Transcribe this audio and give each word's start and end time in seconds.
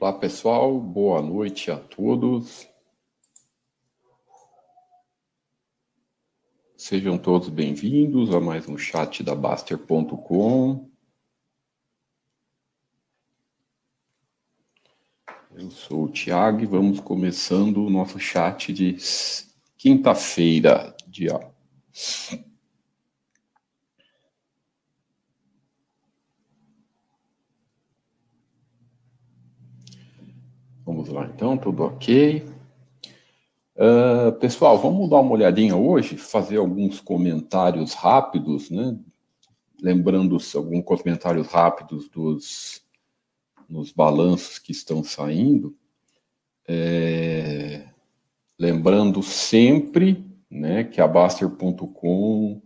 Olá 0.00 0.14
pessoal, 0.14 0.80
boa 0.80 1.20
noite 1.20 1.70
a 1.70 1.76
todos. 1.76 2.66
Sejam 6.74 7.18
todos 7.18 7.50
bem-vindos 7.50 8.34
a 8.34 8.40
mais 8.40 8.66
um 8.66 8.78
chat 8.78 9.22
da 9.22 9.34
Baster.com. 9.34 10.90
Eu 15.54 15.70
sou 15.70 16.04
o 16.04 16.08
Tiago 16.10 16.62
e 16.62 16.66
vamos 16.66 16.98
começando 16.98 17.84
o 17.84 17.90
nosso 17.90 18.18
chat 18.18 18.72
de 18.72 18.96
quinta-feira, 19.76 20.96
dia 21.06 21.38
Vamos 31.00 31.14
lá, 31.14 31.30
então, 31.34 31.56
tudo 31.56 31.84
ok. 31.84 32.44
Uh, 33.74 34.32
pessoal, 34.38 34.76
vamos 34.76 35.08
dar 35.08 35.20
uma 35.20 35.32
olhadinha 35.32 35.74
hoje, 35.74 36.18
fazer 36.18 36.58
alguns 36.58 37.00
comentários 37.00 37.94
rápidos, 37.94 38.68
né? 38.68 38.98
Lembrando 39.80 40.36
alguns 40.54 40.84
comentários 40.84 41.46
rápidos 41.46 42.06
dos 42.10 42.82
nos 43.66 43.90
balanços 43.92 44.58
que 44.58 44.72
estão 44.72 45.02
saindo. 45.02 45.74
É, 46.68 47.86
lembrando 48.58 49.22
sempre 49.22 50.22
né, 50.50 50.84
que 50.84 51.00
a 51.00 51.08
Baster.com 51.08 52.60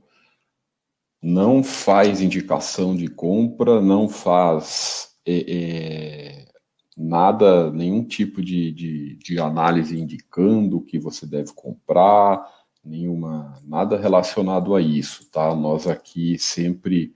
não 1.23 1.63
faz 1.63 2.21
indicação 2.21 2.97
de 2.97 3.07
compra, 3.07 3.81
não 3.81 4.09
faz 4.09 5.15
é, 5.25 5.45
é, 5.47 6.54
nada, 6.97 7.71
nenhum 7.71 8.05
tipo 8.05 8.43
de, 8.43 8.73
de, 8.73 9.17
de 9.17 9.39
análise 9.39 9.99
indicando 9.99 10.81
que 10.81 10.99
você 10.99 11.27
deve 11.27 11.53
comprar, 11.53 12.49
nenhuma, 12.85 13.55
nada 13.65 13.97
relacionado 13.97 14.75
a 14.75 14.81
isso, 14.81 15.29
tá? 15.31 15.55
Nós 15.55 15.87
aqui 15.87 16.39
sempre 16.39 17.15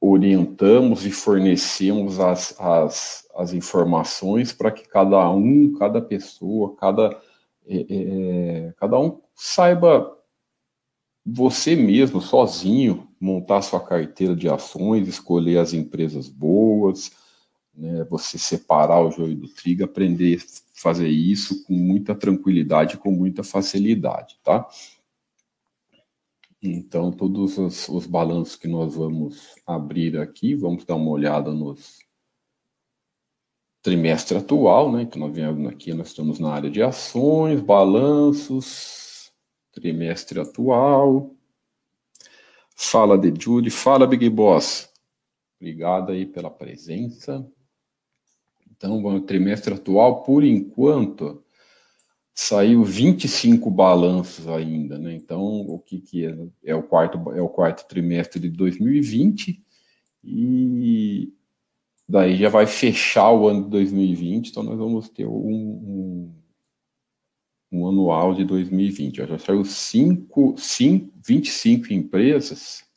orientamos 0.00 1.04
e 1.04 1.10
fornecemos 1.10 2.18
as, 2.18 2.58
as, 2.58 3.28
as 3.34 3.52
informações 3.52 4.52
para 4.52 4.70
que 4.70 4.88
cada 4.88 5.30
um, 5.30 5.74
cada 5.74 6.00
pessoa, 6.00 6.74
cada, 6.76 7.16
é, 7.66 7.86
é, 7.88 8.74
cada 8.78 8.98
um 8.98 9.20
saiba 9.34 10.16
você 11.24 11.76
mesmo, 11.76 12.20
sozinho, 12.20 13.08
montar 13.20 13.60
sua 13.60 13.78
carteira 13.78 14.34
de 14.34 14.48
ações, 14.48 15.06
escolher 15.06 15.58
as 15.58 15.74
empresas 15.74 16.28
boas, 16.28 17.12
né, 17.74 18.04
você 18.04 18.38
separar 18.38 19.00
o 19.00 19.10
joio 19.10 19.34
do 19.34 19.48
trigo, 19.48 19.84
aprender 19.84 20.38
a 20.38 20.80
fazer 20.80 21.08
isso 21.08 21.64
com 21.64 21.74
muita 21.74 22.14
tranquilidade, 22.14 22.98
com 22.98 23.10
muita 23.10 23.42
facilidade, 23.42 24.38
tá? 24.42 24.68
Então, 26.62 27.10
todos 27.10 27.56
os, 27.56 27.88
os 27.88 28.06
balanços 28.06 28.54
que 28.54 28.68
nós 28.68 28.94
vamos 28.94 29.54
abrir 29.66 30.18
aqui, 30.18 30.54
vamos 30.54 30.84
dar 30.84 30.96
uma 30.96 31.10
olhada 31.10 31.52
nos 31.52 31.98
trimestre 33.82 34.36
atual, 34.36 34.92
né? 34.92 35.02
Então, 35.02 35.20
nós 35.20 35.34
viemos 35.34 35.70
aqui, 35.70 35.94
nós 35.94 36.08
estamos 36.08 36.38
na 36.38 36.52
área 36.52 36.70
de 36.70 36.82
ações, 36.82 37.60
balanços, 37.60 39.32
trimestre 39.72 40.38
atual. 40.38 41.34
Fala 42.76 43.16
de 43.16 43.32
Judy, 43.42 43.70
fala 43.70 44.06
Big 44.06 44.28
Boss. 44.28 44.90
Obrigado 45.58 46.12
aí 46.12 46.26
pela 46.26 46.50
presença. 46.50 47.46
Então, 48.80 49.04
o 49.04 49.20
trimestre 49.20 49.74
atual, 49.74 50.22
por 50.22 50.42
enquanto, 50.42 51.44
saiu 52.34 52.82
25 52.82 53.70
balanços 53.70 54.48
ainda, 54.48 54.96
né? 54.98 55.14
Então, 55.14 55.42
o 55.42 55.78
que, 55.78 56.00
que 56.00 56.24
é? 56.24 56.34
É 56.64 56.74
o 56.74 56.82
quarto, 56.82 57.30
é 57.32 57.42
o 57.42 57.48
quarto 57.50 57.86
trimestre 57.86 58.40
de 58.40 58.48
2020 58.48 59.62
e 60.24 61.30
daí 62.08 62.38
já 62.38 62.48
vai 62.48 62.66
fechar 62.66 63.30
o 63.32 63.46
ano 63.48 63.64
de 63.64 63.70
2020, 63.70 64.48
então 64.48 64.62
nós 64.62 64.78
vamos 64.78 65.10
ter 65.10 65.26
um, 65.26 65.30
um, 65.30 66.34
um 67.70 67.86
anual 67.86 68.32
de 68.32 68.46
2020. 68.46 69.16
Já 69.16 69.38
saiu 69.38 69.62
cinco, 69.62 70.54
cinco, 70.56 71.12
25 71.22 71.92
empresas 71.92 72.89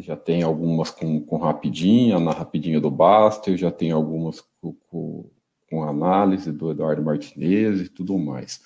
já 0.00 0.16
tem 0.16 0.42
algumas 0.42 0.90
com, 0.90 1.24
com 1.24 1.36
rapidinha, 1.36 2.18
na 2.18 2.32
rapidinha 2.32 2.80
do 2.80 2.90
Baster, 2.90 3.56
já 3.56 3.70
tem 3.70 3.92
algumas 3.92 4.40
com, 4.60 4.72
com, 4.72 5.30
com 5.70 5.84
análise 5.84 6.50
do 6.52 6.70
Eduardo 6.70 7.02
Martinez 7.02 7.80
e 7.80 7.88
tudo 7.88 8.18
mais. 8.18 8.60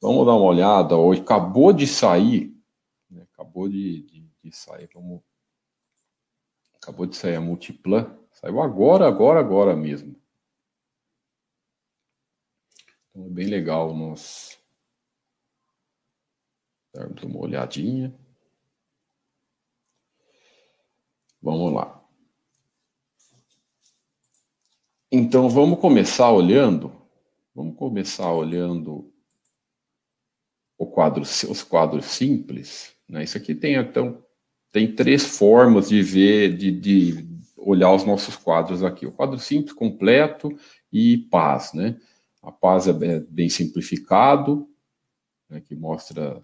Vamos 0.00 0.24
dar 0.24 0.34
uma 0.34 0.46
olhada. 0.46 0.96
Hoje 0.96 1.20
acabou 1.20 1.72
de 1.72 1.86
sair, 1.86 2.56
né, 3.10 3.26
acabou 3.34 3.68
de, 3.68 4.02
de, 4.02 4.30
de, 4.42 4.56
sair, 4.56 4.88
vamos, 4.94 5.20
acabou 6.80 7.04
de 7.04 7.16
sair 7.16 7.36
a 7.36 7.40
Multiplan, 7.40 8.16
saiu 8.32 8.62
agora, 8.62 9.06
agora, 9.06 9.40
agora 9.40 9.76
mesmo. 9.76 10.16
Então 13.10 13.26
é 13.26 13.28
bem 13.28 13.46
legal 13.46 13.94
nós 13.94 14.58
darmos 16.94 17.22
uma 17.22 17.40
olhadinha. 17.40 18.14
Vamos 21.42 21.72
lá. 21.72 22.00
Então 25.10 25.48
vamos 25.48 25.80
começar 25.80 26.30
olhando, 26.30 26.92
vamos 27.54 27.76
começar 27.76 28.32
olhando 28.32 29.12
o 30.78 30.86
quadro, 30.86 31.22
os 31.22 31.62
quadros 31.62 32.06
simples. 32.06 32.94
Né? 33.08 33.24
Isso 33.24 33.36
aqui 33.36 33.54
tem 33.54 33.74
então 33.74 34.22
tem 34.72 34.94
três 34.94 35.24
formas 35.24 35.88
de 35.88 36.00
ver, 36.00 36.56
de, 36.56 36.70
de 36.70 37.28
olhar 37.56 37.92
os 37.92 38.04
nossos 38.04 38.36
quadros 38.36 38.84
aqui. 38.84 39.04
O 39.06 39.12
quadro 39.12 39.38
simples, 39.38 39.72
completo 39.72 40.48
e 40.92 41.18
paz, 41.18 41.72
né? 41.72 42.00
A 42.42 42.52
paz 42.52 42.86
é 42.86 42.92
bem 43.20 43.48
simplificado, 43.48 44.68
né, 45.48 45.60
que 45.60 45.74
mostra 45.74 46.42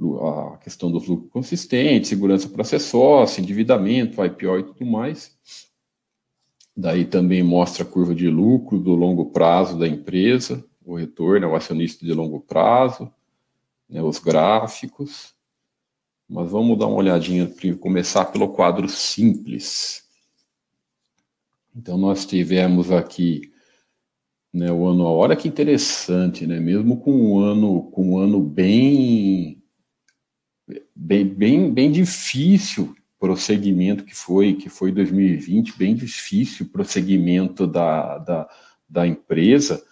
a 0.00 0.58
questão 0.58 0.90
dos 0.90 1.06
lucros 1.06 1.30
consistentes, 1.30 2.08
segurança 2.08 2.48
para 2.48 2.64
ser 2.64 2.80
sócio, 2.80 3.40
endividamento, 3.40 4.24
IPO 4.24 4.58
e 4.58 4.62
tudo 4.64 4.84
mais. 4.84 5.36
Daí 6.76 7.04
também 7.04 7.42
mostra 7.42 7.84
a 7.84 7.86
curva 7.86 8.14
de 8.14 8.28
lucro 8.28 8.78
do 8.78 8.94
longo 8.94 9.26
prazo 9.26 9.78
da 9.78 9.86
empresa, 9.86 10.64
o 10.84 10.96
retorno 10.96 11.46
ao 11.46 11.54
acionista 11.54 12.04
de 12.04 12.12
longo 12.12 12.40
prazo, 12.40 13.10
né, 13.88 14.02
os 14.02 14.18
gráficos. 14.18 15.32
Mas 16.28 16.50
vamos 16.50 16.78
dar 16.78 16.86
uma 16.86 16.96
olhadinha, 16.96 17.52
começar 17.78 18.24
pelo 18.26 18.48
quadro 18.48 18.88
simples. 18.88 20.04
Então, 21.76 21.96
nós 21.96 22.26
tivemos 22.26 22.90
aqui 22.90 23.52
né, 24.52 24.70
o 24.72 24.86
ano, 24.86 25.04
olha 25.04 25.36
que 25.36 25.48
interessante, 25.48 26.46
né, 26.46 26.58
mesmo 26.58 26.98
com 27.00 27.12
um 27.12 27.38
ano, 27.38 27.82
com 27.90 28.10
um 28.10 28.18
ano 28.18 28.40
bem 28.40 29.63
bem, 30.94 31.26
bem, 31.26 31.72
bem 31.72 31.90
difícil 31.90 32.94
prosseguimento 33.18 34.04
que 34.04 34.14
foi 34.14 34.52
que 34.52 34.68
foi 34.68 34.92
2020, 34.92 35.78
bem 35.78 35.94
difícil 35.94 36.66
prosseguimento 36.66 37.66
da, 37.66 38.18
da, 38.18 38.48
da 38.88 39.06
empresa, 39.06 39.82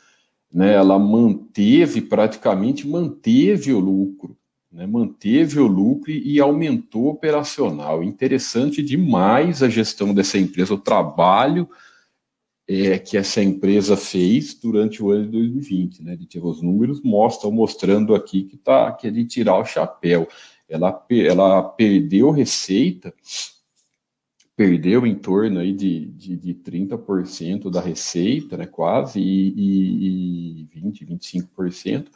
né? 0.52 0.74
Ela 0.74 0.98
manteve 0.98 2.02
praticamente 2.02 2.86
manteve 2.86 3.72
o 3.72 3.80
lucro, 3.80 4.36
né? 4.70 4.86
Manteve 4.86 5.58
o 5.60 5.66
lucro 5.66 6.10
e, 6.10 6.38
aumentou 6.40 7.06
operacional. 7.06 8.04
Interessante 8.04 8.82
demais 8.82 9.62
a 9.62 9.68
gestão 9.68 10.12
dessa 10.12 10.38
empresa, 10.38 10.74
o 10.74 10.78
trabalho 10.78 11.66
é, 12.68 12.98
que 12.98 13.16
essa 13.16 13.42
empresa 13.42 13.96
fez 13.96 14.54
durante 14.54 15.02
o 15.02 15.10
ano 15.10 15.24
de 15.24 15.30
2020, 15.32 16.02
né? 16.02 16.18
Os 16.42 16.60
números 16.60 17.00
mostram 17.02 17.50
mostrando 17.50 18.14
aqui 18.14 18.42
que 18.42 18.58
tá 18.58 18.92
que 18.92 19.08
é 19.08 19.10
de 19.10 19.24
tirar 19.24 19.58
o 19.58 19.64
chapéu 19.64 20.28
ela, 20.72 21.06
ela 21.10 21.62
perdeu 21.62 22.30
receita, 22.30 23.12
perdeu 24.56 25.06
em 25.06 25.14
torno 25.14 25.60
aí 25.60 25.72
de, 25.72 26.06
de, 26.06 26.36
de 26.36 26.54
30% 26.54 27.70
da 27.70 27.80
receita, 27.80 28.56
né, 28.56 28.66
quase, 28.66 29.20
e, 29.20 29.48
e, 29.54 30.62
e 30.62 30.80
20%, 30.80 31.06
25%, 31.56 32.06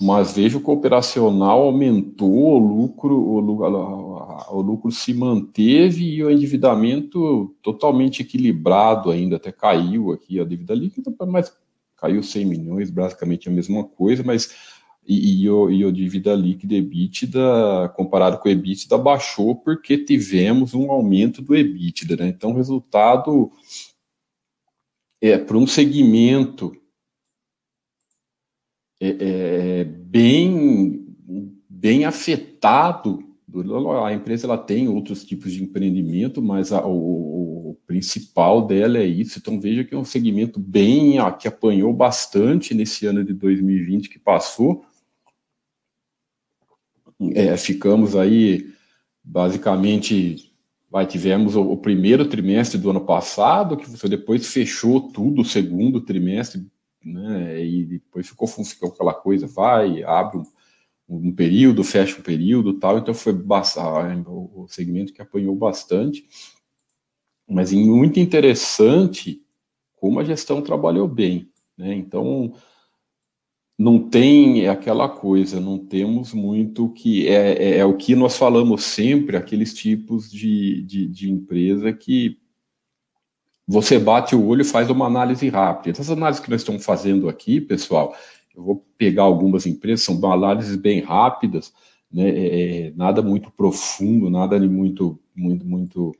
mas 0.00 0.34
vejo 0.34 0.60
que 0.60 0.68
o 0.68 0.72
operacional 0.72 1.62
aumentou, 1.62 2.54
o 2.54 2.58
lucro, 2.58 3.16
o, 3.16 4.56
o 4.56 4.60
lucro 4.60 4.90
se 4.90 5.14
manteve 5.14 6.04
e 6.04 6.24
o 6.24 6.30
endividamento 6.30 7.54
totalmente 7.62 8.22
equilibrado 8.22 9.12
ainda, 9.12 9.36
até 9.36 9.52
caiu 9.52 10.10
aqui 10.10 10.40
a 10.40 10.44
dívida 10.44 10.74
líquida, 10.74 11.14
mas 11.28 11.56
caiu 11.96 12.20
100 12.20 12.44
milhões, 12.44 12.90
basicamente 12.90 13.48
a 13.48 13.52
mesma 13.52 13.84
coisa, 13.84 14.24
mas 14.24 14.71
e, 15.06 15.42
e, 15.42 15.50
o, 15.50 15.70
e 15.70 15.84
o 15.84 15.92
dívida 15.92 16.34
líquida 16.34 16.74
EBITDA, 16.74 17.92
comparado 17.96 18.38
com 18.38 18.48
o 18.48 18.52
EBITDA, 18.52 18.96
baixou 18.96 19.56
porque 19.56 19.98
tivemos 19.98 20.74
um 20.74 20.90
aumento 20.90 21.42
do 21.42 21.56
EBITDA, 21.56 22.16
né? 22.16 22.28
Então, 22.28 22.50
o 22.50 22.56
resultado 22.56 23.50
é 25.20 25.38
para 25.38 25.56
um 25.56 25.66
segmento 25.66 26.72
é, 29.00 29.16
é, 29.80 29.84
bem, 29.84 31.04
bem 31.68 32.04
afetado. 32.04 33.18
A 34.04 34.12
empresa 34.12 34.46
ela 34.46 34.56
tem 34.56 34.88
outros 34.88 35.24
tipos 35.24 35.52
de 35.52 35.62
empreendimento, 35.62 36.40
mas 36.40 36.72
a, 36.72 36.86
o, 36.86 37.70
o, 37.70 37.78
principal 37.86 38.66
dela 38.66 38.98
é 38.98 39.04
isso. 39.04 39.38
Então 39.38 39.60
veja 39.60 39.84
que 39.84 39.94
é 39.94 39.98
um 39.98 40.04
segmento 40.04 40.58
bem 40.58 41.16
que 41.38 41.48
apanhou 41.48 41.92
bastante 41.92 42.74
nesse 42.74 43.04
ano 43.06 43.24
de 43.24 43.34
2020 43.34 44.08
que 44.08 44.18
passou. 44.18 44.84
É, 47.34 47.56
ficamos 47.56 48.16
aí 48.16 48.72
basicamente 49.24 50.52
vai, 50.92 51.06
tivemos 51.06 51.56
o, 51.56 51.62
o, 51.62 51.76
primeiro 51.78 52.28
trimestre 52.28 52.78
do 52.78 52.90
ano 52.90 53.00
passado, 53.00 53.78
que 53.78 53.88
você 53.88 54.08
depois 54.08 54.46
fechou 54.46 55.10
tudo, 55.10 55.40
o 55.40 55.44
segundo 55.44 56.02
trimestre, 56.02 56.66
né, 57.02 57.64
e 57.64 57.84
depois 57.84 58.28
ficou 58.28 58.46
funcionando 58.46 58.94
aquela 58.94 59.14
coisa, 59.14 59.46
vai, 59.46 60.02
abre 60.02 60.38
um, 60.38 60.44
um, 61.08 61.32
período, 61.32 61.82
fecha 61.82 62.18
um 62.18 62.22
período 62.22 62.74
tal, 62.74 62.98
então 62.98 63.14
foi 63.14 63.32
o 63.32 64.66
segmento 64.68 65.14
que 65.14 65.22
apanhou 65.22 65.56
bastante, 65.56 66.26
mas 67.48 67.72
muito 67.72 68.20
interessante 68.20 69.42
como 69.96 70.20
a 70.20 70.24
gestão 70.24 70.60
trabalhou 70.60 71.08
bem, 71.08 71.48
né, 71.76 71.94
então 71.94 72.52
não 73.78 74.08
tem 74.08 74.68
aquela 74.68 75.08
coisa, 75.08 75.60
não 75.60 75.78
temos 75.78 76.32
muito 76.32 76.90
que 76.90 77.28
é, 77.28 77.52
é, 77.52 77.78
é, 77.78 77.84
o 77.84 77.96
que 77.96 78.14
nós 78.14 78.36
falamos 78.36 78.84
sempre, 78.84 79.36
aqueles 79.36 79.74
tipos 79.74 80.30
de, 80.30 80.82
de, 80.82 81.06
de, 81.06 81.30
empresa 81.30 81.92
que 81.92 82.38
você 83.66 83.98
bate 83.98 84.34
o 84.36 84.46
olho 84.46 84.62
e 84.62 84.64
faz 84.64 84.90
uma 84.90 85.06
análise 85.06 85.48
rápida. 85.48 85.90
Essas 85.90 86.10
análises 86.10 86.42
que 86.42 86.50
nós 86.50 86.60
estamos 86.60 86.84
fazendo 86.84 87.28
aqui, 87.28 87.60
pessoal, 87.60 88.14
eu 88.54 88.62
vou 88.62 88.86
pegar 88.98 89.22
algumas 89.22 89.66
empresas, 89.66 90.04
são 90.04 90.20
análises 90.30 90.76
bem 90.76 91.00
rápidas, 91.00 91.72
né, 92.12 92.28
é, 92.28 92.86
é 92.88 92.92
nada 92.94 93.22
muito 93.22 93.50
profundo, 93.50 94.28
nada 94.28 94.60
de 94.60 94.68
muito, 94.68 95.18
muito, 95.34 95.66
muito 95.66 96.14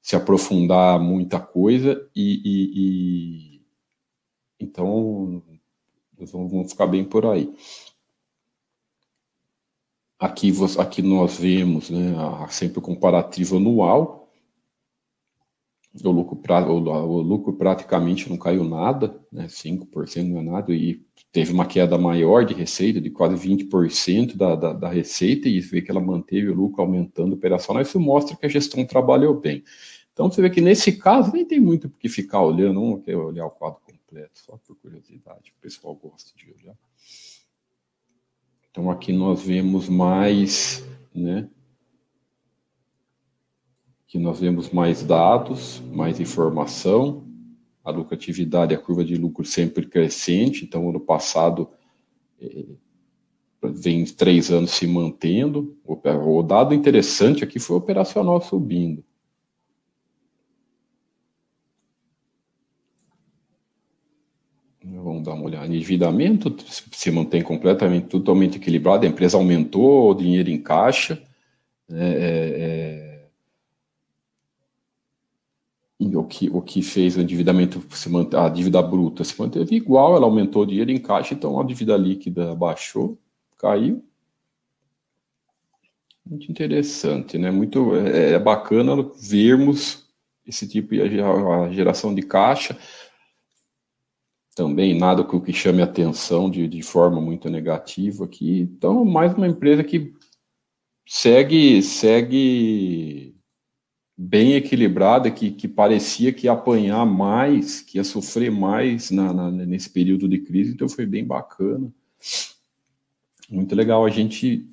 se 0.00 0.16
aprofundar 0.16 1.00
muita 1.00 1.38
coisa 1.38 2.08
e, 2.14 2.40
e, 2.44 3.58
e 3.58 3.62
então 4.60 5.42
vamos 6.30 6.72
ficar 6.72 6.86
bem 6.86 7.04
por 7.04 7.26
aí. 7.26 7.52
Aqui, 10.18 10.52
aqui 10.78 11.02
nós 11.02 11.36
vemos 11.36 11.90
né, 11.90 12.14
sempre 12.48 12.78
o 12.78 12.82
comparativo 12.82 13.56
anual. 13.56 14.30
O 16.02 16.10
lucro, 16.10 16.40
o 16.70 17.20
lucro 17.20 17.52
praticamente 17.54 18.30
não 18.30 18.38
caiu 18.38 18.64
nada, 18.64 19.20
né, 19.30 19.46
5% 19.46 20.26
não 20.26 20.38
é 20.38 20.42
nada, 20.42 20.72
e 20.72 21.04
teve 21.32 21.52
uma 21.52 21.66
queda 21.66 21.98
maior 21.98 22.46
de 22.46 22.54
receita, 22.54 23.00
de 23.00 23.10
quase 23.10 23.34
20% 23.34 24.36
da, 24.36 24.54
da, 24.54 24.72
da 24.72 24.88
receita, 24.88 25.48
e 25.48 25.60
vê 25.60 25.82
que 25.82 25.90
ela 25.90 26.00
manteve 26.00 26.48
o 26.48 26.54
lucro 26.54 26.80
aumentando 26.80 27.34
operacional. 27.34 27.82
Isso 27.82 27.98
mostra 27.98 28.36
que 28.36 28.46
a 28.46 28.48
gestão 28.48 28.86
trabalhou 28.86 29.38
bem. 29.38 29.64
Então 30.12 30.30
você 30.30 30.40
vê 30.40 30.50
que 30.50 30.60
nesse 30.60 30.92
caso 30.92 31.32
nem 31.32 31.44
tem 31.44 31.58
muito 31.58 31.88
o 31.88 31.90
que 31.90 32.08
ficar 32.08 32.42
olhando, 32.42 32.80
um 32.80 33.00
quer 33.00 33.16
olhar 33.16 33.46
o 33.46 33.50
quadro 33.50 33.80
completo, 34.12 34.38
só 34.38 34.58
por 34.58 34.76
curiosidade, 34.76 35.54
o 35.56 35.62
pessoal 35.62 35.94
gosta 35.94 36.36
de 36.36 36.50
olhar. 36.50 36.76
Então 38.70 38.90
aqui 38.90 39.12
nós 39.12 39.42
vemos 39.42 39.88
mais, 39.88 40.84
né? 41.14 41.48
Aqui 44.06 44.18
nós 44.18 44.40
vemos 44.40 44.70
mais 44.70 45.02
dados, 45.02 45.80
mais 45.90 46.20
informação, 46.20 47.26
a 47.82 47.90
lucratividade, 47.90 48.74
a 48.74 48.78
curva 48.78 49.02
de 49.02 49.16
lucro 49.16 49.44
sempre 49.44 49.86
crescente, 49.86 50.64
então 50.64 50.90
ano 50.90 51.00
passado 51.00 51.70
eh, 52.38 52.66
vem 53.62 54.04
três 54.04 54.50
anos 54.50 54.72
se 54.72 54.86
mantendo. 54.86 55.76
O 55.84 56.42
dado 56.42 56.74
interessante 56.74 57.42
aqui 57.42 57.58
foi 57.58 57.76
o 57.76 57.78
operacional 57.78 58.40
subindo. 58.42 59.02
Dar 65.22 65.34
uma 65.34 65.44
olhada. 65.44 65.66
Endividamento 65.66 66.54
se 66.66 67.10
mantém 67.10 67.42
completamente, 67.42 68.06
totalmente 68.06 68.56
equilibrado. 68.56 69.06
A 69.06 69.08
empresa 69.08 69.36
aumentou 69.36 70.10
o 70.10 70.14
dinheiro 70.14 70.50
em 70.50 70.60
caixa. 70.60 71.22
Né, 71.88 72.12
é, 72.14 73.28
é, 76.00 76.16
o, 76.16 76.24
que, 76.24 76.50
o 76.50 76.60
que 76.60 76.82
fez 76.82 77.16
o 77.16 77.20
endividamento, 77.20 77.82
se 77.90 78.08
manter, 78.08 78.36
a 78.36 78.48
dívida 78.48 78.82
bruta 78.82 79.22
se 79.22 79.38
manteve 79.38 79.76
igual, 79.76 80.16
ela 80.16 80.24
aumentou 80.24 80.62
o 80.62 80.66
dinheiro 80.66 80.90
em 80.90 80.98
caixa, 80.98 81.34
então 81.34 81.60
a 81.60 81.64
dívida 81.64 81.96
líquida 81.96 82.54
baixou, 82.54 83.16
caiu. 83.56 84.04
Muito 86.24 86.50
interessante, 86.50 87.38
né? 87.38 87.50
Muito 87.50 87.94
é, 87.96 88.32
é 88.32 88.38
bacana 88.38 88.96
vermos 89.20 90.06
esse 90.46 90.66
tipo 90.68 90.94
de 90.94 91.74
geração 91.74 92.14
de 92.14 92.22
caixa 92.22 92.76
também 94.54 94.98
nada 94.98 95.24
que 95.24 95.40
que 95.40 95.52
chame 95.52 95.82
atenção 95.82 96.50
de, 96.50 96.68
de 96.68 96.82
forma 96.82 97.20
muito 97.20 97.48
negativa 97.48 98.24
aqui. 98.24 98.60
Então, 98.60 99.04
mais 99.04 99.34
uma 99.34 99.46
empresa 99.48 99.82
que 99.82 100.12
segue 101.06 101.82
segue 101.82 103.34
bem 104.16 104.54
equilibrada, 104.54 105.30
que, 105.30 105.50
que 105.50 105.66
parecia 105.66 106.32
que 106.32 106.46
ia 106.46 106.52
apanhar 106.52 107.04
mais, 107.06 107.80
que 107.80 107.98
ia 107.98 108.04
sofrer 108.04 108.50
mais 108.50 109.10
na, 109.10 109.32
na, 109.32 109.50
nesse 109.50 109.90
período 109.90 110.28
de 110.28 110.38
crise, 110.38 110.72
então 110.72 110.88
foi 110.88 111.06
bem 111.06 111.24
bacana. 111.24 111.92
Muito 113.50 113.74
legal 113.74 114.04
a 114.04 114.10
gente 114.10 114.68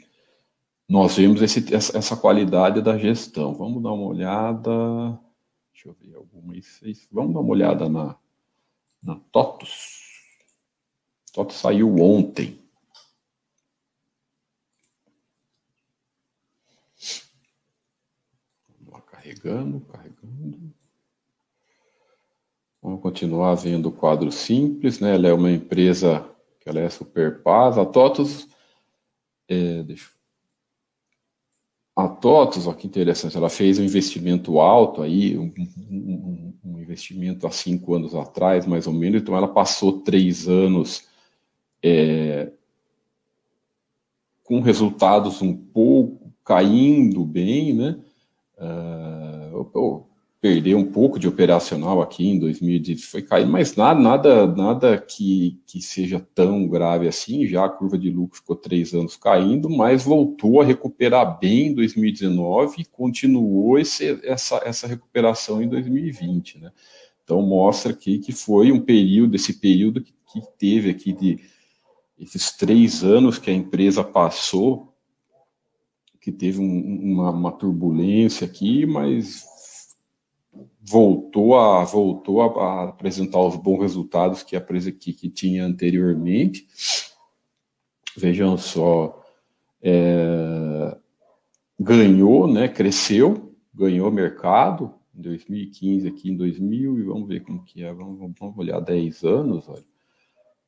nós 0.88 1.16
vemos 1.18 1.42
esse, 1.42 1.74
essa, 1.74 1.96
essa 1.96 2.18
qualidade 2.18 2.82
da 2.82 2.98
gestão. 2.98 3.54
Vamos 3.54 3.84
dar 3.84 3.92
uma 3.92 4.08
olhada. 4.08 5.20
Deixa 5.72 5.88
eu 5.88 5.96
ver 6.02 6.16
alguma. 6.16 6.54
Vamos 7.12 7.34
dar 7.34 7.40
uma 7.40 7.52
olhada 7.52 7.88
na, 7.88 8.16
na 9.02 9.16
TOTUS. 9.32 10.00
TOTUS 11.34 11.58
saiu 11.58 11.96
ontem. 11.98 12.60
Vamos 18.70 18.94
lá, 18.94 19.02
carregando, 19.02 19.80
carregando. 19.82 20.74
Vamos 22.82 23.02
continuar 23.02 23.56
vendo 23.56 23.90
o 23.90 23.92
quadro 23.92 24.32
simples, 24.32 25.00
né? 25.00 25.16
Ela 25.16 25.28
é 25.28 25.34
uma 25.34 25.52
empresa 25.52 26.30
que 26.60 26.70
ela 26.70 26.80
é 26.80 26.90
super 26.90 27.42
paz. 27.44 27.78
A 27.78 27.86
TOTUS, 27.86 28.48
é, 29.48 29.84
deixa 29.84 30.20
a 32.00 32.08
TOTUS, 32.08 32.66
ó, 32.66 32.74
que 32.74 32.88
interessante, 32.88 33.36
ela 33.36 33.50
fez 33.50 33.78
um 33.78 33.84
investimento 33.84 34.60
alto 34.62 35.02
aí, 35.02 35.38
um, 35.38 35.54
um, 35.58 35.98
um, 35.98 36.49
investimento 36.90 37.46
há 37.46 37.52
cinco 37.52 37.94
anos 37.94 38.16
atrás, 38.16 38.66
mais 38.66 38.88
ou 38.88 38.94
menos, 38.94 39.22
então 39.22 39.36
ela 39.36 39.48
passou 39.48 40.02
três 40.02 40.48
anos 40.48 41.08
é, 41.84 42.52
com 44.44 44.60
resultados 44.60 45.42
um 45.42 45.56
pouco 45.56 46.34
caindo 46.44 47.24
bem, 47.24 47.74
né? 47.74 48.00
Uh, 48.58 50.09
perdeu 50.42 50.78
um 50.78 50.86
pouco 50.86 51.20
de 51.20 51.28
operacional 51.28 52.02
aqui 52.02 52.26
em 52.28 52.40
2018, 52.40 53.12
foi 53.12 53.22
cair, 53.22 53.46
mas 53.46 53.76
nada, 53.76 54.00
nada, 54.00 54.48
nada 54.48 54.98
que, 54.98 55.60
que 55.68 55.82
seja 55.82 56.26
tão 56.34 56.66
grave 56.68 57.08
assim. 57.08 57.46
Já 57.46 57.66
a 57.66 57.70
curva 57.70 57.98
de 57.98 58.10
lucro 58.10 58.38
ficou 58.38 58.56
três 58.56 58.94
anos 58.94 59.18
caindo, 59.18 59.70
mas 59.70 60.06
voltou 60.06 60.62
a 60.62 60.66
recuperar 60.66 61.38
bem 61.40 61.68
em 61.68 61.74
2019 61.74 62.82
e 62.82 62.86
continuou 62.86 63.78
esse, 63.78 64.20
essa, 64.24 64.62
essa 64.64 64.88
recuperação 64.88 65.62
em 65.62 65.68
2020, 65.68 66.60
né? 66.60 66.72
Então 67.24 67.42
mostra 67.42 67.92
aqui 67.92 68.18
que 68.18 68.32
foi 68.32 68.72
um 68.72 68.80
período, 68.80 69.36
esse 69.36 69.54
período 69.54 70.02
que, 70.02 70.14
que 70.32 70.42
teve 70.58 70.90
aqui 70.90 71.12
de 71.14 71.40
esses 72.18 72.52
três 72.52 73.04
anos 73.04 73.38
que 73.38 73.52
a 73.52 73.54
empresa 73.54 74.04
passou, 74.04 74.94
que 76.20 76.32
teve 76.32 76.60
um, 76.60 77.14
uma, 77.14 77.30
uma 77.30 77.52
turbulência 77.52 78.46
aqui, 78.46 78.86
mas 78.86 79.46
voltou 80.82 81.58
a 81.58 81.84
voltou 81.84 82.42
a, 82.42 82.46
a, 82.46 82.84
apresentar 82.90 83.40
os 83.40 83.56
bons 83.56 83.80
resultados 83.80 84.44
que 84.44 84.56
a 84.56 84.60
empresa 84.60 84.92
que, 84.92 85.14
que 85.14 85.30
tinha 85.30 85.66
anteriormente. 85.66 86.68
Vejam 88.18 88.58
só, 88.58 89.24
é, 89.82 90.98
ganhou, 91.80 92.48
né, 92.48 92.68
cresceu, 92.68 93.56
ganhou 93.74 94.12
mercado 94.12 94.94
em 95.16 95.22
2015 95.22 96.08
aqui 96.08 96.32
em 96.32 96.36
2000 96.36 97.00
e 97.00 97.04
vamos 97.04 97.28
ver 97.28 97.42
como 97.42 97.64
que 97.64 97.84
é, 97.84 97.94
vamos, 97.94 98.34
vamos 98.40 98.58
olhar 98.58 98.80
10 98.80 99.24
anos, 99.24 99.68
olha, 99.68 99.84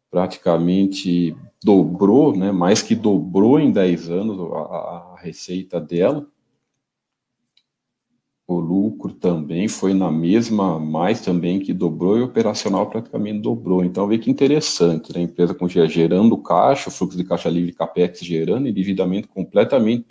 praticamente 0.10 1.36
dobrou, 1.63 2.36
né, 2.36 2.51
mais 2.51 2.82
que 2.82 2.96
dobrou 2.96 3.60
em 3.60 3.72
10 3.72 4.10
anos 4.10 4.39
a, 4.53 5.15
a 5.15 5.15
receita 5.20 5.80
dela 5.80 6.27
o 8.53 8.60
lucro 8.60 9.13
também 9.13 9.67
foi 9.67 9.93
na 9.93 10.12
mesma, 10.12 10.79
mais 10.79 11.22
também 11.22 11.60
que 11.60 11.74
dobrou 11.74 12.17
e 12.17 12.22
o 12.22 12.25
operacional 12.25 12.89
praticamente 12.89 13.39
dobrou. 13.39 13.84
Então, 13.84 14.08
vê 14.08 14.17
que 14.17 14.29
interessante, 14.29 15.13
né? 15.13 15.20
A 15.20 15.24
empresa 15.24 15.53
com 15.53 15.67
gerando 15.67 16.38
caixa, 16.38 16.91
fluxo 16.91 17.17
de 17.17 17.24
caixa 17.24 17.50
livre, 17.50 17.74
capex 17.74 18.20
gerando, 18.20 18.67
endividamento 18.67 19.27
completamente, 19.27 20.08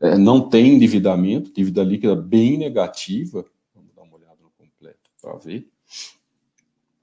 é, 0.00 0.18
não 0.18 0.48
tem 0.48 0.74
endividamento, 0.74 1.52
dívida 1.52 1.82
líquida 1.82 2.14
bem 2.14 2.58
negativa. 2.58 3.44
Vamos 3.74 3.94
dar 3.94 4.02
uma 4.02 4.16
olhada 4.16 4.38
no 4.42 4.50
completo 4.50 5.10
para 5.20 5.36
ver. 5.38 5.66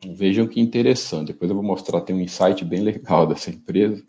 Vejam 0.05 0.47
que 0.47 0.59
interessante. 0.59 1.27
Depois 1.27 1.49
eu 1.49 1.55
vou 1.55 1.63
mostrar, 1.63 2.01
tem 2.01 2.15
um 2.15 2.21
insight 2.21 2.65
bem 2.65 2.81
legal 2.81 3.25
dessa 3.27 3.49
empresa. 3.49 4.03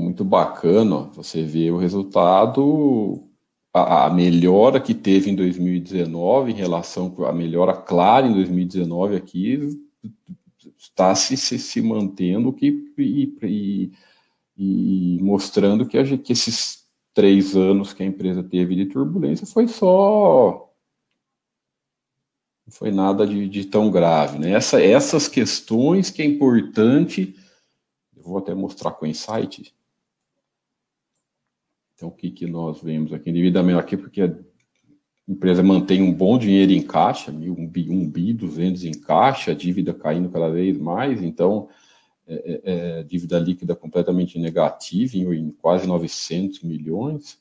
Muito 0.00 0.24
bacana 0.24 1.10
você 1.14 1.42
ver 1.42 1.70
o 1.70 1.76
resultado, 1.76 3.22
a, 3.72 4.10
melhora 4.10 4.80
que 4.80 4.94
teve 4.94 5.30
em 5.30 5.36
2019 5.36 6.50
em 6.50 6.54
relação 6.54 7.14
à 7.24 7.32
melhora 7.32 7.72
clara 7.72 8.26
em 8.26 8.34
2019 8.34 9.16
aqui 9.16 9.80
está 10.76 11.14
se, 11.14 11.36
se, 11.36 11.58
se 11.58 11.80
mantendo 11.80 12.52
que, 12.52 12.92
e, 12.98 13.32
e, 13.42 13.92
e 14.56 15.22
mostrando 15.22 15.86
que, 15.86 15.96
a, 15.96 16.18
que 16.18 16.32
esses 16.32 16.84
três 17.14 17.56
anos 17.56 17.92
que 17.92 18.02
a 18.02 18.06
empresa 18.06 18.42
teve 18.42 18.74
de 18.74 18.86
turbulência 18.86 19.46
foi 19.46 19.68
só 19.68 20.66
não 22.66 22.72
foi 22.72 22.92
nada 22.92 23.26
de, 23.26 23.48
de 23.48 23.64
tão 23.64 23.90
grave. 23.90 24.38
Né? 24.38 24.52
Essa, 24.52 24.80
essas 24.80 25.26
questões 25.26 26.08
que 26.08 26.22
é 26.22 26.24
importante, 26.24 27.34
eu 28.16 28.22
vou 28.22 28.38
até 28.38 28.54
mostrar 28.54 28.92
com 28.92 29.04
o 29.04 29.08
insight, 29.08 29.74
então, 32.00 32.08
o 32.08 32.12
que, 32.12 32.30
que 32.30 32.46
nós 32.46 32.80
vemos 32.80 33.12
aqui? 33.12 33.28
Endividamento 33.28 33.78
aqui, 33.78 33.94
porque 33.94 34.22
a 34.22 34.34
empresa 35.28 35.62
mantém 35.62 36.00
um 36.00 36.10
bom 36.10 36.38
dinheiro 36.38 36.72
em 36.72 36.80
caixa, 36.80 37.30
um 37.30 37.68
bi, 37.68 37.90
um 37.90 38.08
bi 38.08 38.32
200 38.32 38.84
em 38.86 38.92
caixa, 38.92 39.50
a 39.50 39.54
dívida 39.54 39.92
caindo 39.92 40.30
cada 40.30 40.48
vez 40.48 40.78
mais, 40.78 41.22
então, 41.22 41.68
é, 42.26 42.34
é, 42.34 42.60
é 43.00 43.02
dívida 43.02 43.38
líquida 43.38 43.76
completamente 43.76 44.38
negativa, 44.38 45.14
em, 45.14 45.30
em, 45.34 45.50
quase 45.50 45.86
900 45.86 46.62
milhões, 46.62 47.38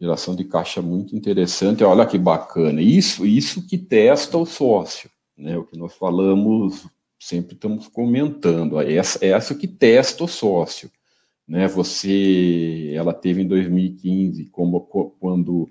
geração 0.00 0.34
de 0.34 0.44
caixa 0.44 0.80
muito 0.80 1.14
interessante, 1.14 1.84
olha 1.84 2.06
que 2.06 2.16
bacana, 2.16 2.80
isso, 2.80 3.26
isso 3.26 3.66
que 3.66 3.76
testa 3.76 4.38
o 4.38 4.46
sócio, 4.46 5.10
né, 5.36 5.58
o 5.58 5.64
que 5.64 5.76
nós 5.76 5.92
falamos, 5.92 6.86
sempre 7.18 7.56
estamos 7.56 7.88
comentando, 7.88 8.80
essa, 8.80 9.22
essa 9.22 9.54
que 9.54 9.68
testa 9.68 10.24
o 10.24 10.28
sócio, 10.28 10.90
né? 11.50 11.66
Você, 11.66 12.92
ela 12.94 13.12
teve 13.12 13.42
em 13.42 13.46
2015, 13.48 14.46
como 14.46 14.80
quando 15.18 15.68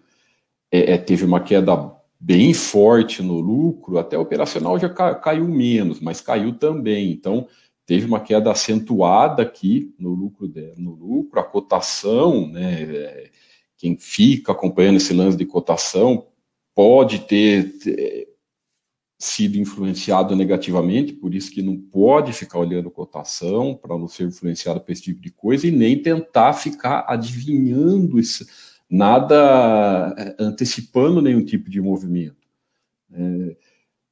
é, 0.70 0.92
é, 0.92 0.98
teve 0.98 1.24
uma 1.24 1.40
queda 1.40 1.96
bem 2.20 2.54
forte 2.54 3.24
no 3.24 3.40
lucro, 3.40 3.98
até 3.98 4.18
operacional 4.18 4.78
já 4.78 4.90
caiu 4.90 5.48
menos, 5.48 6.02
mas 6.02 6.20
caiu 6.20 6.54
também. 6.54 7.10
Então, 7.10 7.48
teve 7.86 8.06
uma 8.06 8.20
queda 8.20 8.52
acentuada 8.52 9.42
aqui 9.42 9.96
no 9.98 10.10
lucro 10.14 10.50
dela, 10.50 10.76
no 10.78 10.92
lucro, 10.92 11.40
a 11.40 11.44
cotação, 11.44 12.46
né? 12.50 13.30
Quem 13.78 13.98
fica 13.98 14.52
acompanhando 14.52 14.98
esse 14.98 15.14
lance 15.14 15.38
de 15.38 15.46
cotação 15.46 16.28
pode 16.76 17.20
ter 17.20 18.29
sido 19.22 19.58
influenciado 19.58 20.34
negativamente, 20.34 21.12
por 21.12 21.36
isso 21.36 21.52
que 21.52 21.62
não 21.62 21.78
pode 21.78 22.32
ficar 22.32 22.58
olhando 22.58 22.90
cotação 22.90 23.76
para 23.76 23.98
não 23.98 24.08
ser 24.08 24.24
influenciado 24.24 24.80
por 24.80 24.90
esse 24.94 25.02
tipo 25.02 25.20
de 25.20 25.30
coisa 25.30 25.68
e 25.68 25.72
nem 25.72 26.02
tentar 26.02 26.54
ficar 26.54 27.04
adivinhando 27.06 28.18
isso, 28.18 28.46
nada 28.90 30.16
é, 30.18 30.36
antecipando 30.40 31.22
nenhum 31.22 31.44
tipo 31.44 31.70
de 31.70 31.82
movimento. 31.82 32.48
É, 33.12 33.58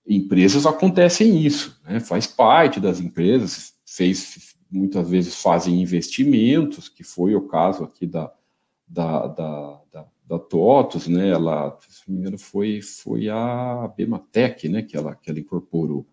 empresas 0.06 0.66
acontecem 0.66 1.42
isso, 1.42 1.80
né, 1.86 2.02
faz 2.02 2.28
parte 2.28 2.78
das 2.82 3.00
empresas, 3.00 3.76
fez, 3.86 4.58
muitas 4.70 5.10
vezes 5.10 5.36
fazem 5.42 5.82
investimentos, 5.82 6.90
que 6.90 7.06
foi 7.06 7.34
o 7.34 7.48
caso 7.48 7.86
aqui 7.86 8.06
da, 8.06 8.30
da, 8.86 9.28
da, 9.28 9.82
da 9.90 10.06
da 10.28 10.38
TOTOS, 10.38 11.08
né? 11.08 11.30
Ela, 11.30 11.78
se 11.88 12.02
não 12.08 12.16
me 12.16 12.22
engano, 12.22 12.38
foi, 12.38 12.82
foi 12.82 13.30
a 13.30 13.92
Bematec, 13.96 14.68
né? 14.68 14.82
Que 14.82 14.98
ela, 14.98 15.16
que 15.16 15.30
ela 15.30 15.40
incorporou. 15.40 16.06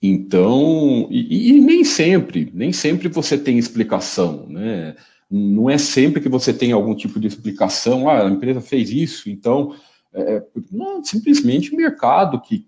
Então, 0.00 1.06
e, 1.10 1.50
e, 1.50 1.60
nem 1.60 1.84
sempre, 1.84 2.50
nem 2.52 2.72
sempre 2.72 3.08
você 3.08 3.38
tem 3.38 3.56
explicação, 3.56 4.46
né? 4.48 4.96
Não 5.30 5.70
é 5.70 5.78
sempre 5.78 6.20
que 6.20 6.28
você 6.28 6.52
tem 6.52 6.72
algum 6.72 6.94
tipo 6.94 7.18
de 7.18 7.28
explicação, 7.28 8.08
ah, 8.08 8.26
a 8.26 8.30
empresa 8.30 8.60
fez 8.60 8.90
isso, 8.90 9.30
então, 9.30 9.74
é, 10.12 10.34
é 10.34 10.46
não, 10.70 11.02
simplesmente 11.02 11.72
o 11.72 11.76
mercado 11.76 12.40
que, 12.40 12.66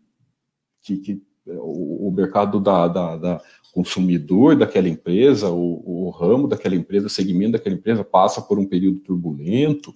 que, 0.80 0.96
que 0.98 1.22
o, 1.46 2.08
o 2.08 2.12
mercado 2.12 2.58
da, 2.60 2.88
da, 2.88 3.16
da, 3.16 3.42
consumidor 3.74 4.56
daquela 4.56 4.88
empresa, 4.88 5.50
o, 5.50 6.06
o 6.06 6.10
ramo 6.10 6.46
daquela 6.46 6.76
empresa, 6.76 7.08
o 7.08 7.10
segmento 7.10 7.52
daquela 7.52 7.74
empresa 7.74 8.04
passa 8.04 8.40
por 8.40 8.56
um 8.56 8.64
período 8.64 9.00
turbulento, 9.00 9.92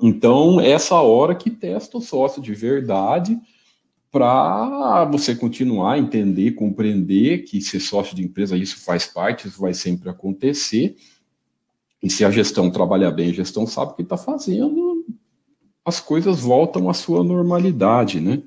então, 0.00 0.60
essa 0.60 0.96
hora 0.96 1.34
que 1.34 1.50
testa 1.50 1.96
o 1.96 2.02
sócio 2.02 2.42
de 2.42 2.54
verdade 2.54 3.38
para 4.10 5.04
você 5.06 5.34
continuar 5.34 5.94
a 5.94 5.98
entender, 5.98 6.52
compreender 6.52 7.44
que 7.44 7.60
ser 7.60 7.80
sócio 7.80 8.14
de 8.14 8.22
empresa, 8.22 8.56
isso 8.56 8.84
faz 8.84 9.06
parte, 9.06 9.48
isso 9.48 9.60
vai 9.60 9.74
sempre 9.74 10.08
acontecer. 10.08 10.96
E 12.02 12.10
se 12.10 12.24
a 12.24 12.30
gestão 12.30 12.70
trabalha 12.70 13.10
bem, 13.10 13.30
a 13.30 13.34
gestão 13.34 13.66
sabe 13.66 13.92
o 13.92 13.94
que 13.94 14.02
está 14.02 14.16
fazendo, 14.16 15.04
as 15.84 15.98
coisas 15.98 16.40
voltam 16.40 16.90
à 16.90 16.94
sua 16.94 17.24
normalidade, 17.24 18.20
né? 18.20 18.42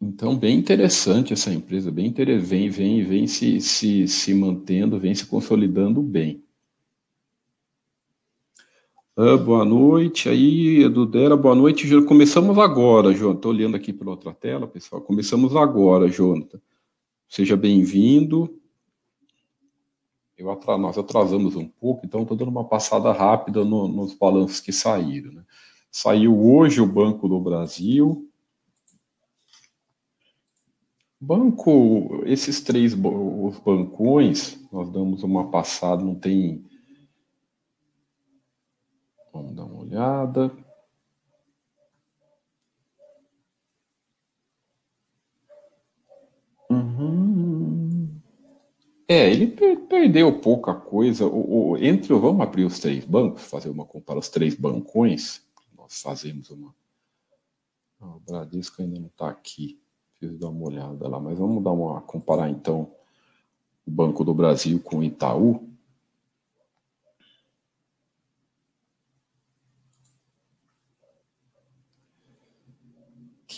Então, 0.00 0.36
bem 0.36 0.58
interessante 0.58 1.32
essa 1.32 1.52
empresa, 1.52 1.90
bem 1.90 2.06
interessante, 2.06 2.46
vem, 2.46 2.68
vem, 2.68 3.02
vem 3.02 3.26
se, 3.26 3.60
se, 3.60 4.06
se 4.06 4.34
mantendo, 4.34 5.00
vem 5.00 5.14
se 5.14 5.24
consolidando 5.24 6.02
bem. 6.02 6.43
Ah, 9.16 9.36
boa 9.36 9.64
noite. 9.64 10.28
Aí, 10.28 10.82
Edudera, 10.82 11.36
boa 11.36 11.54
noite. 11.54 11.88
Começamos 12.02 12.58
agora, 12.58 13.12
Jonathan. 13.12 13.36
Estou 13.36 13.52
olhando 13.52 13.76
aqui 13.76 13.92
pela 13.92 14.10
outra 14.10 14.34
tela, 14.34 14.66
pessoal. 14.66 15.00
Começamos 15.00 15.54
agora, 15.54 16.08
Jonathan. 16.08 16.60
Seja 17.28 17.56
bem-vindo. 17.56 18.60
Eu 20.36 20.50
atra... 20.50 20.76
Nós 20.76 20.98
atrasamos 20.98 21.54
um 21.54 21.64
pouco, 21.64 22.04
então 22.04 22.22
estou 22.22 22.36
dando 22.36 22.48
uma 22.48 22.64
passada 22.64 23.12
rápida 23.12 23.64
no, 23.64 23.86
nos 23.86 24.14
balanços 24.14 24.58
que 24.58 24.72
saíram. 24.72 25.32
Né? 25.32 25.44
Saiu 25.92 26.36
hoje 26.36 26.80
o 26.80 26.86
Banco 26.86 27.28
do 27.28 27.38
Brasil. 27.38 28.28
Banco, 31.20 32.20
esses 32.26 32.60
três 32.60 32.94
os 32.94 33.60
bancões, 33.60 34.58
nós 34.72 34.90
damos 34.90 35.22
uma 35.22 35.52
passada, 35.52 36.02
não 36.02 36.16
tem 36.16 36.64
Vamos 39.34 39.52
dar 39.52 39.64
uma 39.64 39.80
olhada. 39.80 40.52
Uhum. 46.70 48.20
É, 49.08 49.28
ele 49.28 49.48
per 49.48 49.80
perdeu 49.88 50.40
pouca 50.40 50.72
coisa. 50.72 51.26
O, 51.26 51.72
o, 51.72 51.76
entre, 51.78 52.14
vamos 52.14 52.40
abrir 52.40 52.64
os 52.64 52.78
três 52.78 53.04
bancos, 53.04 53.42
fazer 53.42 53.68
uma 53.70 53.84
comparação, 53.84 54.20
os 54.20 54.28
três 54.28 54.54
bancões. 54.54 55.42
Nós 55.76 56.00
fazemos 56.00 56.50
uma. 56.50 56.72
Ah, 58.00 58.14
o 58.14 58.20
Bradesco 58.20 58.82
ainda 58.82 59.00
não 59.00 59.08
está 59.08 59.28
aqui. 59.28 59.80
Preciso 60.12 60.38
dar 60.38 60.48
uma 60.48 60.64
olhada 60.64 61.08
lá, 61.08 61.18
mas 61.18 61.36
vamos 61.36 61.62
dar 61.62 61.72
uma 61.72 62.00
comparar 62.02 62.48
então 62.48 62.94
o 63.84 63.90
Banco 63.90 64.24
do 64.24 64.32
Brasil 64.32 64.80
com 64.80 64.98
o 64.98 65.04
Itaú. 65.04 65.73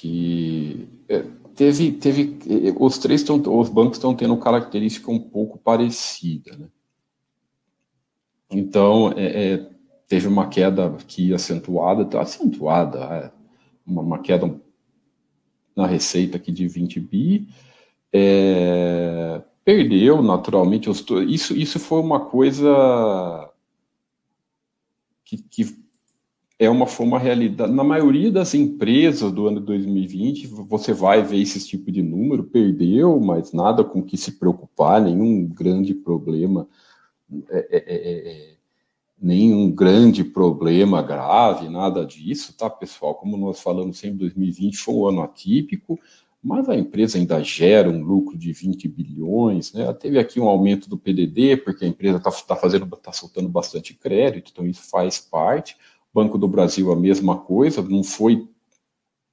Que 0.06 0.88
é, 1.08 1.25
teve, 1.54 1.92
teve 1.92 2.38
os 2.78 2.98
três 2.98 3.22
estão, 3.22 3.42
os 3.58 3.68
bancos 3.68 3.98
estão 3.98 4.14
tendo 4.14 4.36
característica 4.36 5.10
um 5.10 5.18
pouco 5.18 5.58
parecida, 5.58 6.56
né? 6.56 6.68
Então, 8.48 9.12
é, 9.16 9.54
é, 9.54 9.70
teve 10.06 10.28
uma 10.28 10.46
queda 10.48 10.86
aqui 10.86 11.34
acentuada, 11.34 12.04
tá 12.04 12.22
acentuada, 12.22 12.98
é, 12.98 13.32
uma, 13.84 14.02
uma, 14.02 14.18
queda 14.20 14.54
na 15.75 15.84
receita 15.84 16.36
aqui 16.36 16.52
de 16.52 16.68
20 16.68 17.00
bi, 17.00 17.48
é, 18.12 19.42
perdeu 19.64 20.22
naturalmente, 20.22 20.88
os, 20.88 21.04
isso, 21.26 21.56
isso 21.56 21.80
foi 21.80 22.00
uma 22.00 22.20
coisa 22.20 23.50
que, 25.25 25.38
que 25.38 25.85
é 26.58 26.70
uma, 26.70 26.86
foi 26.86 27.06
uma 27.06 27.18
realidade. 27.18 27.72
Na 27.72 27.84
maioria 27.84 28.32
das 28.32 28.54
empresas 28.54 29.30
do 29.30 29.46
ano 29.46 29.60
2020, 29.60 30.46
você 30.46 30.92
vai 30.92 31.22
ver 31.22 31.40
esse 31.40 31.66
tipo 31.66 31.92
de 31.92 32.02
número, 32.02 32.44
perdeu, 32.44 33.20
mas 33.20 33.52
nada 33.52 33.84
com 33.84 34.02
que 34.02 34.16
se 34.16 34.32
preocupar, 34.32 35.02
nenhum 35.02 35.46
grande 35.46 35.92
problema 35.94 36.66
é, 37.50 37.58
é, 37.70 37.84
é, 37.86 38.32
é 38.52 38.56
nenhum 39.20 39.70
grande 39.70 40.22
problema 40.22 41.02
grave, 41.02 41.68
nada 41.68 42.04
disso, 42.04 42.54
tá, 42.56 42.68
pessoal? 42.68 43.14
Como 43.14 43.36
nós 43.36 43.60
falamos 43.60 43.98
sempre, 43.98 44.18
2020 44.18 44.76
foi 44.76 44.94
um 44.94 45.06
ano 45.06 45.22
atípico, 45.22 45.98
mas 46.42 46.68
a 46.68 46.76
empresa 46.76 47.18
ainda 47.18 47.42
gera 47.42 47.90
um 47.90 48.02
lucro 48.02 48.38
de 48.38 48.52
20 48.52 48.86
bilhões, 48.88 49.72
né? 49.72 49.92
Teve 49.94 50.18
aqui 50.18 50.38
um 50.38 50.46
aumento 50.46 50.88
do 50.88 50.98
PDD, 50.98 51.56
porque 51.56 51.84
a 51.84 51.88
empresa 51.88 52.18
está 52.18 52.30
tá 52.30 52.56
fazendo, 52.56 52.86
está 52.94 53.12
soltando 53.12 53.48
bastante 53.48 53.94
crédito, 53.94 54.50
então 54.52 54.66
isso 54.66 54.88
faz 54.88 55.18
parte. 55.18 55.76
Banco 56.16 56.38
do 56.38 56.49
Brasil 56.49 56.90
a 56.90 56.96
mesma 56.96 57.37
coisa, 57.37 57.82
não 57.82 58.02
foi 58.02 58.49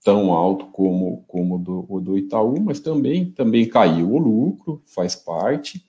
tão 0.04 0.34
alto 0.34 0.66
como 0.66 1.24
como 1.30 1.58
do, 1.58 1.86
o 1.88 2.02
do 2.02 2.18
Itaú, 2.18 2.60
mas 2.60 2.82
também 2.82 3.32
também 3.32 3.66
caiu 3.66 4.12
o 4.12 4.18
lucro, 4.18 4.82
faz 4.86 5.16
parte. 5.16 5.82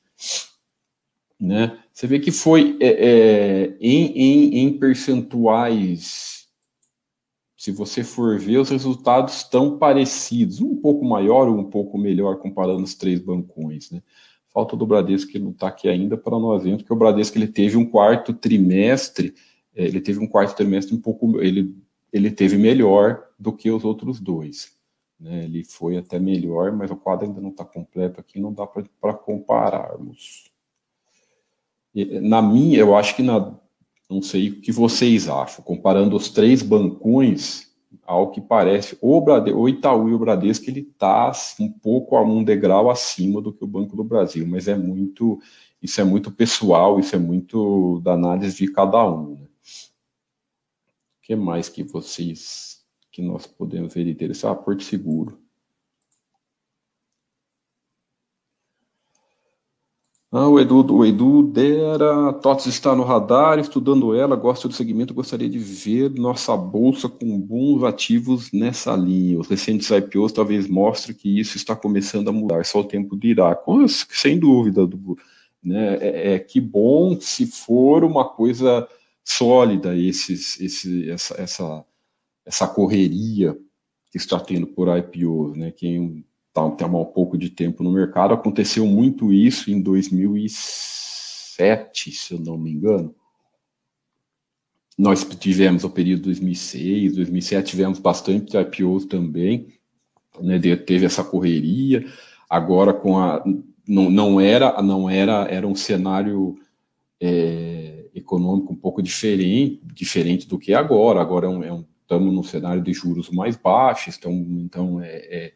Né? 1.40 1.76
Você 1.92 2.06
vê 2.06 2.20
que 2.20 2.30
foi 2.30 2.76
é, 2.80 2.86
é, 2.86 3.76
em, 3.80 4.06
em, 4.16 4.58
em 4.60 4.78
percentuais, 4.78 6.46
se 7.56 7.72
você 7.72 8.04
for 8.04 8.38
ver, 8.38 8.58
os 8.58 8.70
resultados 8.70 9.38
estão 9.38 9.76
parecidos, 9.76 10.60
um 10.60 10.76
pouco 10.76 11.04
maior 11.04 11.48
ou 11.48 11.58
um 11.58 11.64
pouco 11.64 11.98
melhor 11.98 12.38
comparando 12.38 12.84
os 12.84 12.94
três 12.94 13.18
bancões. 13.18 13.90
Né? 13.90 14.00
Falta 14.48 14.76
do 14.76 14.86
Bradesco 14.86 15.32
que 15.32 15.40
não 15.40 15.50
está 15.50 15.66
aqui 15.66 15.88
ainda 15.88 16.16
para 16.16 16.38
nós 16.38 16.62
vermos, 16.62 16.82
porque 16.82 16.94
o 16.94 16.96
Bradesco 16.96 17.36
ele 17.36 17.48
teve 17.48 17.76
um 17.76 17.84
quarto 17.84 18.32
trimestre, 18.32 19.34
ele 19.74 20.00
teve 20.00 20.20
um 20.20 20.26
quarto 20.26 20.56
trimestre 20.56 20.94
um 20.94 21.00
pouco, 21.00 21.40
ele, 21.40 21.76
ele 22.12 22.30
teve 22.30 22.56
melhor 22.56 23.24
do 23.38 23.52
que 23.52 23.70
os 23.70 23.84
outros 23.84 24.20
dois. 24.20 24.76
Né? 25.18 25.44
Ele 25.44 25.64
foi 25.64 25.96
até 25.96 26.18
melhor, 26.18 26.72
mas 26.72 26.90
o 26.90 26.96
quadro 26.96 27.26
ainda 27.26 27.40
não 27.40 27.50
está 27.50 27.64
completo 27.64 28.20
aqui, 28.20 28.40
não 28.40 28.52
dá 28.52 28.66
para 28.66 29.14
compararmos 29.14 30.52
na 32.20 32.42
minha, 32.42 32.78
eu 32.78 32.96
acho 32.96 33.14
que 33.14 33.22
na, 33.22 33.54
não 34.10 34.20
sei 34.20 34.48
o 34.48 34.60
que 34.60 34.72
vocês 34.72 35.28
acham, 35.28 35.64
comparando 35.64 36.16
os 36.16 36.28
três 36.28 36.62
bancões, 36.62 37.72
ao 38.04 38.32
que 38.32 38.40
parece, 38.40 38.98
o, 39.00 39.20
Brade, 39.20 39.52
o 39.52 39.68
Itaú 39.68 40.08
e 40.08 40.14
o 40.14 40.18
Bradesco, 40.18 40.68
ele 40.68 40.80
está 40.80 41.32
um 41.60 41.70
pouco 41.70 42.16
a 42.16 42.22
um 42.22 42.42
degrau 42.42 42.90
acima 42.90 43.40
do 43.40 43.52
que 43.52 43.62
o 43.62 43.68
Banco 43.68 43.96
do 43.96 44.02
Brasil, 44.02 44.44
mas 44.46 44.66
é 44.66 44.74
muito, 44.74 45.38
isso 45.80 46.00
é 46.00 46.04
muito 46.04 46.30
pessoal, 46.30 46.98
isso 46.98 47.14
é 47.14 47.18
muito 47.18 48.00
da 48.00 48.12
análise 48.14 48.56
de 48.56 48.72
cada 48.72 49.08
um. 49.08 49.36
Né? 49.36 49.46
Que 51.24 51.34
mais 51.34 51.70
que 51.70 51.82
vocês, 51.82 52.84
que 53.10 53.22
nós 53.22 53.46
podemos 53.46 53.94
ver 53.94 54.06
interessante? 54.06 54.52
Ah, 54.52 54.54
Porto 54.54 54.84
Seguro. 54.84 55.38
Ah, 60.30 60.48
o 60.48 60.60
Edu, 60.60 60.84
o 60.94 61.06
Edu 61.06 61.44
Dera, 61.44 62.30
TOTS 62.34 62.66
está 62.66 62.94
no 62.94 63.04
radar, 63.04 63.58
estudando 63.58 64.14
ela, 64.14 64.36
gosto 64.36 64.68
do 64.68 64.74
segmento, 64.74 65.14
gostaria 65.14 65.48
de 65.48 65.58
ver 65.58 66.10
nossa 66.10 66.54
bolsa 66.54 67.08
com 67.08 67.40
bons 67.40 67.84
ativos 67.84 68.52
nessa 68.52 68.94
linha. 68.94 69.38
Os 69.38 69.48
recentes 69.48 69.88
IPOs 69.88 70.32
talvez 70.32 70.68
mostrem 70.68 71.16
que 71.16 71.40
isso 71.40 71.56
está 71.56 71.74
começando 71.74 72.28
a 72.28 72.32
mudar, 72.32 72.66
só 72.66 72.80
o 72.80 72.84
tempo 72.84 73.16
dirá. 73.16 73.56
Sem 74.10 74.38
dúvida, 74.38 74.86
do, 74.86 75.16
né? 75.62 75.96
É, 76.00 76.34
é, 76.34 76.38
que 76.38 76.60
bom 76.60 77.18
se 77.18 77.46
for 77.46 78.04
uma 78.04 78.28
coisa 78.28 78.86
sólida 79.24 79.96
esses, 79.96 80.60
esse, 80.60 81.10
essa, 81.10 81.40
essa, 81.40 81.84
essa 82.44 82.68
correria 82.68 83.56
que 84.12 84.18
está 84.18 84.38
tendo 84.38 84.66
por 84.66 84.94
IPOs, 84.96 85.56
né? 85.56 85.72
Quem 85.72 86.24
tá, 86.52 86.70
tem 86.70 86.86
um 86.86 87.04
pouco 87.04 87.36
de 87.36 87.50
tempo 87.50 87.82
no 87.82 87.90
mercado. 87.90 88.34
Aconteceu 88.34 88.86
muito 88.86 89.32
isso 89.32 89.68
em 89.70 89.82
2007, 89.82 92.12
se 92.12 92.34
eu 92.34 92.38
não 92.38 92.56
me 92.56 92.70
engano. 92.70 93.12
Nós 94.96 95.24
tivemos 95.24 95.82
o 95.82 95.90
período 95.90 96.22
2006, 96.24 97.16
2007, 97.16 97.70
tivemos 97.70 97.98
bastante 97.98 98.56
IPOs 98.56 99.06
também, 99.06 99.74
né, 100.40 100.60
teve 100.76 101.06
essa 101.06 101.24
correria. 101.24 102.06
Agora 102.48 102.94
com 102.94 103.18
a 103.18 103.42
não, 103.86 104.08
não 104.08 104.40
era 104.40 104.80
não 104.80 105.10
era 105.10 105.46
era 105.48 105.66
um 105.66 105.74
cenário 105.74 106.56
é, 107.20 107.73
econômico 108.14 108.72
um 108.72 108.76
pouco 108.76 109.02
diferente 109.02 109.80
diferente 109.84 110.46
do 110.46 110.58
que 110.58 110.72
é 110.72 110.76
agora. 110.76 111.20
Agora 111.20 111.46
é 111.46 111.48
um, 111.48 111.64
é 111.64 111.72
um, 111.72 111.84
estamos 112.02 112.32
num 112.32 112.42
cenário 112.42 112.82
de 112.82 112.92
juros 112.92 113.30
mais 113.30 113.56
baixos, 113.56 114.16
então, 114.16 114.32
então 114.32 115.00
é, 115.00 115.16
é 115.16 115.52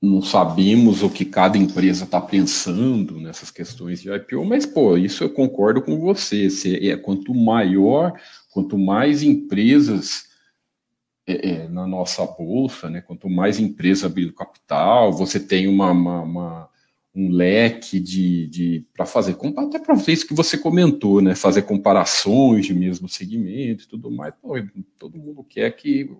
não 0.00 0.22
sabemos 0.22 1.02
o 1.02 1.10
que 1.10 1.24
cada 1.24 1.56
empresa 1.56 2.04
está 2.04 2.20
pensando 2.20 3.18
nessas 3.18 3.50
questões 3.50 4.00
de 4.00 4.12
IPO, 4.12 4.44
mas, 4.44 4.66
pô, 4.66 4.96
isso 4.96 5.24
eu 5.24 5.30
concordo 5.30 5.82
com 5.82 5.98
você. 5.98 6.50
Se 6.50 6.90
é, 6.90 6.96
quanto 6.96 7.34
maior, 7.34 8.12
quanto 8.50 8.78
mais 8.78 9.22
empresas 9.22 10.26
é, 11.26 11.50
é, 11.50 11.68
na 11.68 11.86
nossa 11.86 12.24
bolsa, 12.24 12.88
né, 12.88 13.00
quanto 13.00 13.28
mais 13.28 13.58
empresa 13.58 14.06
abrindo 14.06 14.32
capital, 14.32 15.12
você 15.12 15.40
tem 15.40 15.66
uma, 15.66 15.90
uma, 15.90 16.20
uma 16.22 16.70
um 17.16 17.30
leque 17.30 17.98
de, 17.98 18.46
de 18.48 18.86
para 18.92 19.06
fazer, 19.06 19.36
até 19.56 19.78
para 19.78 19.94
ver 19.94 20.12
isso 20.12 20.26
que 20.26 20.34
você 20.34 20.58
comentou, 20.58 21.22
né, 21.22 21.34
fazer 21.34 21.62
comparações 21.62 22.66
de 22.66 22.74
mesmo 22.74 23.08
segmento 23.08 23.84
e 23.84 23.88
tudo 23.88 24.10
mais. 24.10 24.34
Pô, 24.40 24.54
todo 24.98 25.18
mundo 25.18 25.42
quer 25.42 25.70
que 25.74 26.10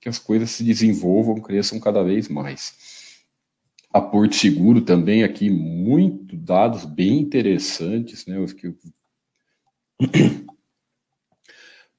que 0.00 0.08
as 0.08 0.18
coisas 0.18 0.50
se 0.50 0.64
desenvolvam, 0.64 1.40
cresçam 1.40 1.78
cada 1.78 2.02
vez 2.02 2.28
mais. 2.28 3.20
A 3.92 4.00
Porto 4.00 4.34
Seguro 4.34 4.80
também 4.80 5.22
aqui, 5.22 5.50
muito 5.50 6.36
dados 6.36 6.84
bem 6.84 7.18
interessantes, 7.18 8.24
né? 8.24 8.38
Os 8.38 8.52
que 8.52 8.74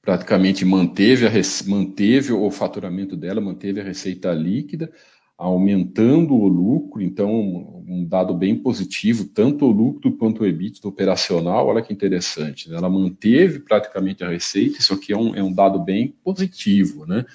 praticamente 0.00 0.64
manteve, 0.64 1.26
a, 1.26 1.30
manteve 1.66 2.32
o 2.32 2.50
faturamento 2.50 3.16
dela, 3.16 3.40
manteve 3.40 3.80
a 3.80 3.84
receita 3.84 4.32
líquida, 4.32 4.92
aumentando 5.42 6.34
o 6.34 6.46
lucro, 6.46 7.02
então 7.02 7.82
um 7.88 8.04
dado 8.04 8.32
bem 8.32 8.54
positivo, 8.54 9.24
tanto 9.24 9.66
o 9.66 9.72
lucro 9.72 10.12
quanto 10.12 10.42
o 10.42 10.46
EBITDA 10.46 10.86
operacional, 10.88 11.66
olha 11.66 11.82
que 11.82 11.92
interessante, 11.92 12.70
né? 12.70 12.76
ela 12.76 12.88
manteve 12.88 13.58
praticamente 13.58 14.22
a 14.22 14.28
receita, 14.28 14.78
isso 14.78 14.94
aqui 14.94 15.12
é 15.12 15.16
um, 15.16 15.34
é 15.34 15.42
um 15.42 15.52
dado 15.52 15.80
bem 15.80 16.14
positivo, 16.22 17.04
né? 17.06 17.26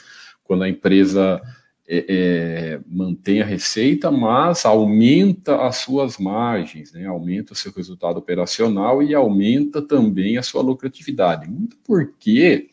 quando 0.45 0.63
a 0.63 0.69
empresa 0.69 1.41
é, 1.85 2.05
é, 2.07 2.79
mantém 2.87 3.41
a 3.41 3.45
receita, 3.45 4.09
mas 4.09 4.65
aumenta 4.65 5.67
as 5.67 5.75
suas 5.77 6.17
margens, 6.17 6.93
né? 6.93 7.05
aumenta 7.05 7.51
o 7.51 7.55
seu 7.57 7.73
resultado 7.73 8.17
operacional 8.17 9.03
e 9.03 9.13
aumenta 9.13 9.81
também 9.81 10.37
a 10.37 10.43
sua 10.43 10.61
lucratividade. 10.61 11.49
Muito 11.49 11.77
porque 11.85 12.69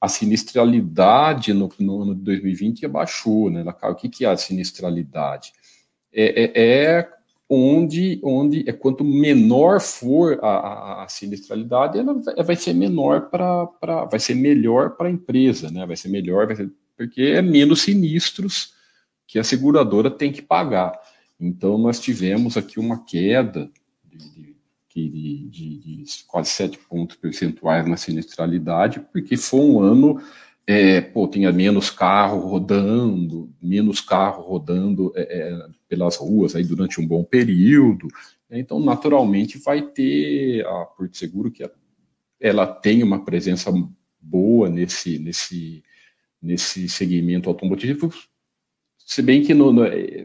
a 0.00 0.08
sinistralidade 0.08 1.52
no, 1.52 1.70
no 1.78 2.02
ano 2.02 2.14
de 2.14 2.22
2020 2.22 2.86
abaixou. 2.86 3.50
Né? 3.50 3.64
O 3.82 3.94
que, 3.94 4.08
que 4.08 4.24
é 4.24 4.28
a 4.28 4.36
sinistralidade? 4.36 5.52
É, 6.12 6.44
é, 6.44 6.94
é 6.98 7.08
onde, 7.48 8.20
onde 8.22 8.68
é 8.68 8.72
quanto 8.72 9.04
menor 9.04 9.80
for 9.80 10.38
a, 10.42 10.48
a, 10.48 11.04
a 11.04 11.08
sinistralidade, 11.08 11.98
ela 11.98 12.14
vai 12.42 12.56
ser 12.56 12.74
menor 12.74 13.30
para 13.30 14.04
vai 14.10 14.18
ser 14.18 14.34
melhor 14.34 14.96
para 14.96 15.08
a 15.08 15.10
empresa, 15.10 15.70
né? 15.70 15.86
Vai 15.86 15.96
ser 15.96 16.08
melhor, 16.08 16.46
vai 16.46 16.56
ser 16.56 16.70
porque 16.96 17.22
é 17.22 17.42
menos 17.42 17.82
sinistros 17.82 18.74
que 19.26 19.38
a 19.38 19.44
seguradora 19.44 20.10
tem 20.10 20.32
que 20.32 20.40
pagar. 20.40 20.98
Então, 21.38 21.76
nós 21.76 22.00
tivemos 22.00 22.56
aqui 22.56 22.80
uma 22.80 23.04
queda 23.04 23.70
de, 24.02 24.16
de, 24.16 24.55
de, 25.04 25.78
de 25.78 26.04
quase 26.26 26.50
7 26.50 26.78
pontos 26.88 27.16
percentuais 27.16 27.86
na 27.86 27.96
sinistralidade, 27.96 29.00
porque 29.12 29.36
foi 29.36 29.60
um 29.60 29.80
ano, 29.80 30.20
é, 30.66 31.00
pô, 31.00 31.28
tinha 31.28 31.52
menos 31.52 31.90
carro 31.90 32.40
rodando, 32.40 33.50
menos 33.60 34.00
carro 34.00 34.42
rodando 34.42 35.12
é, 35.14 35.22
é, 35.22 35.66
pelas 35.88 36.16
ruas 36.16 36.56
aí 36.56 36.64
durante 36.64 37.00
um 37.00 37.06
bom 37.06 37.22
período. 37.22 38.08
Então, 38.50 38.80
naturalmente, 38.80 39.58
vai 39.58 39.82
ter 39.82 40.64
a 40.66 40.84
Porto 40.86 41.16
Seguro, 41.16 41.50
que 41.50 41.68
ela 42.40 42.66
tem 42.66 43.02
uma 43.02 43.24
presença 43.24 43.72
boa 44.20 44.68
nesse, 44.68 45.18
nesse, 45.18 45.82
nesse 46.40 46.88
segmento 46.88 47.48
automotivo, 47.48 48.12
se 49.06 49.22
bem 49.22 49.40
que 49.40 49.54
no, 49.54 49.72
no, 49.72 49.82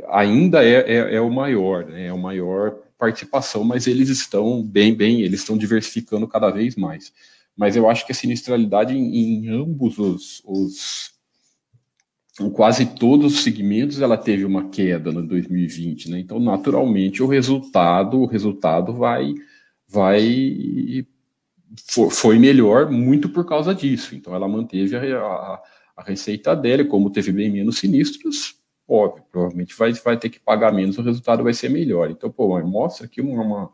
ainda 0.10 0.66
é, 0.66 0.80
é, 0.80 1.16
é, 1.16 1.22
o 1.22 1.30
maior, 1.30 1.86
né, 1.86 2.08
é 2.08 2.14
o 2.14 2.18
maior 2.18 2.80
participação, 3.02 3.64
mas 3.64 3.88
eles 3.88 4.10
estão 4.10 4.64
bem, 4.64 4.94
bem, 4.94 5.22
eles 5.22 5.40
estão 5.40 5.58
diversificando 5.58 6.28
cada 6.28 6.52
vez 6.52 6.76
mais. 6.76 7.12
Mas 7.58 7.76
eu 7.76 7.90
acho 7.90 8.06
que 8.06 8.12
a 8.12 8.16
sinistralidade 8.16 8.96
em, 8.96 9.16
em 9.16 9.50
ambos 9.50 9.98
os, 9.98 10.42
os 10.46 11.12
em 12.40 12.50
quase 12.50 12.86
todos 12.86 13.34
os 13.34 13.42
segmentos 13.42 14.00
ela 14.02 14.18
teve 14.18 14.46
uma 14.46 14.70
queda 14.70 15.12
no 15.12 15.26
2020, 15.26 16.12
né? 16.12 16.20
Então, 16.20 16.40
naturalmente, 16.40 17.24
o 17.24 17.28
resultado, 17.28 18.22
o 18.22 18.28
resultado 18.28 18.94
vai 18.94 19.34
vai 19.88 21.06
foi 22.00 22.38
melhor 22.38 22.92
muito 22.92 23.30
por 23.30 23.46
causa 23.46 23.74
disso. 23.74 24.16
Então, 24.16 24.36
ela 24.36 24.48
manteve 24.48 24.96
a, 24.96 25.20
a 25.20 25.62
a 25.96 26.04
receita 26.04 26.56
dele, 26.56 26.86
como 26.86 27.10
teve 27.10 27.32
bem 27.32 27.50
menos 27.50 27.78
sinistros, 27.78 28.56
óbvio, 28.88 29.24
provavelmente 29.32 29.76
vai, 29.78 29.94
vai 29.94 30.18
ter 30.18 30.30
que 30.30 30.40
pagar 30.40 30.74
menos, 30.74 30.98
o 30.98 31.02
resultado 31.02 31.44
vai 31.44 31.54
ser 31.54 31.70
melhor. 31.70 32.10
Então, 32.10 32.30
pô, 32.30 32.60
mostra 32.62 33.06
aqui 33.06 33.22
uma, 33.22 33.72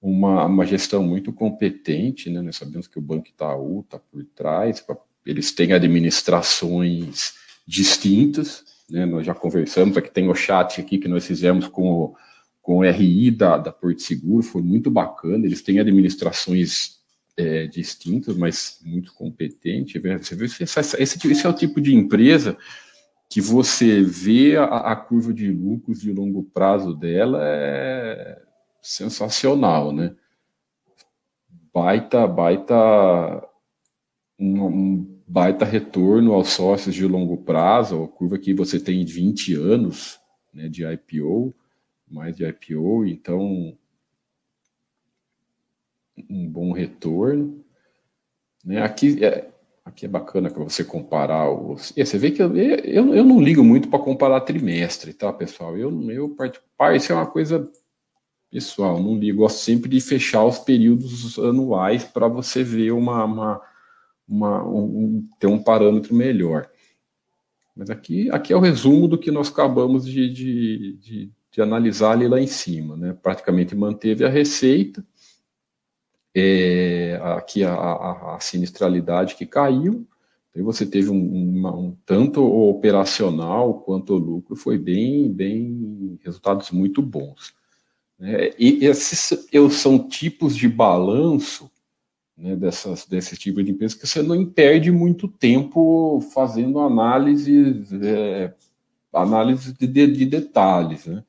uma, 0.00 0.44
uma, 0.44 0.66
gestão 0.66 1.02
muito 1.02 1.32
competente, 1.32 2.30
né? 2.30 2.40
Nós 2.40 2.56
sabemos 2.56 2.86
que 2.86 2.98
o 2.98 3.02
Banco 3.02 3.28
Itaú 3.28 3.80
está 3.80 3.98
por 3.98 4.24
trás, 4.34 4.84
eles 5.24 5.52
têm 5.52 5.72
administrações 5.72 7.34
distintas, 7.66 8.64
né? 8.90 9.06
Nós 9.06 9.26
já 9.26 9.34
conversamos, 9.34 9.96
aqui 9.96 10.10
tem 10.10 10.28
o 10.28 10.34
chat 10.34 10.80
aqui 10.80 10.98
que 10.98 11.08
nós 11.08 11.26
fizemos 11.26 11.66
com 11.66 11.90
o, 11.90 12.16
com 12.60 12.78
o 12.78 12.82
RI 12.82 13.30
da, 13.30 13.56
da 13.56 13.72
Porto 13.72 14.02
Seguro, 14.02 14.42
foi 14.42 14.62
muito 14.62 14.90
bacana, 14.90 15.46
eles 15.46 15.62
têm 15.62 15.80
administrações 15.80 16.98
é, 17.36 17.66
distintas, 17.66 18.36
mas 18.36 18.80
muito 18.84 19.14
competente. 19.14 19.98
Você 19.98 20.34
vê, 20.34 20.44
esse, 20.44 20.64
esse 21.02 21.46
é 21.46 21.48
o 21.48 21.54
tipo 21.54 21.80
de 21.80 21.94
empresa 21.94 22.58
que 23.28 23.40
você 23.40 24.02
vê 24.02 24.56
a, 24.56 24.64
a, 24.64 24.96
curva 24.96 25.34
de 25.34 25.50
lucros 25.50 26.00
de 26.00 26.12
longo 26.12 26.42
prazo 26.42 26.94
dela 26.94 27.40
é 27.42 28.42
sensacional, 28.80 29.92
né? 29.92 30.16
Baita, 31.72 32.26
baita, 32.26 32.74
um, 34.38 34.64
um 34.64 35.20
baita 35.26 35.64
retorno 35.64 36.32
aos 36.32 36.48
sócios 36.48 36.94
de 36.94 37.06
longo 37.06 37.36
prazo, 37.36 38.02
a 38.02 38.08
curva 38.08 38.38
que 38.38 38.54
você 38.54 38.80
tem 38.80 39.04
20 39.04 39.54
anos 39.54 40.18
né, 40.52 40.68
de 40.68 40.84
IPO, 40.84 41.54
mais 42.10 42.34
de 42.34 42.46
IPO, 42.46 43.04
então 43.04 43.76
um 46.28 46.48
bom 46.48 46.72
retorno. 46.72 47.62
Né? 48.64 48.82
Aqui, 48.82 49.22
é, 49.22 49.50
aqui 49.88 50.06
é 50.06 50.08
bacana 50.08 50.50
para 50.50 50.62
você 50.62 50.84
comparar 50.84 51.50
os. 51.50 51.92
E 51.96 52.04
você 52.04 52.18
vê 52.18 52.30
que 52.30 52.42
eu, 52.42 52.54
eu, 52.56 53.14
eu 53.14 53.24
não 53.24 53.40
ligo 53.40 53.64
muito 53.64 53.88
para 53.88 53.98
comparar 53.98 54.40
trimestre, 54.42 55.12
tá, 55.12 55.32
pessoal? 55.32 55.76
Eu, 55.76 56.10
eu 56.10 56.28
participar, 56.30 56.94
isso 56.94 57.12
é 57.12 57.14
uma 57.14 57.26
coisa 57.26 57.68
pessoal, 58.50 59.02
não 59.02 59.18
ligo. 59.18 59.38
Gosto 59.38 59.58
sempre 59.58 59.88
de 59.90 60.00
fechar 60.00 60.44
os 60.44 60.58
períodos 60.58 61.38
anuais 61.38 62.04
para 62.04 62.28
você 62.28 62.62
ver 62.62 62.92
uma, 62.92 63.24
uma, 63.24 63.60
uma 64.28 64.64
um, 64.64 65.28
ter 65.38 65.46
um 65.46 65.62
parâmetro 65.62 66.14
melhor. 66.14 66.68
Mas 67.74 67.90
aqui, 67.90 68.30
aqui 68.30 68.52
é 68.52 68.56
o 68.56 68.60
resumo 68.60 69.06
do 69.06 69.18
que 69.18 69.30
nós 69.30 69.48
acabamos 69.48 70.04
de, 70.04 70.32
de, 70.32 70.92
de, 71.00 71.32
de 71.50 71.62
analisar 71.62 72.12
ali 72.12 72.28
lá 72.28 72.40
em 72.40 72.46
cima. 72.46 72.96
Né? 72.96 73.16
Praticamente 73.22 73.74
manteve 73.74 74.24
a 74.24 74.28
receita, 74.28 75.04
é, 76.38 77.20
aqui 77.36 77.64
a, 77.64 77.72
a, 77.72 78.36
a, 78.36 78.40
sinistralidade 78.40 79.34
que 79.34 79.46
caiu, 79.46 80.06
e 80.54 80.62
você 80.62 80.84
teve 80.84 81.10
um, 81.10 81.66
um, 81.66 81.96
tanto 82.04 82.42
operacional 82.44 83.74
quanto 83.80 84.16
lucro 84.16 84.56
foi 84.56 84.76
bem, 84.76 85.30
bem 85.30 86.18
resultados 86.24 86.70
muito 86.70 87.00
bons. 87.00 87.54
Né? 88.18 88.50
E 88.58 88.84
esses 88.84 89.46
eu, 89.52 89.70
são 89.70 90.08
tipos 90.08 90.56
de 90.56 90.68
balanço 90.68 91.70
né, 92.36 92.56
dessas, 92.56 93.06
desse 93.06 93.36
tipo 93.36 93.62
de 93.62 93.72
empresa 93.72 93.96
que 93.96 94.06
você 94.06 94.22
não 94.22 94.44
perde 94.46 94.90
muito 94.90 95.28
tempo 95.28 96.20
fazendo 96.32 96.78
análises, 96.78 97.92
é, 97.92 98.54
análise 99.12 99.72
de, 99.72 99.86
de, 99.86 100.24
detalhes. 100.24 101.06
Né? 101.06 101.24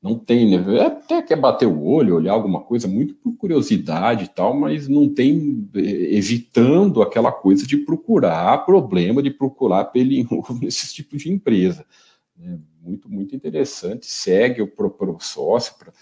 Não 0.00 0.16
tem, 0.16 0.48
né? 0.48 0.80
até 0.80 1.20
quer 1.20 1.36
bater 1.36 1.66
o 1.66 1.82
olho, 1.82 2.14
olhar 2.14 2.32
alguma 2.32 2.62
coisa, 2.62 2.86
muito 2.86 3.14
por 3.16 3.36
curiosidade 3.36 4.24
e 4.24 4.28
tal, 4.28 4.54
mas 4.54 4.86
não 4.86 5.12
tem, 5.12 5.68
é, 5.74 5.80
evitando 6.14 7.02
aquela 7.02 7.32
coisa 7.32 7.66
de 7.66 7.78
procurar 7.78 8.64
problema, 8.64 9.20
de 9.20 9.30
procurar 9.30 9.86
pelo 9.86 10.08
nesses 10.62 10.92
tipos 10.92 11.22
de 11.22 11.32
empresa. 11.32 11.84
Né? 12.36 12.60
Muito, 12.80 13.10
muito 13.10 13.34
interessante, 13.34 14.06
segue 14.06 14.62
o, 14.62 14.68
pro, 14.68 14.88
pro 14.88 15.18
sócio, 15.20 15.74
pra, 15.76 15.92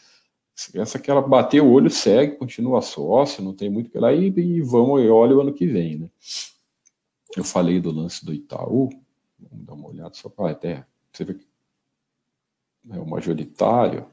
essa 0.75 0.99
que 0.99 1.11
ela 1.11 1.23
bater 1.23 1.63
o 1.63 1.71
olho, 1.71 1.91
segue, 1.91 2.37
continua 2.37 2.83
sócio, 2.83 3.43
não 3.43 3.55
tem 3.55 3.71
muito 3.71 3.91
que 3.91 3.99
lá, 3.99 4.13
e, 4.13 4.29
e 4.29 4.61
vamos, 4.61 5.03
e 5.03 5.09
olha 5.09 5.37
o 5.37 5.41
ano 5.41 5.55
que 5.55 5.67
vem, 5.67 5.97
né? 5.97 6.11
Eu 7.35 7.45
falei 7.45 7.81
do 7.81 7.91
lance 7.91 8.25
do 8.25 8.33
Itaú, 8.33 8.91
vamos 9.39 9.67
dar 9.67 9.75
uma 9.75 9.89
olhada 9.89 10.15
só 10.15 10.29
para 10.29 10.51
até, 10.51 10.85
você 11.11 11.25
vê 11.25 11.35
que 12.87 12.97
é 12.97 13.01
o 13.01 13.07
majoritário. 13.07 14.07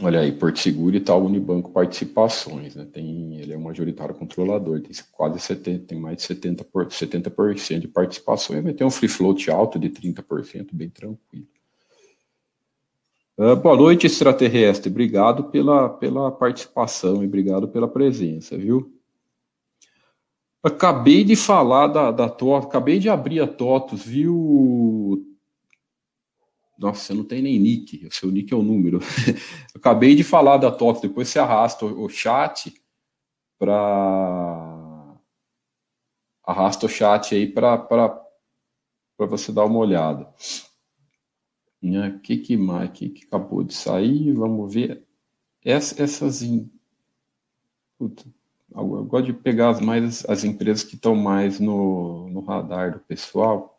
Olha 0.00 0.20
aí, 0.20 0.32
Porto 0.32 0.58
Seguro 0.58 0.96
e 0.96 1.00
tal, 1.00 1.24
Unibanco 1.24 1.70
Participações, 1.70 2.74
né? 2.74 2.84
Tem, 2.84 3.38
ele 3.38 3.52
é 3.52 3.56
um 3.56 3.62
majoritário 3.62 4.14
controlador, 4.14 4.80
tem 4.80 4.90
quase 5.12 5.38
70, 5.38 5.86
tem 5.86 6.00
mais 6.00 6.16
de 6.16 6.34
70%, 6.34 6.64
por, 6.64 6.90
70 6.90 7.30
de 7.78 7.88
participações, 7.88 8.62
vai 8.62 8.72
ter 8.72 8.84
um 8.84 8.90
free 8.90 9.08
float 9.08 9.50
alto 9.50 9.78
de 9.78 9.88
30%, 9.90 10.70
bem 10.72 10.90
tranquilo. 10.90 11.46
Uh, 13.38 13.56
boa 13.56 13.76
noite, 13.76 14.06
extraterrestre. 14.06 14.90
Obrigado 14.90 15.44
pela, 15.44 15.88
pela 15.88 16.30
participação 16.30 17.22
e 17.22 17.26
obrigado 17.26 17.68
pela 17.68 17.88
presença, 17.88 18.56
viu? 18.56 18.93
Acabei 20.64 21.24
de 21.24 21.36
falar 21.36 21.88
da, 21.88 22.10
da 22.10 22.26
TOTOS, 22.26 22.64
acabei 22.64 22.98
de 22.98 23.10
abrir 23.10 23.38
a 23.38 23.46
TOTOS, 23.46 24.02
viu? 24.02 25.22
Nossa, 26.78 27.00
você 27.00 27.12
não 27.12 27.22
tem 27.22 27.42
nem 27.42 27.58
nick, 27.58 28.06
o 28.06 28.10
seu 28.10 28.30
nick 28.30 28.50
é 28.50 28.56
o 28.56 28.62
número. 28.62 28.98
acabei 29.76 30.14
de 30.14 30.24
falar 30.24 30.56
da 30.56 30.70
TOTOS, 30.72 31.02
depois 31.02 31.28
você 31.28 31.38
arrasta 31.38 31.84
o, 31.84 32.04
o 32.04 32.08
chat 32.08 32.72
para. 33.58 35.18
Arrasta 36.42 36.86
o 36.86 36.88
chat 36.88 37.34
aí 37.34 37.46
para 37.46 38.26
você 39.18 39.52
dar 39.52 39.66
uma 39.66 39.78
olhada. 39.80 40.34
O 41.82 41.86
né? 41.86 42.18
que, 42.22 42.38
que 42.38 42.56
mais 42.56 42.90
que, 42.90 43.10
que 43.10 43.26
acabou 43.26 43.62
de 43.62 43.74
sair? 43.74 44.32
Vamos 44.32 44.72
ver. 44.72 45.06
Ess, 45.62 46.00
essas. 46.00 46.40
In... 46.40 46.70
Puta 47.98 48.24
eu 48.74 49.04
gosto 49.04 49.26
de 49.26 49.32
pegar 49.32 49.70
as, 49.70 49.80
mais 49.80 50.24
as 50.28 50.42
empresas 50.42 50.82
que 50.82 50.96
estão 50.96 51.14
mais 51.14 51.60
no, 51.60 52.28
no 52.28 52.40
radar 52.40 52.92
do 52.92 52.98
pessoal. 53.00 53.78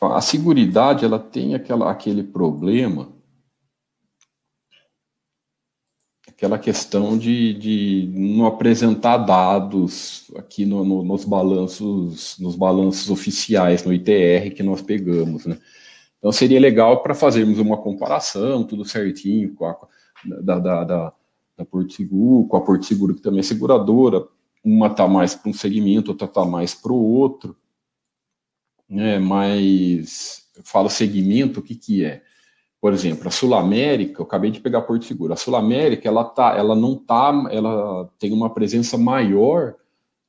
A 0.00 0.20
seguridade 0.20 1.04
ela 1.04 1.18
tem 1.18 1.54
aquela, 1.54 1.90
aquele 1.90 2.22
problema, 2.22 3.12
aquela 6.26 6.58
questão 6.58 7.18
de, 7.18 7.54
de 7.54 8.12
não 8.14 8.46
apresentar 8.46 9.18
dados 9.18 10.30
aqui 10.36 10.64
no, 10.64 10.84
no, 10.84 11.02
nos 11.02 11.24
balanços 11.24 12.38
nos 12.38 12.54
balanços 12.54 13.10
oficiais 13.10 13.84
no 13.84 13.92
ITR 13.92 14.54
que 14.54 14.62
nós 14.62 14.80
pegamos, 14.82 15.46
né? 15.46 15.58
Então 16.18 16.30
seria 16.32 16.60
legal 16.60 17.02
para 17.02 17.14
fazermos 17.14 17.58
uma 17.58 17.76
comparação, 17.76 18.64
tudo 18.64 18.84
certinho 18.84 19.54
com 19.54 19.64
a, 19.64 19.76
da, 20.24 20.58
da, 20.58 20.84
da, 20.84 21.12
da 21.56 21.64
Porto 21.64 21.92
Seguro, 21.92 22.48
com 22.48 22.56
a 22.56 22.60
Porto 22.60 22.84
Seguro, 22.84 23.14
que 23.14 23.22
também 23.22 23.40
é 23.40 23.42
seguradora, 23.42 24.26
uma 24.64 24.88
está 24.88 25.06
mais 25.06 25.34
para 25.34 25.50
um 25.50 25.54
segmento, 25.54 26.10
outra 26.10 26.26
está 26.26 26.44
mais 26.44 26.74
para 26.74 26.92
o 26.92 27.02
outro, 27.02 27.56
né, 28.88 29.18
mas 29.18 30.48
eu 30.56 30.62
falo 30.64 30.88
segmento, 30.88 31.60
o 31.60 31.62
que, 31.62 31.74
que 31.74 32.04
é? 32.04 32.22
Por 32.80 32.92
exemplo, 32.92 33.26
a 33.26 33.30
Sul 33.30 33.54
América, 33.54 34.20
eu 34.20 34.24
acabei 34.24 34.50
de 34.50 34.60
pegar 34.60 34.82
Porto 34.82 35.04
Seguro, 35.04 35.32
a 35.32 35.36
Sul 35.36 35.56
América, 35.56 36.08
ela, 36.08 36.24
tá, 36.24 36.56
ela 36.56 36.76
não 36.76 36.94
tá, 36.96 37.48
ela 37.50 38.08
tem 38.18 38.32
uma 38.32 38.50
presença 38.50 38.96
maior 38.96 39.74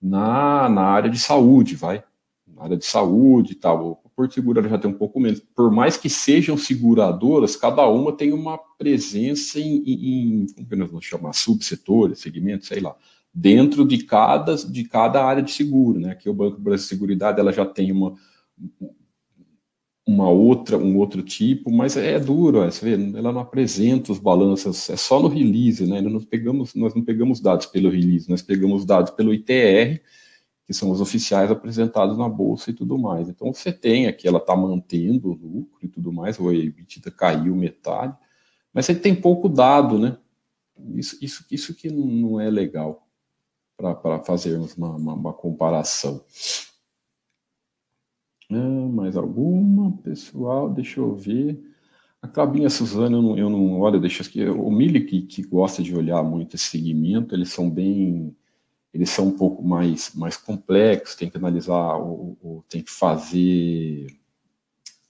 na, 0.01 0.67
na 0.67 0.83
área 0.83 1.09
de 1.09 1.19
saúde, 1.19 1.75
vai, 1.75 2.03
na 2.47 2.63
área 2.63 2.77
de 2.77 2.85
saúde 2.85 3.53
e 3.53 3.55
tal, 3.55 4.01
Porto 4.19 4.33
Seguro 4.33 4.67
já 4.67 4.77
tem 4.77 4.91
um 4.91 4.97
pouco 4.97 5.17
menos. 5.17 5.39
Por 5.55 5.71
mais 5.71 5.95
que 5.95 6.09
sejam 6.09 6.57
seguradoras, 6.57 7.55
cada 7.55 7.87
uma 7.87 8.11
tem 8.11 8.33
uma 8.33 8.57
presença 8.77 9.61
em, 9.61 9.81
em, 9.85 10.45
como 10.55 10.75
nós 10.75 10.89
vamos 10.89 11.05
chamar, 11.05 11.31
subsetores, 11.31 12.19
segmentos, 12.19 12.67
sei 12.67 12.81
lá, 12.81 12.97
dentro 13.33 13.87
de 13.87 14.03
cada, 14.03 14.57
de 14.57 14.83
cada 14.83 15.23
área 15.23 15.41
de 15.41 15.51
seguro, 15.51 16.01
né? 16.01 16.11
Aqui 16.11 16.29
o 16.29 16.33
Banco 16.33 16.59
Brasil 16.59 16.83
de 16.83 16.89
Seguridade, 16.89 17.39
ela 17.39 17.53
já 17.53 17.65
tem 17.65 17.93
uma, 17.93 18.13
uma 20.05 20.27
outra, 20.29 20.77
um 20.77 20.97
outro 20.97 21.23
tipo, 21.23 21.71
mas 21.71 21.95
é 21.95 22.19
duro, 22.19 22.65
você 22.65 22.97
vê, 22.97 23.17
ela 23.17 23.31
não 23.31 23.39
apresenta 23.39 24.11
os 24.11 24.19
balanços, 24.19 24.89
é 24.89 24.97
só 24.97 25.21
no 25.21 25.29
release, 25.29 25.87
né? 25.87 26.01
Nós, 26.01 26.25
pegamos, 26.25 26.75
nós 26.75 26.93
não 26.93 27.05
pegamos 27.05 27.39
dados 27.39 27.67
pelo 27.67 27.89
release, 27.89 28.29
nós 28.29 28.41
pegamos 28.41 28.83
dados 28.83 29.11
pelo 29.11 29.33
ITR, 29.33 30.01
que 30.69 30.73
são 30.75 30.91
os 30.91 31.01
oficiais 31.01 31.49
apresentados 31.49 32.15
na 32.15 32.29
bolsa 32.29 32.69
e 32.69 32.73
tudo 32.75 32.95
mais. 32.95 33.27
Então 33.27 33.51
você 33.51 33.73
tem 33.73 34.05
aqui, 34.05 34.27
ela 34.27 34.37
está 34.37 34.55
mantendo 34.55 35.31
o 35.31 35.33
lucro 35.33 35.79
e 35.81 35.87
tudo 35.87 36.13
mais, 36.13 36.39
o 36.39 36.53
EBITDA 36.53 37.09
caiu 37.09 37.55
metade, 37.55 38.15
mas 38.71 38.85
você 38.85 38.93
tem 38.93 39.19
pouco 39.19 39.49
dado, 39.49 39.97
né? 39.97 40.15
Isso, 40.93 41.17
isso, 41.19 41.43
isso 41.49 41.73
que 41.73 41.89
não 41.89 42.39
é 42.39 42.51
legal 42.51 43.07
para 43.75 44.19
fazermos 44.19 44.77
uma, 44.77 44.95
uma, 44.95 45.13
uma 45.15 45.33
comparação. 45.33 46.23
Ah, 48.51 48.87
mais 48.91 49.17
alguma, 49.17 49.91
pessoal? 50.03 50.69
Deixa 50.69 50.99
eu 50.99 51.15
ver. 51.15 51.59
A 52.21 52.27
Clabinha 52.27 52.69
Suzana, 52.69 53.17
eu 53.17 53.21
não, 53.23 53.37
eu 53.39 53.49
não 53.49 53.79
olho, 53.79 53.99
deixa 53.99 54.21
aqui. 54.21 54.45
O 54.45 54.69
Mili, 54.69 55.03
que, 55.03 55.23
que 55.23 55.41
gosta 55.41 55.81
de 55.81 55.95
olhar 55.95 56.21
muito 56.21 56.55
esse 56.55 56.65
segmento, 56.65 57.33
eles 57.33 57.49
são 57.49 57.67
bem 57.71 58.37
eles 58.93 59.09
são 59.09 59.27
um 59.27 59.37
pouco 59.37 59.63
mais, 59.63 60.13
mais 60.15 60.35
complexos, 60.35 61.15
tem 61.15 61.29
que 61.29 61.37
analisar, 61.37 61.95
ou, 61.97 62.37
ou 62.41 62.65
tem 62.67 62.81
que 62.81 62.91
fazer 62.91 64.07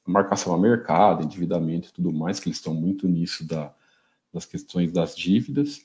marcação 0.06 0.54
a 0.54 0.58
mercado, 0.58 1.24
endividamento 1.24 1.90
e 1.90 1.92
tudo 1.94 2.12
mais, 2.12 2.40
que 2.40 2.50
eles 2.50 2.58
estão 2.58 2.74
muito 2.74 3.08
nisso 3.08 3.48
da, 3.48 3.74
das 4.34 4.46
questões 4.46 4.92
das 4.92 5.16
dívidas. 5.16 5.82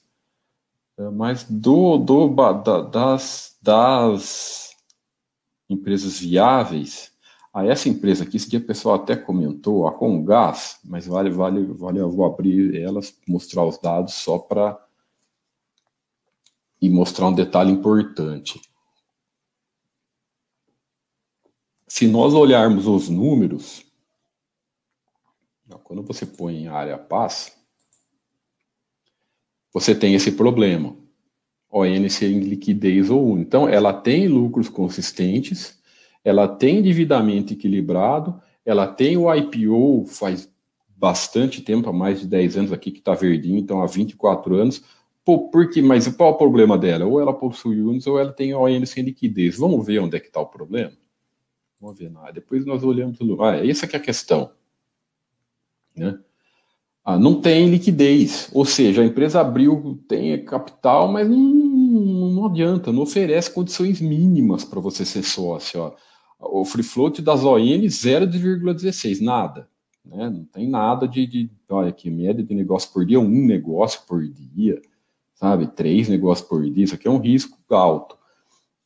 É, 0.97 1.11
mas 1.11 1.45
do, 1.45 1.99
do 1.99 2.29
da, 2.29 2.81
das, 2.83 3.57
das 3.61 4.75
empresas 5.69 6.19
viáveis, 6.19 7.13
a 7.53 7.65
essa 7.65 7.89
empresa 7.89 8.25
aqui, 8.25 8.37
esse 8.37 8.49
dia 8.49 8.59
o 8.59 8.65
pessoal 8.65 8.97
até 8.97 9.15
comentou, 9.15 9.87
a 9.87 9.93
Comgás, 9.93 10.79
mas 10.85 11.07
vale, 11.07 11.31
vale, 11.31 11.65
vale, 11.67 12.01
eu 12.01 12.11
vou 12.11 12.27
abrir 12.27 12.81
elas, 12.81 13.17
mostrar 13.29 13.65
os 13.65 13.79
dados 13.79 14.15
só 14.15 14.39
para 14.39 14.84
e 16.85 16.91
mostrar 16.91 17.29
um 17.29 17.33
detalhe 17.33 17.73
importante. 17.73 18.61
Se 21.89 22.07
nós 22.07 22.35
olharmos 22.35 22.87
os 22.87 23.09
números, 23.09 23.87
quando 25.83 26.03
você 26.03 26.27
põe 26.27 26.57
em 26.57 26.69
área 26.69 26.99
paz, 26.99 27.57
você 29.73 29.95
tem 29.95 30.15
esse 30.15 30.33
problema. 30.33 30.95
ONC 31.73 32.27
em 32.27 32.41
liquidez 32.41 33.09
ou 33.09 33.33
1. 33.33 33.39
Então, 33.39 33.67
ela 33.67 33.93
tem 33.95 34.29
lucros 34.29 34.69
consistentes, 34.69 35.81
ela 36.23 36.47
tem 36.47 36.81
endividamento 36.81 37.55
equilibrado, 37.55 38.39
ela 38.63 38.87
tem 38.87 39.17
o 39.17 39.33
IPO 39.35 40.05
faz 40.07 40.53
bastante 40.95 41.63
tempo, 41.63 41.89
há 41.89 41.93
mais 41.95 42.21
de 42.21 42.27
10 42.27 42.59
anos 42.59 42.73
aqui, 42.73 42.91
que 42.91 42.99
está 42.99 43.15
verdinho, 43.15 43.59
então 43.59 43.83
há 43.83 43.87
24 43.87 44.55
anos. 44.55 44.85
Pô, 45.25 45.49
por 45.49 45.71
que, 45.71 45.81
mas 45.81 46.07
qual 46.09 46.31
é 46.31 46.33
o 46.33 46.37
problema 46.37 46.77
dela? 46.77 47.07
Ou 47.07 47.21
ela 47.21 47.33
possui 47.33 47.81
units 47.81 48.07
ou 48.07 48.19
ela 48.19 48.33
tem 48.33 48.55
ON 48.55 48.87
sem 48.87 49.05
liquidez. 49.05 49.57
Vamos 49.57 49.87
ver 49.87 50.01
onde 50.01 50.17
é 50.17 50.21
que 50.21 50.27
está 50.27 50.41
o 50.41 50.47
problema? 50.47 50.93
Vamos 51.81 51.99
ver 51.99 52.11
nada. 52.11 52.33
Depois 52.33 52.65
nós 52.67 52.85
olhamos. 52.85 53.19
Ah, 53.41 53.57
essa 53.67 53.87
que 53.87 53.97
é 53.97 53.99
a 53.99 54.03
questão. 54.03 54.51
Né? 55.97 56.19
Ah, 57.05 57.19
não 57.19 57.41
tem 57.41 57.69
liquidez, 57.69 58.51
ou 58.53 58.65
seja, 58.65 59.03
a 59.03 59.05
empresa 59.05 59.41
abriu, 59.41 60.03
tem 60.09 60.43
capital, 60.43 61.13
mas 61.13 61.29
não, 61.29 61.37
não 61.37 62.47
adianta, 62.47 62.91
não 62.91 63.03
oferece 63.03 63.51
condições 63.51 64.01
mínimas 64.01 64.65
para 64.65 64.81
você 64.81 65.05
ser 65.05 65.23
sócio. 65.23 65.81
Ó 65.81 65.95
o 66.51 66.65
free 66.65 66.83
float 66.83 67.23
das 67.23 67.45
ON 67.45 67.59
0,16, 67.59 69.21
nada. 69.21 69.69
Né? 70.05 70.29
Não 70.29 70.45
tem 70.45 70.69
nada 70.69 71.09
de, 71.09 71.27
de, 71.27 71.51
olha 71.69 71.89
aqui, 71.89 72.11
média 72.11 72.45
de 72.45 72.55
negócio 72.55 72.93
por 72.93 73.05
dia, 73.05 73.19
um 73.19 73.47
negócio 73.47 74.03
por 74.07 74.27
dia, 74.27 74.81
sabe? 75.45 75.67
Três 75.67 76.09
negócios 76.09 76.49
por 76.49 76.65
dia, 76.71 76.85
isso 76.85 76.95
aqui 76.95 77.07
é 77.07 77.11
um 77.11 77.19
risco 77.19 77.59
alto. 77.69 78.17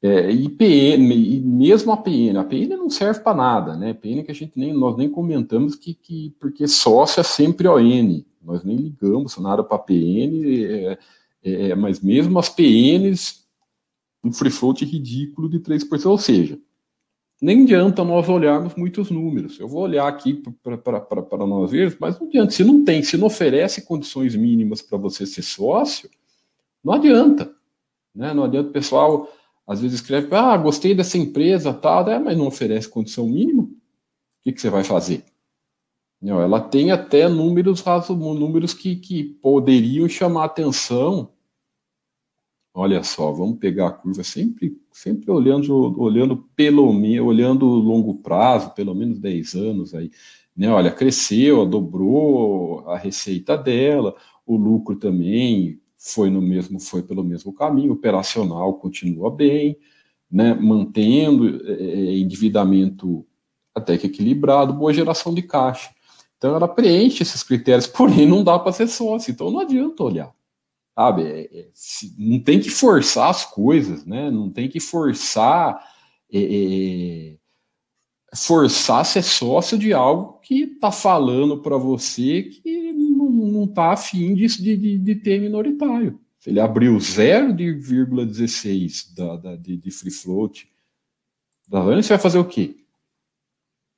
É, 0.02 0.30
e 0.30 0.48
PN, 0.48 1.12
e 1.12 1.40
mesmo 1.40 1.92
a 1.92 1.96
PN, 1.96 2.36
a 2.38 2.44
PN 2.44 2.76
não 2.76 2.90
serve 2.90 3.20
para 3.20 3.36
nada, 3.36 3.76
né? 3.76 3.94
PN 3.94 4.24
que 4.24 4.30
a 4.30 4.34
gente 4.34 4.58
nem, 4.58 4.72
nós 4.72 4.96
nem 4.96 5.08
comentamos 5.08 5.76
que, 5.76 5.94
que 5.94 6.34
porque 6.40 6.66
sócio 6.66 7.20
é 7.20 7.24
sempre 7.24 7.68
ON, 7.68 8.22
nós 8.42 8.64
nem 8.64 8.76
ligamos 8.76 9.38
nada 9.38 9.62
para 9.62 9.78
PN, 9.78 10.64
é, 10.64 10.98
é, 11.42 11.74
mas 11.76 12.00
mesmo 12.00 12.38
as 12.38 12.48
PNs, 12.48 13.44
um 14.22 14.32
free 14.32 14.50
float 14.50 14.84
ridículo 14.84 15.48
de 15.48 15.60
3%, 15.60 16.06
ou 16.06 16.18
seja, 16.18 16.58
nem 17.40 17.62
adianta 17.62 18.02
nós 18.02 18.28
olharmos 18.28 18.74
muitos 18.74 19.12
números. 19.12 19.60
Eu 19.60 19.68
vou 19.68 19.82
olhar 19.82 20.08
aqui 20.08 20.42
para 20.64 21.46
nós 21.46 21.70
vermos, 21.70 21.96
mas 22.00 22.18
não 22.18 22.26
adianta. 22.26 22.50
Se 22.50 22.64
não 22.64 22.84
tem, 22.84 23.02
se 23.04 23.16
não 23.16 23.28
oferece 23.28 23.82
condições 23.82 24.34
mínimas 24.34 24.82
para 24.82 24.98
você 24.98 25.24
ser 25.24 25.42
sócio, 25.42 26.10
não 26.88 26.94
adianta. 26.94 27.54
Né? 28.14 28.32
Não 28.34 28.44
adianta 28.44 28.70
o 28.70 28.72
pessoal, 28.72 29.28
às 29.66 29.80
vezes, 29.80 30.00
escreve, 30.00 30.34
ah, 30.34 30.56
gostei 30.56 30.94
dessa 30.94 31.18
empresa, 31.18 31.72
tal, 31.72 32.04
né? 32.04 32.18
mas 32.18 32.36
não 32.36 32.46
oferece 32.46 32.88
condição 32.88 33.28
mínima. 33.28 33.62
O 33.62 33.68
que, 34.42 34.52
que 34.52 34.60
você 34.60 34.70
vai 34.70 34.82
fazer? 34.82 35.24
Não, 36.20 36.40
ela 36.40 36.60
tem 36.60 36.90
até 36.90 37.28
números, 37.28 37.84
números 38.10 38.74
que, 38.74 38.96
que 38.96 39.22
poderiam 39.22 40.08
chamar 40.08 40.46
atenção 40.46 41.30
Olha 42.80 43.02
só, 43.02 43.32
vamos 43.32 43.58
pegar 43.58 43.88
a 43.88 43.90
curva 43.90 44.22
sempre, 44.22 44.80
sempre 44.92 45.28
olhando, 45.32 46.00
olhando 46.00 46.36
pelo 46.54 46.92
olhando 47.20 47.66
longo 47.66 48.18
prazo, 48.18 48.72
pelo 48.72 48.94
menos 48.94 49.18
10 49.18 49.54
anos 49.54 49.94
aí. 49.96 50.12
Né? 50.56 50.70
Olha, 50.70 50.92
cresceu, 50.92 51.66
dobrou 51.66 52.88
a 52.88 52.96
receita 52.96 53.58
dela, 53.58 54.14
o 54.46 54.56
lucro 54.56 54.94
também 54.94 55.80
foi 55.98 56.30
no 56.30 56.40
mesmo, 56.40 56.80
foi 56.80 57.02
pelo 57.02 57.24
mesmo 57.24 57.52
caminho, 57.52 57.92
operacional 57.92 58.74
continua 58.74 59.30
bem, 59.30 59.76
né? 60.30 60.54
mantendo 60.54 61.60
é, 61.66 61.72
é 61.72 62.18
endividamento 62.18 63.26
até 63.74 63.98
que 63.98 64.06
equilibrado, 64.06 64.72
boa 64.72 64.94
geração 64.94 65.34
de 65.34 65.42
caixa. 65.42 65.90
Então 66.36 66.54
ela 66.54 66.68
preenche 66.68 67.22
esses 67.22 67.42
critérios, 67.42 67.86
porém 67.88 68.26
não 68.26 68.44
dá 68.44 68.58
para 68.58 68.72
ser 68.72 68.88
sócio, 68.88 69.30
então 69.30 69.50
não 69.50 69.60
adianta 69.60 70.02
olhar 70.02 70.32
sabe? 70.98 71.22
É, 71.22 71.60
é, 71.60 71.68
não 72.18 72.40
tem 72.40 72.58
que 72.58 72.70
forçar 72.70 73.30
as 73.30 73.44
coisas, 73.44 74.04
né? 74.04 74.32
Não 74.32 74.50
tem 74.50 74.68
que 74.68 74.80
forçar 74.80 75.80
é, 76.32 76.40
é 76.40 77.36
forçar 78.36 79.06
ser 79.06 79.22
sócio 79.22 79.78
de 79.78 79.92
algo 79.92 80.38
que 80.40 80.64
está 80.64 80.90
falando 80.90 81.62
para 81.62 81.78
você 81.78 82.42
que 82.42 82.92
não 83.46 83.64
está 83.64 83.92
afim 83.92 84.34
de, 84.34 84.46
de, 84.46 84.98
de, 84.98 85.14
ter 85.14 85.40
minoritário. 85.40 86.18
Ele 86.46 86.60
abriu 86.60 86.96
0,16 86.96 89.14
da, 89.14 89.36
da, 89.36 89.56
de, 89.56 89.76
de 89.76 89.90
free 89.90 90.10
float 90.10 90.68
da 91.68 91.82
você 91.82 92.08
vai 92.08 92.18
fazer 92.18 92.38
o 92.38 92.44
quê? 92.44 92.76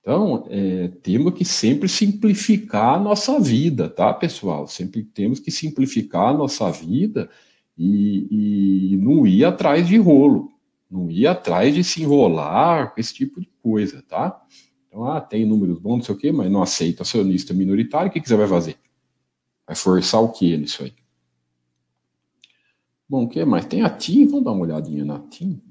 Então, 0.00 0.46
é, 0.50 0.88
temos 1.02 1.34
que 1.34 1.44
sempre 1.44 1.88
simplificar 1.88 2.94
a 2.94 2.98
nossa 2.98 3.38
vida, 3.38 3.88
tá, 3.88 4.12
pessoal? 4.12 4.66
Sempre 4.66 5.04
temos 5.04 5.38
que 5.38 5.50
simplificar 5.50 6.30
a 6.30 6.36
nossa 6.36 6.70
vida 6.70 7.30
e, 7.78 8.92
e 8.92 8.96
não 8.96 9.26
ir 9.26 9.44
atrás 9.44 9.86
de 9.86 9.98
rolo, 9.98 10.50
não 10.90 11.10
ir 11.10 11.26
atrás 11.26 11.74
de 11.74 11.84
se 11.84 12.02
enrolar 12.02 12.92
com 12.92 13.00
esse 13.00 13.14
tipo 13.14 13.40
de 13.40 13.48
coisa, 13.62 14.02
tá? 14.08 14.42
Então, 14.88 15.04
ah, 15.04 15.20
tem 15.20 15.46
números 15.46 15.78
bons, 15.78 15.98
não 15.98 16.02
sei 16.02 16.14
o 16.14 16.18
quê, 16.18 16.32
mas 16.32 16.50
não 16.50 16.62
aceita 16.62 17.02
acionista 17.02 17.54
minoritário, 17.54 18.08
o 18.08 18.12
que, 18.12 18.20
que 18.20 18.28
você 18.28 18.36
vai 18.36 18.48
fazer? 18.48 18.76
Vai 19.70 19.76
forçar 19.76 20.20
o 20.20 20.32
que 20.32 20.56
nisso 20.56 20.82
aí? 20.82 20.92
Bom, 23.08 23.22
o 23.22 23.28
que 23.28 23.44
mais? 23.44 23.66
Tem 23.66 23.82
a 23.82 23.88
TIM, 23.88 24.26
vamos 24.26 24.44
dar 24.44 24.50
uma 24.50 24.62
olhadinha 24.62 25.04
na 25.04 25.20
TIM, 25.20 25.62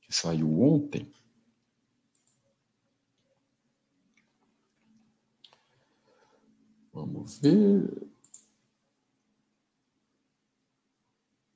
que 0.00 0.12
saiu 0.12 0.60
ontem. 0.60 1.08
Vamos 6.92 7.38
ver. 7.38 8.08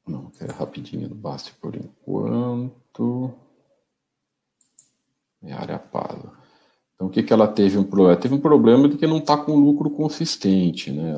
Não, 0.06 0.30
quero 0.30 0.52
rapidinho 0.52 1.08
no 1.08 1.16
Basta 1.16 1.50
por 1.60 1.74
enquanto. 1.74 3.34
É 5.42 5.52
área 5.52 5.80
paga. 5.80 6.32
Então, 6.94 7.08
o 7.08 7.10
que, 7.10 7.24
que 7.24 7.32
ela 7.32 7.48
teve 7.48 7.76
um 7.76 7.82
problema? 7.82 8.20
Teve 8.20 8.34
um 8.36 8.40
problema 8.40 8.88
de 8.88 8.96
que 8.96 9.06
não 9.08 9.18
está 9.18 9.36
com 9.36 9.58
lucro 9.58 9.90
consistente. 9.90 10.92
Né, 10.92 11.10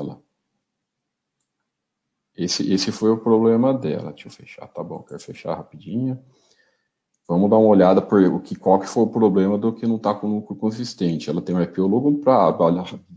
esse, 2.43 2.71
esse 2.71 2.91
foi 2.91 3.11
o 3.11 3.17
problema 3.17 3.73
dela. 3.73 4.11
Deixa 4.11 4.27
eu 4.27 4.31
fechar, 4.31 4.67
tá 4.67 4.83
bom, 4.83 5.03
quero 5.03 5.19
fechar 5.19 5.55
rapidinho. 5.55 6.17
Vamos 7.27 7.47
dar 7.49 7.57
uma 7.57 7.67
olhada 7.69 8.01
por 8.01 8.19
o 8.23 8.39
que, 8.39 8.55
qual 8.55 8.79
que 8.79 8.87
foi 8.87 9.03
o 9.03 9.07
problema 9.07 9.55
do 9.55 9.71
que 9.71 9.85
não 9.85 9.97
está 9.97 10.15
com 10.15 10.27
lucro 10.27 10.55
consistente. 10.55 11.29
Ela 11.29 11.41
tem 11.41 11.55
um 11.55 11.61
IPO 11.61 11.85
logo 11.85 12.17
para 12.19 12.51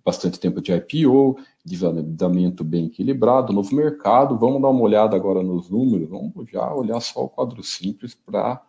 bastante 0.04 0.38
tempo 0.38 0.60
de 0.60 0.70
IPO, 0.70 1.38
endividamento 1.64 2.62
bem 2.62 2.86
equilibrado, 2.86 3.54
novo 3.54 3.74
mercado. 3.74 4.36
Vamos 4.36 4.60
dar 4.60 4.68
uma 4.68 4.82
olhada 4.82 5.16
agora 5.16 5.42
nos 5.42 5.70
números. 5.70 6.10
Vamos 6.10 6.34
já 6.50 6.74
olhar 6.74 7.00
só 7.00 7.24
o 7.24 7.28
quadro 7.28 7.62
simples 7.62 8.14
para 8.14 8.62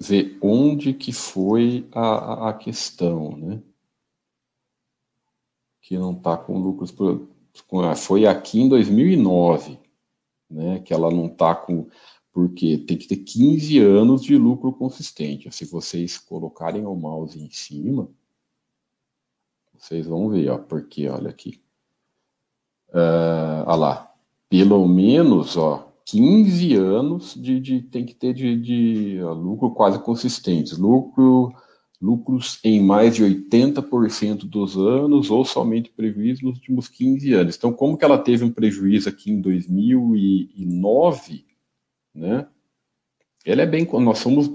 ver 0.00 0.36
onde 0.42 0.92
que 0.94 1.12
foi 1.12 1.88
a, 1.92 2.48
a 2.48 2.52
questão, 2.54 3.36
né? 3.36 3.62
Que 5.86 5.96
não 5.96 6.12
está 6.12 6.36
com 6.36 6.58
lucros. 6.58 6.92
Foi 7.96 8.26
aqui 8.26 8.60
em 8.60 8.68
2009, 8.68 9.78
né? 10.50 10.80
Que 10.80 10.92
ela 10.92 11.10
não 11.10 11.26
está 11.26 11.54
com 11.54 11.86
porque 12.32 12.76
tem 12.76 12.98
que 12.98 13.06
ter 13.06 13.16
15 13.16 13.78
anos 13.78 14.22
de 14.22 14.36
lucro 14.36 14.70
consistente. 14.70 15.50
Se 15.50 15.64
vocês 15.64 16.18
colocarem 16.18 16.84
o 16.84 16.94
mouse 16.94 17.40
em 17.40 17.50
cima, 17.50 18.10
vocês 19.78 20.06
vão 20.06 20.28
ver, 20.28 20.50
ó, 20.50 20.58
porque 20.58 21.08
olha 21.08 21.30
aqui. 21.30 21.62
Uh, 22.90 23.64
olha 23.66 23.76
lá, 23.76 24.14
pelo 24.50 24.86
menos, 24.86 25.56
ó, 25.56 25.90
15 26.04 26.74
anos 26.74 27.34
de, 27.34 27.58
de 27.58 27.80
tem 27.80 28.04
que 28.04 28.14
ter 28.14 28.34
de, 28.34 28.60
de 28.60 29.20
lucro 29.22 29.70
quase 29.70 29.98
consistentes. 30.00 30.76
Lucro, 30.76 31.54
lucros 32.00 32.60
em 32.62 32.80
mais 32.82 33.16
de 33.16 33.24
80% 33.24 34.44
dos 34.44 34.76
anos 34.76 35.30
ou 35.30 35.44
somente 35.44 35.90
prejuízo 35.90 36.44
nos 36.44 36.56
últimos 36.56 36.88
15 36.88 37.32
anos. 37.32 37.56
Então, 37.56 37.72
como 37.72 37.96
que 37.96 38.04
ela 38.04 38.18
teve 38.18 38.44
um 38.44 38.50
prejuízo 38.50 39.08
aqui 39.08 39.30
em 39.30 39.40
2009, 39.40 41.46
né? 42.14 42.46
Ele 43.44 43.62
é 43.62 43.66
bem, 43.66 43.86
nós 44.00 44.18
somos 44.18 44.50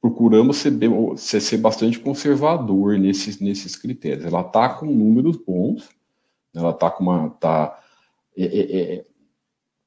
procuramos 0.00 0.58
ser, 0.58 0.72
ser, 1.16 1.58
bastante 1.58 1.98
conservador 1.98 2.98
nesses, 2.98 3.40
nesses 3.40 3.74
critérios. 3.74 4.24
Ela 4.24 4.42
está 4.42 4.68
com 4.68 4.86
números 4.86 5.36
bons, 5.36 5.88
ela 6.54 6.70
está 6.70 6.90
com 6.90 7.04
uma. 7.04 7.30
Tá, 7.30 7.82
é, 8.36 8.44
é, 8.44 9.04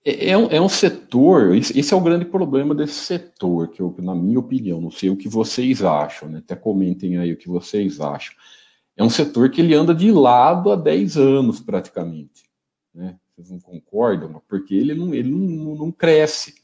é, 0.09 0.29
é, 0.29 0.37
um, 0.37 0.47
é 0.47 0.59
um 0.61 0.69
setor, 0.69 1.55
esse 1.55 1.93
é 1.93 1.97
o 1.97 2.01
grande 2.01 2.25
problema 2.25 2.73
desse 2.73 2.95
setor, 2.95 3.67
que 3.67 3.81
eu, 3.81 3.95
na 3.99 4.15
minha 4.15 4.39
opinião, 4.39 4.81
não 4.81 4.91
sei 4.91 5.09
o 5.09 5.17
que 5.17 5.29
vocês 5.29 5.83
acham, 5.83 6.29
né? 6.29 6.39
até 6.39 6.55
comentem 6.55 7.17
aí 7.17 7.31
o 7.31 7.37
que 7.37 7.47
vocês 7.47 7.99
acham. 7.99 8.35
É 8.97 9.03
um 9.03 9.09
setor 9.09 9.49
que 9.49 9.61
ele 9.61 9.73
anda 9.73 9.93
de 9.93 10.11
lado 10.11 10.71
há 10.71 10.75
10 10.75 11.17
anos, 11.17 11.59
praticamente. 11.59 12.43
Né? 12.93 13.15
Vocês 13.35 13.49
não 13.49 13.59
concordam? 13.59 14.41
Porque 14.47 14.73
ele 14.75 14.93
não, 14.93 15.13
ele 15.13 15.29
não, 15.29 15.75
não 15.75 15.91
cresce. 15.91 16.55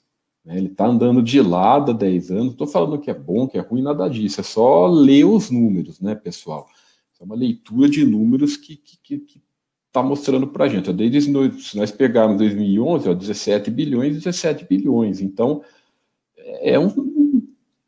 Né? 0.44 0.58
Ele 0.58 0.68
está 0.68 0.86
andando 0.86 1.24
de 1.24 1.42
lado 1.42 1.92
há 1.92 1.94
10 1.94 2.32
anos. 2.32 2.52
Estou 2.52 2.68
falando 2.68 3.00
que 3.00 3.10
é 3.10 3.14
bom, 3.14 3.48
que 3.48 3.58
é 3.58 3.62
ruim, 3.62 3.82
nada 3.82 4.10
disso. 4.10 4.42
É 4.42 4.44
só 4.44 4.88
ler 4.88 5.24
os 5.24 5.50
números, 5.50 6.02
né, 6.02 6.14
pessoal? 6.14 6.68
É 7.20 7.24
uma 7.24 7.36
leitura 7.36 7.88
de 7.88 8.06
números 8.06 8.58
que, 8.58 8.76
que, 8.76 8.98
que, 9.02 9.18
que 9.20 9.42
está 9.96 10.04
mostrando 10.04 10.48
para 10.48 10.66
a 10.66 10.68
gente. 10.68 10.92
Desde, 10.92 11.22
se 11.62 11.78
nós 11.78 11.90
pegarmos 11.92 12.38
2011, 12.38 13.10
ó, 13.10 13.14
17 13.14 13.72
bilhões, 13.72 14.16
17 14.16 14.66
bilhões. 14.66 15.22
Então, 15.22 15.62
é 16.38 16.78
um 16.78 16.90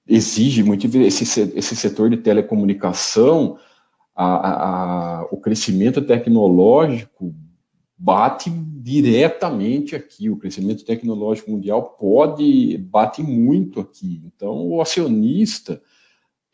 exige 0.08 0.63
muito 0.63 0.88
esse, 1.00 1.24
esse 1.24 1.76
setor 1.76 2.10
de 2.10 2.15
telecomunicação, 2.15 3.58
a, 4.15 5.20
a, 5.20 5.24
o 5.30 5.38
crescimento 5.38 6.02
tecnológico 6.02 7.36
bate 7.98 8.50
diretamente 8.50 9.96
aqui. 9.96 10.30
O 10.30 10.38
crescimento 10.38 10.86
tecnológico 10.86 11.52
mundial 11.52 11.98
pode 12.00 12.78
bate 12.78 13.22
muito 13.22 13.82
aqui. 13.82 14.22
Então, 14.26 14.65
o 14.65 14.82
acionista, 14.82 15.82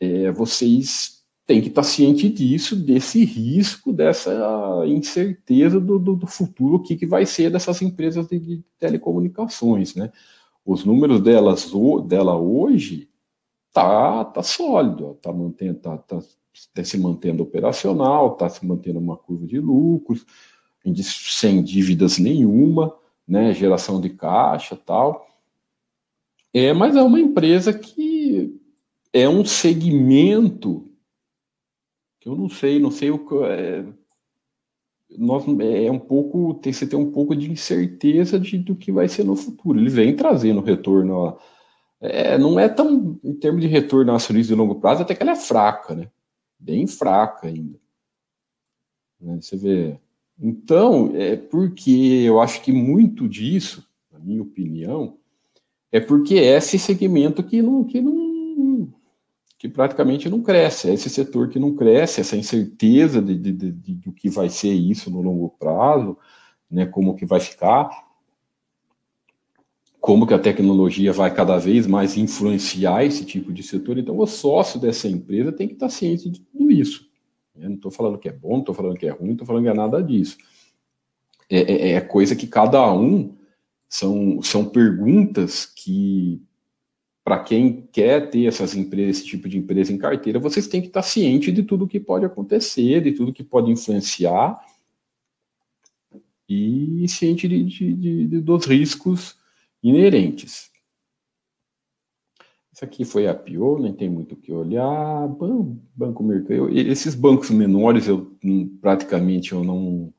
é, 0.00 0.32
vocês 0.32 1.13
tem 1.46 1.60
que 1.60 1.68
estar 1.68 1.82
ciente 1.82 2.28
disso, 2.28 2.74
desse 2.74 3.24
risco, 3.24 3.92
dessa 3.92 4.32
incerteza 4.86 5.78
do, 5.78 5.98
do, 5.98 6.16
do 6.16 6.26
futuro, 6.26 6.76
o 6.76 6.82
que, 6.82 6.96
que 6.96 7.06
vai 7.06 7.26
ser 7.26 7.50
dessas 7.50 7.82
empresas 7.82 8.26
de, 8.28 8.38
de 8.38 8.64
telecomunicações, 8.78 9.94
né? 9.94 10.10
Os 10.64 10.84
números 10.84 11.20
delas 11.20 11.70
dela 12.06 12.34
hoje 12.36 13.10
tá, 13.72 14.24
tá 14.24 14.42
sólido, 14.42 15.18
tá, 15.20 15.30
mantendo, 15.30 15.78
tá, 15.80 15.98
tá, 15.98 16.22
tá 16.72 16.84
se 16.84 16.96
mantendo 16.96 17.42
operacional, 17.42 18.36
tá 18.36 18.48
se 18.48 18.64
mantendo 18.64 18.98
uma 18.98 19.16
curva 19.16 19.46
de 19.46 19.60
lucros, 19.60 20.24
sem 21.02 21.62
dívidas 21.62 22.18
nenhuma, 22.18 22.94
né? 23.28 23.52
Geração 23.52 24.00
de 24.00 24.08
caixa 24.08 24.74
tal. 24.74 25.26
É, 26.54 26.72
mas 26.72 26.96
é 26.96 27.02
uma 27.02 27.20
empresa 27.20 27.74
que 27.74 28.58
é 29.12 29.28
um 29.28 29.44
segmento 29.44 30.93
que 32.24 32.28
eu 32.30 32.34
não 32.34 32.48
sei, 32.48 32.80
não 32.80 32.90
sei 32.90 33.10
o 33.10 33.18
que. 33.18 33.34
É, 33.44 33.84
nós, 35.18 35.44
é 35.46 35.90
um 35.90 35.98
pouco. 35.98 36.54
Tem, 36.54 36.72
você 36.72 36.86
tem 36.86 36.98
um 36.98 37.12
pouco 37.12 37.36
de 37.36 37.52
incerteza 37.52 38.40
de, 38.40 38.56
do 38.56 38.74
que 38.74 38.90
vai 38.90 39.06
ser 39.08 39.24
no 39.24 39.36
futuro. 39.36 39.78
Ele 39.78 39.90
vem 39.90 40.16
trazendo 40.16 40.62
retorno. 40.62 41.36
É, 42.00 42.38
não 42.38 42.58
é 42.58 42.66
tão. 42.66 43.20
Em 43.22 43.34
termos 43.34 43.60
de 43.60 43.68
retorno 43.68 44.06
na 44.06 44.16
acionista 44.16 44.54
de 44.54 44.58
longo 44.58 44.76
prazo, 44.76 45.02
até 45.02 45.14
que 45.14 45.22
ela 45.22 45.32
é 45.32 45.36
fraca, 45.36 45.94
né? 45.94 46.10
Bem 46.58 46.86
fraca 46.86 47.46
ainda. 47.46 47.78
Né? 49.20 49.38
Você 49.38 49.56
vê. 49.58 49.98
Então, 50.40 51.12
é 51.14 51.36
porque 51.36 52.22
eu 52.24 52.40
acho 52.40 52.62
que 52.62 52.72
muito 52.72 53.28
disso, 53.28 53.86
na 54.10 54.18
minha 54.18 54.42
opinião, 54.42 55.18
é 55.92 56.00
porque 56.00 56.36
é 56.36 56.56
esse 56.56 56.78
segmento 56.78 57.42
que 57.42 57.60
não, 57.60 57.84
que 57.84 58.00
não 58.00 58.23
que 59.58 59.68
praticamente 59.68 60.28
não 60.28 60.42
cresce. 60.42 60.88
É 60.88 60.94
esse 60.94 61.08
setor 61.08 61.48
que 61.48 61.58
não 61.58 61.74
cresce, 61.74 62.20
essa 62.20 62.36
incerteza 62.36 63.22
de, 63.22 63.36
de, 63.36 63.52
de, 63.52 63.72
de, 63.72 63.94
do 63.94 64.12
que 64.12 64.28
vai 64.28 64.48
ser 64.48 64.72
isso 64.72 65.10
no 65.10 65.22
longo 65.22 65.50
prazo, 65.58 66.16
né, 66.70 66.86
como 66.86 67.14
que 67.14 67.24
vai 67.24 67.40
ficar, 67.40 67.90
como 70.00 70.26
que 70.26 70.34
a 70.34 70.38
tecnologia 70.38 71.12
vai 71.12 71.32
cada 71.32 71.56
vez 71.56 71.86
mais 71.86 72.16
influenciar 72.16 73.04
esse 73.04 73.24
tipo 73.24 73.52
de 73.52 73.62
setor. 73.62 73.96
Então, 73.96 74.18
o 74.18 74.26
sócio 74.26 74.78
dessa 74.78 75.08
empresa 75.08 75.50
tem 75.50 75.66
que 75.66 75.74
estar 75.74 75.88
ciente 75.88 76.28
de 76.28 76.40
tudo 76.40 76.70
isso. 76.70 77.08
Eu 77.56 77.68
não 77.68 77.76
estou 77.76 77.90
falando 77.90 78.18
que 78.18 78.28
é 78.28 78.32
bom, 78.32 78.52
não 78.52 78.58
estou 78.60 78.74
falando 78.74 78.98
que 78.98 79.06
é 79.06 79.10
ruim, 79.10 79.28
não 79.28 79.32
estou 79.32 79.46
falando 79.46 79.62
que 79.62 79.70
é 79.70 79.74
nada 79.74 80.02
disso. 80.02 80.36
É, 81.48 81.60
é, 81.60 81.92
é 81.92 82.00
coisa 82.00 82.36
que 82.36 82.46
cada 82.46 82.92
um 82.92 83.34
são, 83.88 84.42
são 84.42 84.64
perguntas 84.64 85.64
que 85.64 86.42
para 87.24 87.42
quem 87.42 87.88
quer 87.90 88.28
ter 88.28 88.46
essas 88.46 88.76
empresas, 88.76 89.16
esse 89.16 89.26
tipo 89.26 89.48
de 89.48 89.56
empresa 89.56 89.90
em 89.90 89.96
carteira, 89.96 90.38
vocês 90.38 90.68
têm 90.68 90.82
que 90.82 90.88
estar 90.88 91.02
ciente 91.02 91.50
de 91.50 91.62
tudo 91.62 91.88
que 91.88 91.98
pode 91.98 92.26
acontecer, 92.26 93.00
de 93.00 93.12
tudo 93.12 93.32
que 93.32 93.42
pode 93.42 93.70
influenciar 93.70 94.60
e 96.46 97.08
ciente 97.08 97.48
de, 97.48 97.64
de, 97.64 97.94
de, 98.26 98.40
dos 98.42 98.66
riscos 98.66 99.38
inerentes. 99.82 100.70
Isso 102.70 102.84
aqui 102.84 103.04
foi 103.04 103.26
a 103.26 103.34
pior, 103.34 103.80
nem 103.80 103.94
tem 103.94 104.10
muito 104.10 104.34
o 104.34 104.36
que 104.36 104.52
olhar. 104.52 105.28
Banco, 105.28 105.78
banco 105.94 106.24
esses 106.72 107.14
bancos 107.14 107.48
menores, 107.48 108.08
eu 108.08 108.36
hum, 108.44 108.76
praticamente 108.80 109.52
eu 109.52 109.62
não, 109.62 110.12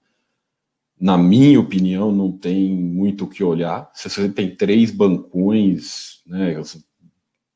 na 0.99 1.17
minha 1.17 1.59
opinião, 1.59 2.11
não 2.11 2.31
tem 2.31 2.73
muito 2.73 3.25
o 3.25 3.29
que 3.29 3.43
olhar. 3.43 3.91
Se 3.93 4.09
você 4.09 4.29
tem 4.29 4.55
três 4.55 4.89
bancões, 4.89 6.21
né, 6.25 6.55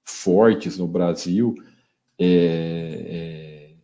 fortes 0.09 0.77
no 0.77 0.87
Brasil, 0.87 1.55
é, 2.17 2.25
é, 2.27 3.75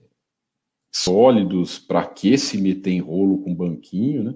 sólidos, 0.91 1.79
para 1.79 2.05
que 2.05 2.37
se 2.37 2.57
meter 2.57 2.91
em 2.91 2.99
rolo 2.99 3.41
com 3.43 3.55
banquinho, 3.55 4.23
né? 4.23 4.35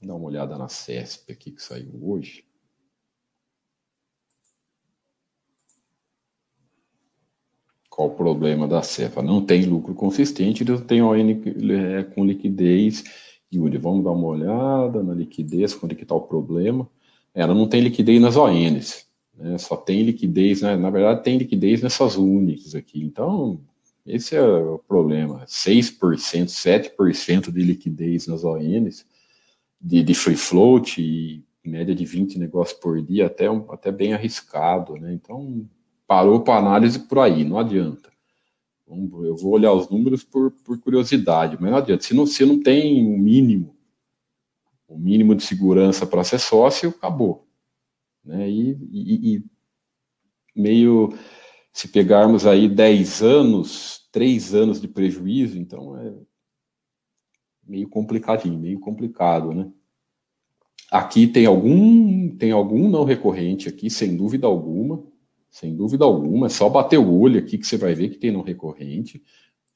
Dá 0.00 0.14
uma 0.14 0.26
olhada 0.26 0.56
na 0.56 0.68
CESP 0.68 1.32
aqui 1.32 1.50
que 1.50 1.62
saiu 1.62 1.98
hoje. 2.00 2.46
Qual 7.90 8.08
o 8.08 8.14
problema 8.14 8.68
da 8.68 8.80
CEPA? 8.80 9.20
Não 9.22 9.44
tem 9.44 9.64
lucro 9.64 9.92
consistente, 9.92 10.64
não 10.64 10.80
tem 10.80 11.02
ON 11.02 11.16
é, 11.16 12.04
com 12.04 12.24
liquidez. 12.24 13.02
Yuri, 13.52 13.76
vamos 13.76 14.04
dar 14.04 14.12
uma 14.12 14.28
olhada 14.28 15.02
na 15.02 15.12
liquidez, 15.12 15.74
quando 15.74 15.92
é 15.92 15.94
que 15.96 16.04
está 16.04 16.14
o 16.14 16.20
problema. 16.20 16.88
Ela 17.34 17.54
não 17.54 17.68
tem 17.68 17.80
liquidez 17.80 18.20
nas 18.20 18.36
ONs 18.36 19.07
né? 19.38 19.56
Só 19.56 19.76
tem 19.76 20.02
liquidez, 20.02 20.62
né? 20.62 20.76
na 20.76 20.90
verdade 20.90 21.22
tem 21.22 21.38
liquidez 21.38 21.80
nessas 21.80 22.16
únicas 22.16 22.74
aqui. 22.74 23.02
Então, 23.02 23.60
esse 24.04 24.34
é 24.34 24.42
o 24.42 24.78
problema. 24.78 25.44
6%, 25.46 25.98
7% 25.98 27.52
de 27.52 27.62
liquidez 27.62 28.26
nas 28.26 28.42
ONs, 28.44 29.06
de, 29.80 30.02
de 30.02 30.14
free 30.14 30.36
float 30.36 31.00
e 31.00 31.44
média 31.64 31.94
de 31.94 32.04
20 32.04 32.38
negócios 32.38 32.78
por 32.78 33.00
dia, 33.00 33.26
até, 33.26 33.46
até 33.46 33.92
bem 33.92 34.14
arriscado, 34.14 34.94
né? 34.94 35.12
Então, 35.12 35.68
parou 36.06 36.40
para 36.40 36.58
análise 36.58 36.98
por 37.00 37.18
aí, 37.18 37.44
não 37.44 37.58
adianta. 37.58 38.10
Eu 38.90 39.36
vou 39.36 39.52
olhar 39.52 39.72
os 39.74 39.90
números 39.90 40.24
por, 40.24 40.50
por 40.50 40.78
curiosidade, 40.78 41.58
mas 41.60 41.70
não 41.70 41.76
adianta. 41.78 42.02
Se 42.02 42.14
não, 42.14 42.24
se 42.24 42.44
não 42.46 42.58
tem 42.58 43.04
o 43.04 43.14
um 43.14 43.18
mínimo, 43.18 43.76
o 44.88 44.94
um 44.94 44.98
mínimo 44.98 45.34
de 45.34 45.42
segurança 45.42 46.06
para 46.06 46.24
ser 46.24 46.38
sócio, 46.38 46.88
acabou. 46.88 47.47
Né? 48.28 48.50
E, 48.50 48.78
e, 48.92 49.36
e, 49.36 49.44
meio, 50.54 51.08
se 51.72 51.88
pegarmos 51.88 52.46
aí 52.46 52.68
10 52.68 53.22
anos, 53.22 54.06
3 54.12 54.54
anos 54.54 54.80
de 54.82 54.86
prejuízo, 54.86 55.58
então 55.58 55.96
é 55.96 56.12
meio 57.66 57.88
complicadinho, 57.88 58.58
meio 58.58 58.78
complicado, 58.78 59.54
né? 59.54 59.70
Aqui 60.90 61.26
tem 61.26 61.46
algum, 61.46 62.36
tem 62.36 62.50
algum 62.50 62.88
não 62.88 63.04
recorrente 63.04 63.68
aqui, 63.68 63.90
sem 63.90 64.16
dúvida 64.16 64.46
alguma, 64.46 65.02
sem 65.50 65.74
dúvida 65.74 66.04
alguma, 66.04 66.46
é 66.46 66.50
só 66.50 66.68
bater 66.68 66.98
o 66.98 67.18
olho 67.18 67.38
aqui 67.38 67.56
que 67.56 67.66
você 67.66 67.76
vai 67.78 67.94
ver 67.94 68.10
que 68.10 68.18
tem 68.18 68.30
não 68.30 68.42
recorrente. 68.42 69.22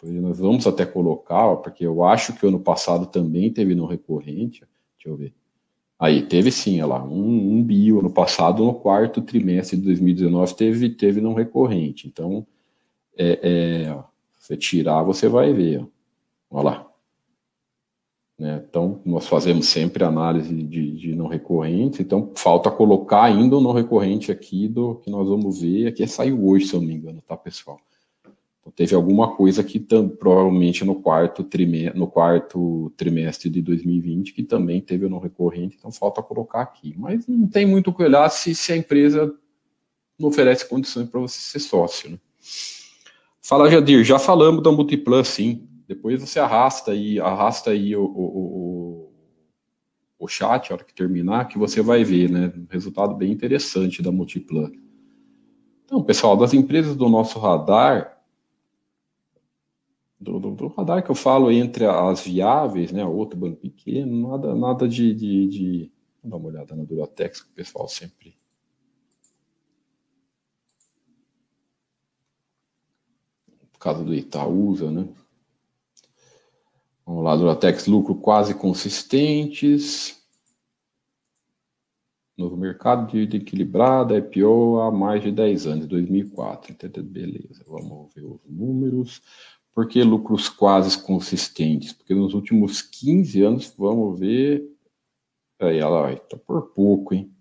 Nós 0.03 0.38
vamos 0.38 0.66
até 0.66 0.84
colocar, 0.84 1.57
porque 1.57 1.86
eu 1.86 2.03
acho 2.03 2.34
que 2.34 2.44
o 2.44 2.48
ano 2.48 2.61
passado 2.61 3.07
também 3.07 3.53
teve 3.53 3.74
não 3.74 3.86
recorrente. 3.86 4.66
Deixa 4.96 5.09
eu 5.09 5.16
ver. 5.16 5.34
Aí, 6.03 6.20
teve 6.20 6.50
sim, 6.50 6.82
olha 6.82 6.94
lá, 6.94 7.05
um, 7.05 7.59
um 7.59 7.62
bio 7.62 8.03
no 8.03 8.11
passado, 8.11 8.64
no 8.64 8.74
quarto 8.74 9.22
trimestre 9.22 9.76
de 9.76 9.84
2019, 9.84 10.57
teve, 10.57 10.90
teve 10.90 11.20
não 11.20 11.32
recorrente. 11.32 12.09
Então, 12.09 12.44
é, 13.16 13.86
é, 13.86 14.05
você 14.36 14.57
tirar, 14.57 15.05
você 15.05 15.28
vai 15.28 15.53
ver. 15.53 15.86
Olha 16.50 16.64
lá. 16.64 16.90
Né? 18.36 18.64
Então, 18.68 19.00
nós 19.05 19.28
fazemos 19.28 19.66
sempre 19.66 20.03
análise 20.03 20.53
de, 20.53 20.90
de, 20.90 21.14
não 21.14 21.28
recorrente, 21.28 22.03
então 22.03 22.32
falta 22.34 22.68
colocar 22.68 23.22
ainda 23.22 23.57
o 23.57 23.61
não 23.61 23.70
recorrente 23.70 24.32
aqui 24.32 24.66
do 24.66 24.96
que 24.96 25.09
nós 25.09 25.28
vamos 25.28 25.61
ver. 25.61 25.86
Aqui 25.86 26.03
é 26.03 26.07
saiu 26.09 26.44
hoje, 26.48 26.66
se 26.66 26.74
eu 26.74 26.80
não 26.80 26.88
me 26.88 26.94
engano, 26.94 27.22
tá, 27.22 27.36
pessoal? 27.36 27.78
Então, 28.62 28.72
teve 28.72 28.94
alguma 28.94 29.34
coisa 29.34 29.64
que 29.64 29.80
provavelmente 29.80 30.84
no 30.84 30.94
quarto, 30.94 31.42
trimestre, 31.42 31.98
no 31.98 32.06
quarto 32.06 32.92
trimestre 32.96 33.50
de 33.50 33.60
2020 33.60 34.32
que 34.32 34.44
também 34.44 34.80
teve 34.80 35.04
o 35.04 35.18
recorrente, 35.18 35.76
então 35.76 35.90
falta 35.90 36.22
colocar 36.22 36.62
aqui. 36.62 36.94
Mas 36.96 37.26
não 37.26 37.48
tem 37.48 37.66
muito 37.66 37.90
o 37.90 37.94
que 37.94 38.04
olhar 38.04 38.28
se, 38.30 38.54
se 38.54 38.72
a 38.72 38.76
empresa 38.76 39.34
não 40.16 40.28
oferece 40.28 40.68
condições 40.68 41.08
para 41.08 41.20
você 41.20 41.38
ser 41.38 41.58
sócio. 41.58 42.10
Né? 42.10 42.18
Fala, 43.40 43.68
Jadir, 43.68 44.04
já 44.04 44.20
falamos 44.20 44.62
da 44.62 44.70
Multiplan, 44.70 45.24
sim. 45.24 45.68
Depois 45.88 46.20
você 46.20 46.38
arrasta 46.38 46.92
aí, 46.92 47.18
arrasta 47.18 47.70
aí 47.70 47.96
o, 47.96 48.04
o, 48.04 49.08
o, 49.08 49.12
o 50.20 50.28
chat, 50.28 50.70
a 50.70 50.76
hora 50.76 50.84
que 50.84 50.94
terminar, 50.94 51.48
que 51.48 51.58
você 51.58 51.82
vai 51.82 52.04
ver, 52.04 52.30
né? 52.30 52.52
Um 52.56 52.66
resultado 52.70 53.16
bem 53.16 53.32
interessante 53.32 54.00
da 54.00 54.12
Multiplan. 54.12 54.70
Então, 55.84 56.02
pessoal, 56.02 56.36
das 56.36 56.54
empresas 56.54 56.94
do 56.94 57.08
nosso 57.08 57.38
radar, 57.40 58.22
do, 60.23 60.39
do, 60.39 60.51
do, 60.53 60.68
radar 60.68 61.03
que 61.05 61.11
eu 61.11 61.14
falo 61.14 61.51
entre 61.51 61.85
as 61.85 62.23
viáveis, 62.23 62.93
né, 62.93 63.05
outro 63.05 63.39
banco 63.39 63.57
pequeno, 63.57 64.31
nada, 64.31 64.55
nada 64.55 64.89
de, 64.89 65.14
de, 65.14 65.49
de... 65.49 65.93
Dar 66.25 66.37
uma 66.37 66.49
olhada 66.49 66.77
na 66.77 66.85
Duratex, 66.85 67.41
que 67.41 67.51
o 67.51 67.55
pessoal 67.55 67.89
sempre 67.89 68.37
caso 73.83 74.05
do 74.05 74.14
Itaúsa, 74.14 74.93
né? 74.93 75.09
Vamos 77.05 77.25
lá, 77.25 77.35
Duratex, 77.35 77.89
lucro 77.89 78.14
quase 78.14 78.55
consistentes. 78.55 80.23
Novo 82.39 82.57
mercado 82.57 83.11
de 83.12 83.37
equilibrada, 83.37 84.16
IPO 84.16 84.81
há 84.81 84.91
mais 84.91 85.20
de 85.20 85.33
10 85.33 85.66
anos, 85.66 85.87
2004. 85.89 86.77
Beleza, 87.03 87.64
vamos 87.66 88.14
ver 88.14 88.25
os 88.25 88.41
números. 88.49 89.20
Por 89.75 89.89
que 89.89 90.03
lucros 90.03 90.49
quase 90.49 91.03
consistentes? 91.03 91.93
Porque 91.93 92.14
nos 92.14 92.35
últimos 92.35 92.83
15 92.83 93.43
anos, 93.43 93.75
vamos 93.77 94.18
ver. 94.18 94.68
Aí, 95.61 95.79
ela 95.79 96.03
vai, 96.03 96.16
tá 96.16 96.37
por 96.37 96.73
pouco, 96.73 97.14
hein? 97.14 97.33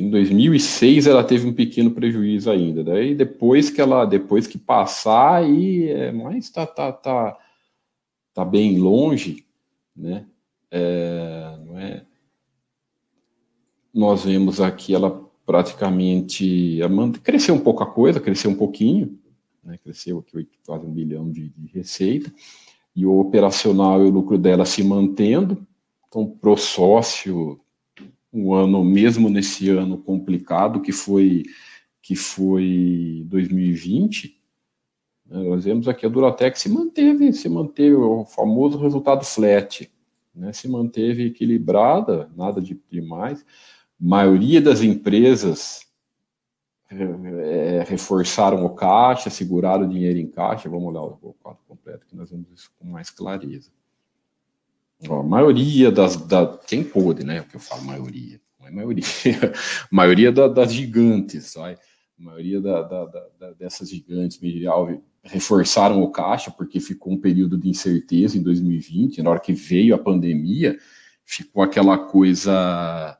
em 0.00 0.10
2006 0.10 1.06
ela 1.06 1.22
teve 1.22 1.46
um 1.46 1.52
pequeno 1.52 1.90
prejuízo 1.90 2.50
ainda. 2.50 2.82
Daí 2.82 3.14
depois 3.14 3.68
que 3.68 3.80
ela, 3.80 4.04
depois 4.04 4.46
que 4.46 4.58
passar, 4.58 5.42
aí 5.42 5.88
é, 5.88 6.10
mas 6.10 6.48
tá, 6.50 6.66
tá, 6.66 6.92
tá, 6.92 7.38
tá 8.32 8.44
bem 8.44 8.78
longe, 8.78 9.44
né? 9.94 10.26
É, 10.70 11.58
não 11.66 11.78
é? 11.78 12.06
Nós 13.92 14.24
vemos 14.24 14.60
aqui 14.60 14.94
ela 14.94 15.30
praticamente 15.44 16.78
cresceu 17.22 17.54
um 17.54 17.60
pouco 17.60 17.82
a 17.82 17.86
coisa, 17.86 18.20
cresceu 18.20 18.50
um 18.50 18.56
pouquinho, 18.56 19.18
né? 19.62 19.78
Cresceu 19.82 20.18
aqui 20.18 20.48
quase 20.66 20.86
um 20.86 20.92
bilhão 20.92 21.30
de, 21.30 21.48
de 21.50 21.66
receita 21.72 22.32
e 22.94 23.06
o 23.06 23.18
operacional 23.18 24.02
e 24.02 24.06
o 24.06 24.10
lucro 24.10 24.36
dela 24.36 24.64
se 24.64 24.82
mantendo. 24.82 25.66
Então, 26.08 26.26
pro 26.26 26.56
sócio, 26.56 27.58
um 28.32 28.52
ano, 28.52 28.84
mesmo 28.84 29.28
nesse 29.28 29.70
ano 29.70 29.98
complicado 29.98 30.80
que 30.80 30.92
foi 30.92 31.44
que 32.00 32.16
foi 32.16 33.24
2020, 33.26 34.36
né, 35.24 35.40
nós 35.44 35.64
vemos 35.64 35.86
aqui 35.86 36.04
a 36.04 36.08
Duratec 36.08 36.58
se 36.58 36.68
manteve, 36.68 37.32
se 37.32 37.48
manteve 37.48 37.94
o 37.94 38.24
famoso 38.24 38.76
resultado 38.76 39.24
flat, 39.24 39.88
né, 40.34 40.52
se 40.52 40.66
manteve 40.66 41.26
equilibrada, 41.26 42.28
nada 42.36 42.60
de 42.60 42.76
demais. 42.90 43.46
maioria 44.00 44.60
das 44.60 44.82
empresas 44.82 45.86
é, 46.94 47.84
reforçaram 47.88 48.64
o 48.64 48.70
caixa, 48.70 49.30
seguraram 49.30 49.84
o 49.84 49.88
dinheiro 49.88 50.18
em 50.18 50.26
caixa. 50.26 50.68
Vamos 50.68 50.88
olhar 50.88 51.02
o 51.02 51.34
quadro 51.40 51.60
completo 51.66 52.06
que 52.06 52.16
nós 52.16 52.30
vemos 52.30 52.50
isso 52.52 52.70
com 52.78 52.86
mais 52.86 53.10
clareza. 53.10 53.70
Ó, 55.08 55.20
a 55.20 55.22
maioria 55.22 55.90
das. 55.90 56.16
Da, 56.16 56.58
quem 56.66 56.84
pôde, 56.84 57.24
né? 57.24 57.40
O 57.40 57.44
que 57.44 57.56
eu 57.56 57.60
falo, 57.60 57.82
maioria. 57.82 58.40
Não 58.60 58.68
é 58.68 58.70
maioria. 58.70 59.04
a 59.90 59.94
maioria 59.94 60.30
da, 60.30 60.48
das 60.48 60.72
gigantes? 60.72 61.56
A 61.56 61.76
maioria 62.18 62.60
da, 62.60 62.82
da, 62.82 63.52
dessas 63.58 63.88
gigantes 63.88 64.38
reforçaram 65.24 66.02
o 66.02 66.10
caixa 66.10 66.50
porque 66.50 66.78
ficou 66.80 67.12
um 67.12 67.20
período 67.20 67.58
de 67.58 67.68
incerteza 67.68 68.38
em 68.38 68.42
2020. 68.42 69.22
Na 69.22 69.30
hora 69.30 69.40
que 69.40 69.52
veio 69.52 69.94
a 69.94 69.98
pandemia, 69.98 70.78
ficou 71.24 71.62
aquela 71.62 71.98
coisa 71.98 73.18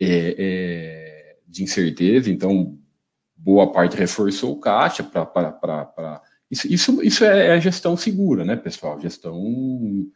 é, 0.00 0.34
é, 0.38 1.36
de 1.46 1.62
incerteza. 1.64 2.30
Então, 2.30 2.78
boa 3.36 3.72
parte 3.72 3.96
reforçou 3.96 4.52
o 4.52 4.60
caixa 4.60 5.02
para. 5.02 6.22
Isso, 6.50 6.72
isso, 6.72 7.02
isso 7.02 7.24
é, 7.24 7.56
é 7.56 7.60
gestão 7.60 7.96
segura, 7.96 8.44
né, 8.44 8.56
pessoal? 8.56 9.00
Gestão 9.00 10.08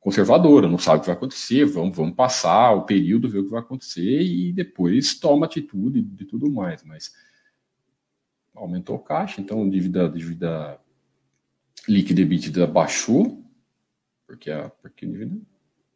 conservadora, 0.00 0.68
não 0.68 0.78
sabe 0.78 0.98
o 0.98 1.00
que 1.00 1.06
vai 1.06 1.16
acontecer, 1.16 1.64
vamos, 1.64 1.96
vamos 1.96 2.14
passar 2.14 2.72
o 2.72 2.84
período, 2.84 3.28
ver 3.28 3.38
o 3.38 3.44
que 3.44 3.50
vai 3.50 3.60
acontecer 3.60 4.20
e 4.22 4.52
depois 4.52 5.18
toma 5.18 5.46
atitude 5.46 6.02
de 6.02 6.24
tudo 6.26 6.50
mais. 6.50 6.84
Mas 6.84 7.12
aumentou 8.54 8.96
o 8.96 9.00
caixa, 9.00 9.40
então 9.40 9.68
dívida, 9.68 10.08
dívida 10.08 10.78
líquida 11.88 12.20
e 12.20 12.24
EBITDA 12.24 12.66
baixou, 12.66 13.42
porque 14.26 14.50
a 14.50 14.68
porque 14.68 15.06
dívida. 15.06 15.36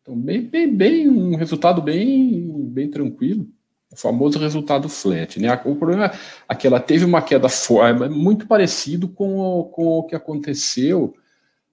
Então, 0.02 0.18
bem, 0.18 0.42
bem, 0.42 0.74
bem, 0.74 1.08
um 1.08 1.36
resultado 1.36 1.82
bem, 1.82 2.50
bem 2.70 2.90
tranquilo. 2.90 3.46
O 3.90 3.96
famoso 3.96 4.38
resultado 4.38 4.88
flat. 4.88 5.40
Né? 5.40 5.52
O 5.64 5.74
problema 5.74 6.12
é 6.48 6.54
que 6.54 6.66
ela 6.66 6.78
teve 6.78 7.04
uma 7.04 7.22
queda 7.22 7.48
forte, 7.48 8.02
é 8.02 8.08
muito 8.08 8.46
parecido 8.46 9.08
com 9.08 9.38
o, 9.38 9.64
com 9.64 9.86
o 9.98 10.02
que 10.04 10.14
aconteceu 10.14 11.14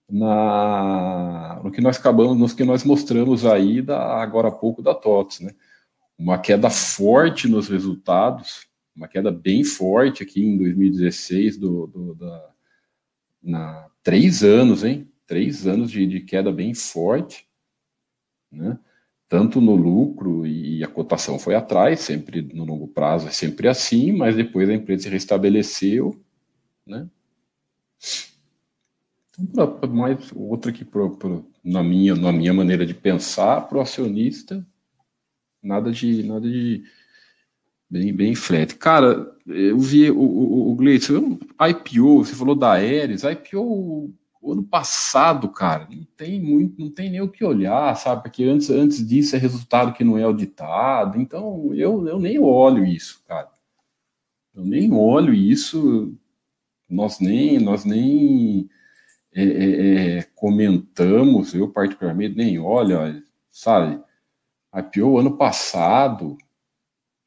na, 0.10 1.60
no 1.64 1.72
que 1.72 1.82
nós 1.82 1.98
acabamos, 1.98 2.38
no 2.38 2.56
que 2.56 2.64
nós 2.64 2.84
mostramos 2.84 3.46
aí 3.46 3.82
da, 3.82 4.22
agora 4.22 4.48
há 4.48 4.52
pouco 4.52 4.82
da 4.82 4.94
TOTS, 4.94 5.42
né? 5.42 5.56
Uma 6.18 6.38
queda 6.38 6.70
forte 6.70 7.48
nos 7.48 7.68
resultados, 7.68 8.68
uma 8.96 9.08
queda 9.08 9.30
bem 9.32 9.64
forte 9.64 10.24
aqui 10.24 10.42
em 10.42 10.58
2016 10.58 11.58
do, 11.58 11.88
do 11.88 12.16
da, 12.16 12.50
na 13.44 13.88
três 14.02 14.44
anos, 14.44 14.84
hein? 14.84 15.12
Três 15.28 15.68
anos 15.68 15.92
de, 15.92 16.06
de 16.08 16.22
queda 16.22 16.52
bem 16.52 16.74
forte, 16.74 17.48
né? 18.52 18.80
Tanto 19.28 19.60
no 19.60 19.76
lucro 19.76 20.46
e 20.46 20.84
a 20.84 20.88
cotação 20.88 21.40
foi 21.40 21.56
atrás, 21.56 22.02
sempre 22.02 22.42
no 22.42 22.64
longo 22.64 22.88
prazo 22.88 23.28
é 23.28 23.32
sempre 23.32 23.68
assim, 23.68 24.12
mas 24.12 24.36
depois 24.36 24.70
a 24.70 24.74
empresa 24.74 25.04
se 25.04 25.10
restabeleceu, 25.10 26.20
né? 26.86 27.10
Então, 29.40 29.80
mais 29.90 30.32
outra 30.34 30.72
que 30.72 30.86
na 31.64 31.84
minha 31.84 32.16
na 32.16 32.32
minha 32.32 32.54
maneira 32.54 32.86
de 32.86 32.94
pensar 32.94 33.62
para 33.62 33.78
o 33.78 33.82
acionista 33.82 34.66
nada 35.62 35.92
de 35.92 36.24
nada 36.24 36.50
de 36.50 36.84
bem 37.90 38.14
bem 38.14 38.36
flat 38.36 38.76
cara 38.76 39.36
eu 39.46 39.78
vi 39.78 40.10
o, 40.10 40.20
o, 40.20 40.72
o 40.72 40.76
Gleison, 40.76 41.38
IPO 41.60 42.24
você 42.24 42.34
falou 42.34 42.56
da 42.56 42.74
Aeres 42.74 43.24
IPO 43.24 44.14
ano 44.52 44.64
passado 44.64 45.50
cara 45.50 45.88
não 45.90 46.06
tem 46.18 46.42
muito 46.42 46.80
não 46.80 46.90
tem 46.90 47.10
nem 47.10 47.22
o 47.22 47.30
que 47.30 47.44
olhar 47.44 47.96
sabe? 47.96 48.24
Porque 48.24 48.44
antes 48.44 48.70
antes 48.70 49.06
disso 49.06 49.36
é 49.36 49.40
resultado 49.40 49.94
que 49.94 50.04
não 50.04 50.18
é 50.18 50.24
auditado. 50.24 51.20
Então 51.20 51.74
eu, 51.74 52.08
eu 52.08 52.20
nem 52.20 52.40
olho 52.40 52.86
isso 52.86 53.24
cara. 53.28 53.50
Eu 54.54 54.64
nem 54.64 54.92
olho 54.94 55.34
isso. 55.34 56.14
Nós 56.90 57.20
nem 57.20 57.60
nós 57.60 57.84
nem 57.84 58.70
é, 59.36 59.44
é, 59.44 60.18
é, 60.20 60.24
comentamos, 60.34 61.54
eu 61.54 61.68
particularmente 61.70 62.38
nem 62.38 62.58
olha, 62.58 63.22
sabe, 63.52 64.02
IPO 64.74 65.20
ano 65.20 65.36
passado, 65.38 66.38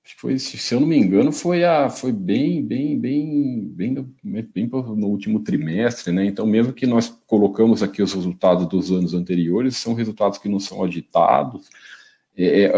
acho 0.08 0.14
que 0.14 0.20
foi, 0.22 0.38
se 0.38 0.74
eu 0.74 0.80
não 0.80 0.86
me 0.86 0.96
engano, 0.96 1.30
foi, 1.30 1.64
a, 1.64 1.90
foi 1.90 2.12
bem, 2.12 2.64
bem, 2.64 2.98
bem, 2.98 3.68
bem, 3.68 3.94
bem, 4.24 4.42
bem 4.42 4.70
no 4.96 5.06
último 5.06 5.40
trimestre, 5.40 6.10
né? 6.10 6.24
Então, 6.24 6.46
mesmo 6.46 6.72
que 6.72 6.86
nós 6.86 7.14
colocamos 7.26 7.82
aqui 7.82 8.02
os 8.02 8.14
resultados 8.14 8.66
dos 8.66 8.90
anos 8.90 9.12
anteriores, 9.12 9.76
são 9.76 9.92
resultados 9.92 10.38
que 10.38 10.48
não 10.48 10.58
são 10.58 10.78
auditados, 10.78 11.68
é, 12.34 12.62
é 12.62 12.72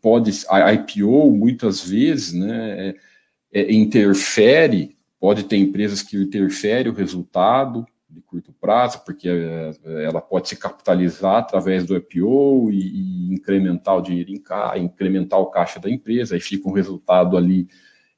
pode, 0.00 0.32
a 0.48 0.72
IPO 0.72 1.30
muitas 1.30 1.88
vezes, 1.88 2.32
né, 2.32 2.88
é, 2.88 3.60
é, 3.60 3.72
interfere, 3.72 4.96
pode 5.20 5.44
ter 5.44 5.58
empresas 5.58 6.02
que 6.02 6.16
interferem 6.16 6.90
o 6.90 6.96
resultado, 6.96 7.86
de 8.12 8.20
curto 8.20 8.52
prazo, 8.52 9.02
porque 9.04 9.28
eh, 9.28 10.04
ela 10.04 10.20
pode 10.20 10.48
se 10.48 10.56
capitalizar 10.56 11.36
através 11.36 11.86
do 11.86 11.96
IPO 11.96 12.70
e, 12.70 12.78
e 12.78 13.34
incrementar 13.34 13.96
o 13.96 14.02
dinheiro 14.02 14.30
em 14.30 14.40
caixa, 14.40 14.78
incrementar 14.78 15.40
o 15.40 15.46
caixa 15.46 15.80
da 15.80 15.90
empresa, 15.90 16.34
aí 16.34 16.40
fica 16.40 16.68
um 16.68 16.72
resultado 16.72 17.36
ali 17.36 17.66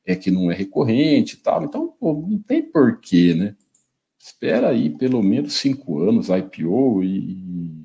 é 0.06 0.14
que 0.14 0.30
não 0.30 0.50
é 0.50 0.54
recorrente 0.54 1.34
e 1.34 1.38
tal. 1.38 1.64
Então, 1.64 1.88
pô, 1.98 2.12
não 2.12 2.38
tem 2.38 2.62
porquê, 2.62 3.34
né? 3.34 3.56
Espera 4.18 4.70
aí 4.70 4.90
pelo 4.90 5.22
menos 5.22 5.54
cinco 5.54 6.02
anos 6.02 6.28
IPO 6.28 7.02
e, 7.02 7.84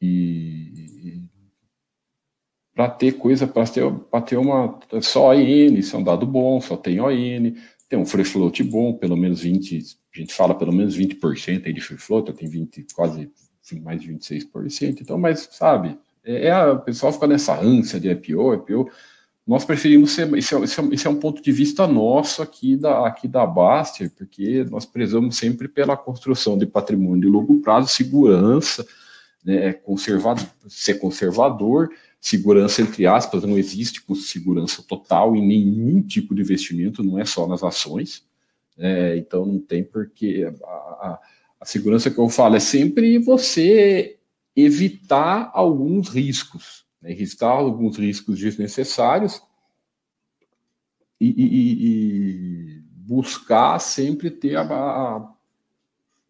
e 0.00 1.22
para 2.74 2.90
ter 2.90 3.12
coisa, 3.12 3.46
para 3.46 3.66
ter, 3.66 3.82
ter 4.26 4.36
uma. 4.36 4.78
Só 5.00 5.30
ON, 5.30 5.34
isso 5.34 5.94
é 5.94 5.98
um 5.98 6.02
dado 6.02 6.26
bom, 6.26 6.60
só 6.60 6.76
tem 6.76 7.00
ON, 7.00 7.54
tem 7.88 7.98
um 7.98 8.06
free 8.06 8.24
float 8.24 8.62
bom, 8.62 8.94
pelo 8.94 9.16
menos 9.16 9.40
20, 9.40 9.78
a 10.14 10.18
gente 10.18 10.34
fala 10.34 10.54
pelo 10.54 10.72
menos 10.72 10.96
20% 10.96 11.66
aí 11.66 11.72
de 11.72 11.80
free 11.80 11.98
float, 11.98 12.32
tem 12.32 12.48
20, 12.48 12.86
quase 12.94 13.30
mais 13.82 14.00
de 14.00 14.12
26%, 14.12 15.00
então, 15.00 15.18
mas 15.18 15.48
sabe, 15.52 15.98
é, 16.24 16.48
é 16.48 16.66
o 16.66 16.80
pessoal 16.80 17.12
fica 17.12 17.26
nessa 17.26 17.58
ânsia 17.58 18.00
de 18.00 18.10
IPO, 18.10 18.54
IPO, 18.54 18.90
nós 19.46 19.64
preferimos 19.64 20.12
ser. 20.12 20.32
Esse 20.36 20.54
é, 20.54 20.60
esse, 20.60 20.80
é, 20.80 20.84
esse 20.90 21.06
é, 21.06 21.10
um 21.10 21.20
ponto 21.20 21.42
de 21.42 21.52
vista 21.52 21.86
nosso 21.86 22.42
aqui 22.42 22.76
da, 22.76 23.06
aqui 23.06 23.28
da 23.28 23.46
Baster, 23.46 24.10
porque 24.16 24.64
nós 24.70 24.86
prezamos 24.86 25.36
sempre 25.36 25.68
pela 25.68 25.96
construção 25.96 26.56
de 26.56 26.66
patrimônio 26.66 27.20
de 27.20 27.28
longo 27.28 27.60
prazo, 27.60 27.88
segurança, 27.88 28.86
né, 29.44 29.74
conservador, 29.74 30.46
ser 30.66 30.94
conservador, 30.94 31.90
segurança 32.26 32.80
entre 32.80 33.06
aspas, 33.06 33.42
não 33.44 33.58
existe 33.58 34.02
segurança 34.16 34.82
total 34.82 35.36
em 35.36 35.46
nenhum 35.46 36.00
tipo 36.00 36.34
de 36.34 36.42
investimento, 36.42 37.02
não 37.02 37.18
é 37.18 37.24
só 37.24 37.46
nas 37.46 37.62
ações. 37.62 38.24
É, 38.76 39.16
então 39.16 39.46
não 39.46 39.60
tem 39.60 39.84
porque 39.84 40.50
a, 40.64 40.66
a, 40.66 41.20
a 41.60 41.64
segurança 41.64 42.10
que 42.10 42.18
eu 42.18 42.28
falo 42.28 42.56
é 42.56 42.60
sempre 42.60 43.18
você 43.18 44.18
evitar 44.56 45.50
alguns 45.52 46.08
riscos 46.08 46.84
né, 47.04 47.12
evitar 47.12 47.50
alguns 47.50 47.98
riscos 47.98 48.38
desnecessários 48.40 49.42
e, 51.20 51.26
e, 51.26 52.78
e 52.78 52.82
buscar 53.06 53.78
sempre 53.78 54.30
ter 54.30 54.56
a, 54.56 55.30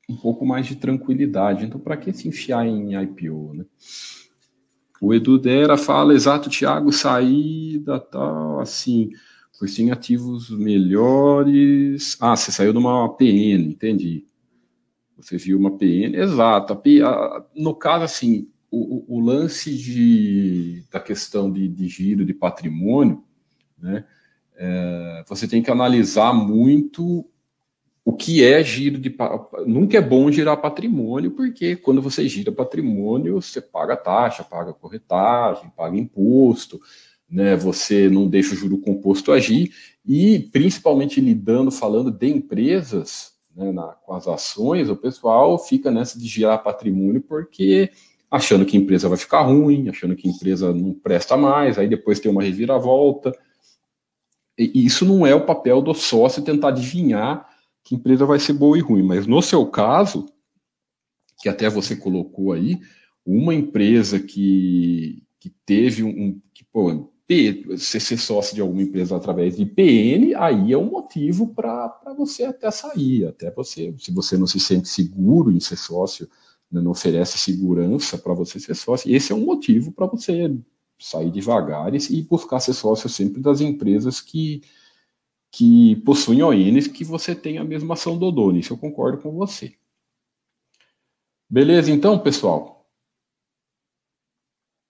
um 0.08 0.16
pouco 0.16 0.44
mais 0.44 0.66
de 0.66 0.74
tranquilidade. 0.74 1.64
Então, 1.64 1.80
para 1.80 1.96
que 1.96 2.12
se 2.12 2.28
enfiar 2.28 2.66
em 2.66 3.00
IPO? 3.00 3.54
Né? 3.54 3.64
O 5.00 5.12
Edu 5.12 5.38
Dera 5.38 5.76
fala, 5.76 6.14
exato, 6.14 6.48
Thiago, 6.48 6.92
saída, 6.92 7.98
tal, 7.98 8.60
assim, 8.60 9.10
pois 9.58 9.74
tem 9.74 9.90
ativos 9.90 10.50
melhores. 10.50 12.16
Ah, 12.20 12.36
você 12.36 12.52
saiu 12.52 12.72
de 12.72 12.78
uma 12.78 13.08
PN, 13.16 13.70
entendi. 13.70 14.26
Você 15.16 15.36
viu 15.36 15.58
uma 15.58 15.76
PN, 15.76 16.14
exato. 16.14 16.80
No 17.54 17.74
caso, 17.74 18.04
assim, 18.04 18.48
o, 18.70 19.16
o, 19.16 19.20
lance 19.20 19.76
de, 19.76 20.84
da 20.90 21.00
questão 21.00 21.50
de, 21.50 21.68
de 21.68 21.86
giro 21.86 22.24
de 22.24 22.34
patrimônio, 22.34 23.22
né, 23.78 24.04
é, 24.56 25.24
você 25.28 25.46
tem 25.46 25.62
que 25.62 25.70
analisar 25.70 26.32
muito 26.32 27.28
o 28.04 28.12
que 28.12 28.44
é 28.44 28.62
giro 28.62 28.98
de 28.98 29.14
nunca 29.66 29.96
é 29.96 30.00
bom 30.00 30.30
girar 30.30 30.60
patrimônio 30.60 31.30
porque 31.30 31.74
quando 31.74 32.02
você 32.02 32.28
gira 32.28 32.52
patrimônio 32.52 33.40
você 33.40 33.60
paga 33.60 33.96
taxa 33.96 34.44
paga 34.44 34.74
corretagem 34.74 35.72
paga 35.74 35.96
imposto 35.96 36.80
né 37.28 37.56
você 37.56 38.08
não 38.10 38.28
deixa 38.28 38.54
o 38.54 38.56
juro 38.56 38.78
composto 38.78 39.32
agir 39.32 39.72
e 40.06 40.50
principalmente 40.52 41.20
lidando 41.20 41.70
falando 41.70 42.10
de 42.10 42.28
empresas 42.28 43.32
né, 43.56 43.72
na, 43.72 43.86
com 43.86 44.12
as 44.12 44.28
ações 44.28 44.90
o 44.90 44.96
pessoal 44.96 45.58
fica 45.58 45.90
nessa 45.90 46.18
de 46.18 46.26
girar 46.26 46.62
patrimônio 46.62 47.22
porque 47.22 47.90
achando 48.34 48.66
que 48.66 48.76
a 48.76 48.80
empresa 48.80 49.08
vai 49.08 49.16
ficar 49.16 49.42
ruim, 49.42 49.88
achando 49.88 50.16
que 50.16 50.26
a 50.26 50.30
empresa 50.30 50.74
não 50.74 50.92
presta 50.92 51.36
mais, 51.36 51.78
aí 51.78 51.86
depois 51.86 52.18
tem 52.18 52.28
uma 52.28 52.42
reviravolta. 52.42 53.32
E 54.58 54.84
isso 54.84 55.04
não 55.04 55.24
é 55.24 55.32
o 55.32 55.46
papel 55.46 55.80
do 55.80 55.94
sócio 55.94 56.42
tentar 56.42 56.68
adivinhar 56.68 57.48
que 57.84 57.94
empresa 57.94 58.26
vai 58.26 58.40
ser 58.40 58.54
boa 58.54 58.76
e 58.76 58.80
ruim, 58.80 59.02
mas 59.02 59.26
no 59.26 59.40
seu 59.42 59.66
caso, 59.66 60.26
que 61.40 61.48
até 61.48 61.68
você 61.68 61.94
colocou 61.94 62.52
aí, 62.52 62.80
uma 63.24 63.54
empresa 63.54 64.18
que, 64.18 65.22
que 65.38 65.50
teve 65.64 66.02
um. 66.02 66.40
Que, 66.52 66.64
pô, 66.64 67.10
você 67.68 68.00
ser 68.00 68.18
sócio 68.18 68.54
de 68.54 68.60
alguma 68.60 68.82
empresa 68.82 69.16
através 69.16 69.56
de 69.56 69.64
PN, 69.64 70.34
aí 70.36 70.72
é 70.72 70.78
um 70.78 70.90
motivo 70.90 71.54
para 71.54 72.14
você 72.16 72.44
até 72.44 72.70
sair, 72.70 73.26
até 73.26 73.50
você, 73.50 73.94
se 73.98 74.10
você 74.10 74.36
não 74.36 74.46
se 74.46 74.60
sente 74.60 74.88
seguro 74.88 75.50
em 75.50 75.60
ser 75.60 75.76
sócio 75.76 76.28
né, 76.74 76.80
não 76.80 76.90
oferece 76.90 77.38
segurança 77.38 78.18
para 78.18 78.34
você 78.34 78.58
ser 78.58 78.74
sócio. 78.74 79.08
E 79.08 79.14
esse 79.14 79.32
é 79.32 79.34
um 79.34 79.44
motivo 79.44 79.92
para 79.92 80.06
você 80.06 80.54
sair 80.98 81.30
devagar 81.30 81.94
e, 81.94 82.22
buscar 82.22 82.58
ser 82.58 82.72
sócio 82.72 83.08
sempre 83.08 83.40
das 83.40 83.60
empresas 83.60 84.20
que, 84.20 84.62
que 85.56 85.94
possuem 86.04 86.42
ONs 86.42 86.88
que 86.88 87.04
você 87.04 87.32
tem 87.32 87.58
a 87.58 87.64
mesma 87.64 87.94
ação 87.94 88.18
do 88.18 88.32
dono. 88.32 88.58
Isso 88.58 88.72
eu 88.72 88.76
concordo 88.76 89.18
com 89.18 89.30
você. 89.30 89.76
Beleza, 91.48 91.92
então, 91.92 92.18
pessoal? 92.18 92.84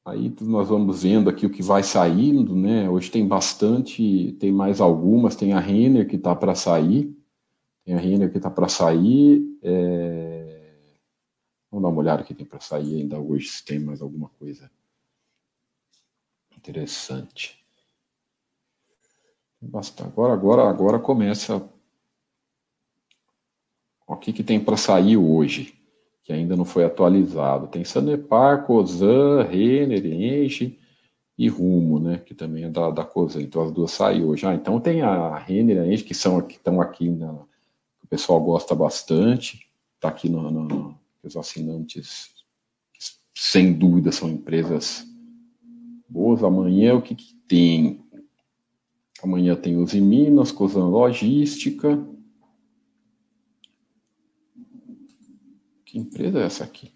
Aí 0.06 0.34
nós 0.40 0.66
vamos 0.66 1.02
vendo 1.02 1.28
aqui 1.28 1.44
o 1.44 1.50
que 1.50 1.62
vai 1.62 1.82
saindo, 1.82 2.56
né? 2.56 2.88
Hoje 2.88 3.10
tem 3.10 3.28
bastante, 3.28 4.32
tem 4.40 4.50
mais 4.50 4.80
algumas, 4.80 5.36
tem 5.36 5.52
a 5.52 5.60
Renner 5.60 6.08
que 6.08 6.16
está 6.16 6.34
para 6.34 6.54
sair, 6.54 7.14
tem 7.84 7.94
a 7.94 7.98
Renner 7.98 8.30
que 8.30 8.38
está 8.38 8.50
para 8.50 8.68
sair, 8.68 9.44
é... 9.62 10.72
Vamos 11.70 11.82
dar 11.82 11.88
uma 11.90 12.00
olhada 12.00 12.22
que 12.22 12.32
tem 12.32 12.46
para 12.46 12.60
sair 12.60 13.02
ainda 13.02 13.18
hoje, 13.18 13.48
se 13.48 13.64
tem 13.64 13.78
mais 13.78 14.00
alguma 14.00 14.30
coisa 14.38 14.70
interessante. 16.56 17.63
Basta. 19.68 20.04
Agora, 20.04 20.32
agora, 20.32 20.68
agora 20.68 20.98
começa. 20.98 21.62
O 24.06 24.16
que, 24.16 24.32
que 24.32 24.44
tem 24.44 24.60
para 24.60 24.76
sair 24.76 25.16
hoje, 25.16 25.74
que 26.22 26.32
ainda 26.32 26.54
não 26.54 26.64
foi 26.64 26.84
atualizado? 26.84 27.68
Tem 27.68 27.84
Sanepar, 27.84 28.64
Cozan, 28.66 29.42
Renner, 29.44 30.04
Enche 30.04 30.78
e 31.38 31.48
Rumo, 31.48 31.98
né? 31.98 32.18
Que 32.18 32.34
também 32.34 32.64
é 32.64 32.68
da, 32.68 32.90
da. 32.90 33.08
Então 33.40 33.62
as 33.62 33.72
duas 33.72 33.90
saíram 33.90 34.28
hoje. 34.28 34.46
Ah, 34.46 34.54
então 34.54 34.78
tem 34.78 35.02
a 35.02 35.36
Renner 35.38 35.86
e 35.86 35.94
a 35.94 35.98
que 35.98 36.14
são 36.14 36.40
que 36.42 36.56
estão 36.56 36.80
aqui, 36.80 37.08
na, 37.08 37.32
o 37.32 38.06
pessoal 38.08 38.40
gosta 38.40 38.74
bastante. 38.74 39.66
Está 39.96 40.08
aqui 40.08 40.28
no, 40.28 40.50
no, 40.50 40.98
os 41.22 41.36
assinantes, 41.36 42.30
sem 43.34 43.72
dúvida, 43.72 44.12
são 44.12 44.28
empresas 44.28 45.06
boas. 46.06 46.44
Amanhã 46.44 46.94
o 46.94 47.02
que, 47.02 47.14
que 47.14 47.34
tem? 47.48 48.03
Amanhã 49.24 49.56
tem 49.56 49.78
os 49.78 49.94
Minas, 49.94 50.52
Cosan 50.52 50.88
Logística. 50.88 51.96
Que 55.82 55.98
empresa 55.98 56.40
é 56.40 56.44
essa 56.44 56.62
aqui? 56.62 56.92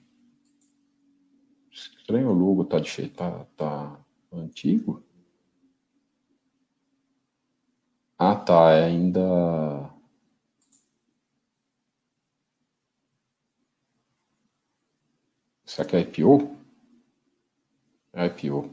Estranho 1.73 2.29
o 2.29 2.35
logo, 2.35 2.67
tá, 2.67 2.81
de, 2.81 3.09
tá, 3.09 3.47
tá 3.57 3.99
antigo? 4.31 5.03
Ah, 8.19 8.37
tá, 8.37 8.73
é 8.73 8.85
ainda 8.85 9.91
Será 15.65 15.89
que 15.89 15.97
é 15.97 16.01
IPO? 16.01 16.55
É 18.13 18.27
IPO. 18.27 18.71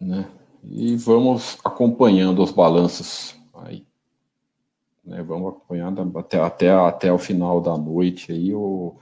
Né? 0.00 0.37
E 0.64 0.96
vamos 0.96 1.58
acompanhando 1.64 2.42
os 2.42 2.50
balanços 2.50 3.34
aí. 3.54 3.86
Né? 5.04 5.22
Vamos 5.22 5.48
acompanhando 5.48 6.18
até, 6.18 6.40
até, 6.40 6.70
até 6.70 7.12
o 7.12 7.18
final 7.18 7.60
da 7.60 7.76
noite 7.76 8.32
aí. 8.32 8.54
O... 8.54 8.96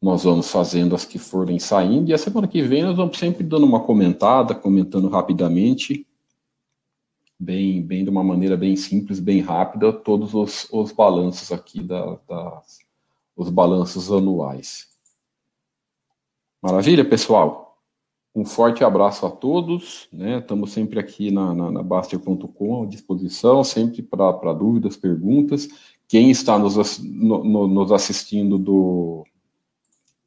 Nós 0.00 0.24
vamos 0.24 0.50
fazendo 0.50 0.94
as 0.94 1.04
que 1.04 1.18
forem 1.18 1.58
saindo. 1.58 2.10
E 2.10 2.14
a 2.14 2.18
semana 2.18 2.46
que 2.46 2.62
vem 2.62 2.82
nós 2.82 2.96
vamos 2.96 3.18
sempre 3.18 3.42
dando 3.42 3.64
uma 3.64 3.80
comentada, 3.80 4.54
comentando 4.54 5.08
rapidamente 5.08 6.06
bem, 7.38 7.82
bem 7.82 8.04
de 8.04 8.10
uma 8.10 8.24
maneira 8.24 8.56
bem 8.56 8.76
simples, 8.76 9.20
bem 9.20 9.40
rápida, 9.40 9.92
todos 9.92 10.34
os, 10.34 10.68
os 10.72 10.92
balanços 10.92 11.52
aqui 11.52 11.82
da, 11.82 12.18
das, 12.28 12.78
os 13.36 13.50
balanços 13.50 14.10
anuais. 14.10 14.88
Maravilha, 16.62 17.04
pessoal? 17.04 17.63
Um 18.34 18.44
forte 18.44 18.82
abraço 18.82 19.24
a 19.24 19.30
todos. 19.30 20.08
Né? 20.12 20.38
Estamos 20.38 20.72
sempre 20.72 20.98
aqui 20.98 21.30
na, 21.30 21.54
na, 21.54 21.70
na 21.70 21.82
Baster.com 21.82 22.82
à 22.82 22.86
disposição, 22.86 23.62
sempre 23.62 24.02
para 24.02 24.52
dúvidas, 24.52 24.96
perguntas. 24.96 25.68
Quem 26.08 26.30
está 26.30 26.58
nos, 26.58 26.98
no, 26.98 27.68
nos 27.68 27.92
assistindo 27.92 28.58
do, 28.58 29.24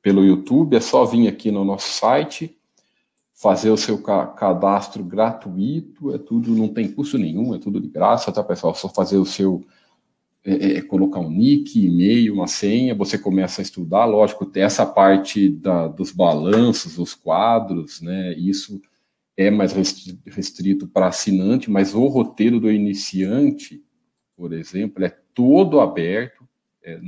pelo 0.01 0.23
YouTube, 0.23 0.75
é 0.75 0.79
só 0.79 1.03
vir 1.05 1.27
aqui 1.27 1.51
no 1.51 1.65
nosso 1.65 1.89
site, 1.89 2.57
fazer 3.33 3.69
o 3.69 3.77
seu 3.77 4.01
ca 4.01 4.25
cadastro 4.25 5.03
gratuito, 5.03 6.13
é 6.15 6.17
tudo, 6.17 6.51
não 6.51 6.69
tem 6.69 6.91
custo 6.91 7.17
nenhum, 7.17 7.53
é 7.53 7.59
tudo 7.59 7.79
de 7.79 7.89
graça, 7.89 8.31
tá, 8.31 8.43
pessoal? 8.43 8.73
Só 8.73 8.89
fazer 8.89 9.17
o 9.17 9.25
seu 9.25 9.65
é, 10.43 10.53
é, 10.53 10.77
é, 10.77 10.81
colocar 10.81 11.19
um 11.19 11.29
nick, 11.29 11.79
e-mail, 11.79 12.33
uma 12.33 12.47
senha, 12.47 12.95
você 12.95 13.17
começa 13.17 13.61
a 13.61 13.63
estudar, 13.63 14.05
lógico, 14.05 14.45
tem 14.45 14.63
essa 14.63 14.85
parte 14.85 15.49
da, 15.49 15.87
dos 15.87 16.11
balanços, 16.11 16.97
os 16.97 17.13
quadros, 17.13 18.01
né? 18.01 18.33
Isso 18.37 18.81
é 19.35 19.51
mais 19.51 19.73
restrito 20.25 20.87
para 20.87 21.07
assinante, 21.07 21.69
mas 21.69 21.93
o 21.93 22.07
roteiro 22.07 22.59
do 22.59 22.71
iniciante, 22.71 23.83
por 24.35 24.53
exemplo, 24.53 25.03
é 25.03 25.09
todo 25.33 25.79
aberto, 25.79 26.47
é, 26.83 26.99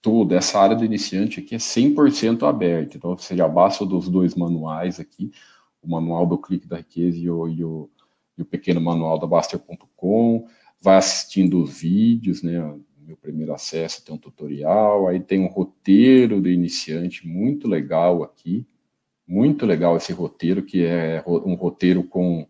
todo, 0.00 0.34
essa 0.34 0.60
área 0.60 0.76
do 0.76 0.84
iniciante 0.84 1.40
aqui 1.40 1.54
é 1.56 1.58
100% 1.58 2.48
aberta, 2.48 2.96
então 2.96 3.16
você 3.16 3.36
já 3.36 3.48
basta 3.48 3.84
dos 3.84 4.08
dois 4.08 4.36
manuais 4.36 5.00
aqui, 5.00 5.32
o 5.82 5.90
manual 5.90 6.26
do 6.26 6.38
clique 6.38 6.68
da 6.68 6.76
riqueza 6.76 7.18
e 7.18 7.28
o, 7.28 7.48
e 7.48 7.64
o, 7.64 7.90
e 8.38 8.42
o 8.42 8.44
pequeno 8.44 8.80
manual 8.80 9.18
da 9.18 9.26
Baster.com, 9.26 10.46
vai 10.80 10.96
assistindo 10.96 11.62
os 11.62 11.80
vídeos, 11.80 12.42
né? 12.42 12.60
Meu 13.00 13.16
primeiro 13.16 13.52
acesso 13.54 14.04
tem 14.04 14.14
um 14.14 14.18
tutorial, 14.18 15.08
aí 15.08 15.20
tem 15.20 15.40
um 15.40 15.46
roteiro 15.46 16.40
do 16.40 16.48
iniciante 16.48 17.26
muito 17.26 17.68
legal 17.68 18.22
aqui, 18.22 18.66
Muito 19.26 19.66
legal 19.66 19.96
esse 19.96 20.12
roteiro, 20.12 20.62
que 20.64 20.84
é 20.84 21.22
um 21.26 21.54
roteiro 21.54 22.04
com 22.04 22.46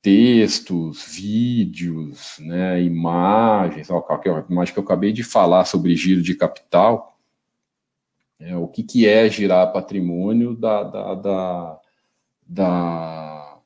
textos, 0.00 1.16
vídeos, 1.16 2.36
né, 2.40 2.80
imagens, 2.82 3.90
ó, 3.90 4.06
a 4.08 4.44
imagem 4.50 4.74
que 4.74 4.78
eu 4.78 4.84
acabei 4.84 5.12
de 5.12 5.24
falar 5.24 5.64
sobre 5.64 5.96
giro 5.96 6.22
de 6.22 6.34
capital, 6.36 7.18
é, 8.38 8.56
o 8.56 8.68
que, 8.68 8.82
que 8.82 9.08
é 9.08 9.28
girar 9.30 9.72
patrimônio 9.72 10.54
da, 10.54 10.82
da, 10.84 11.14
da, 11.14 11.80
da, 12.46 13.58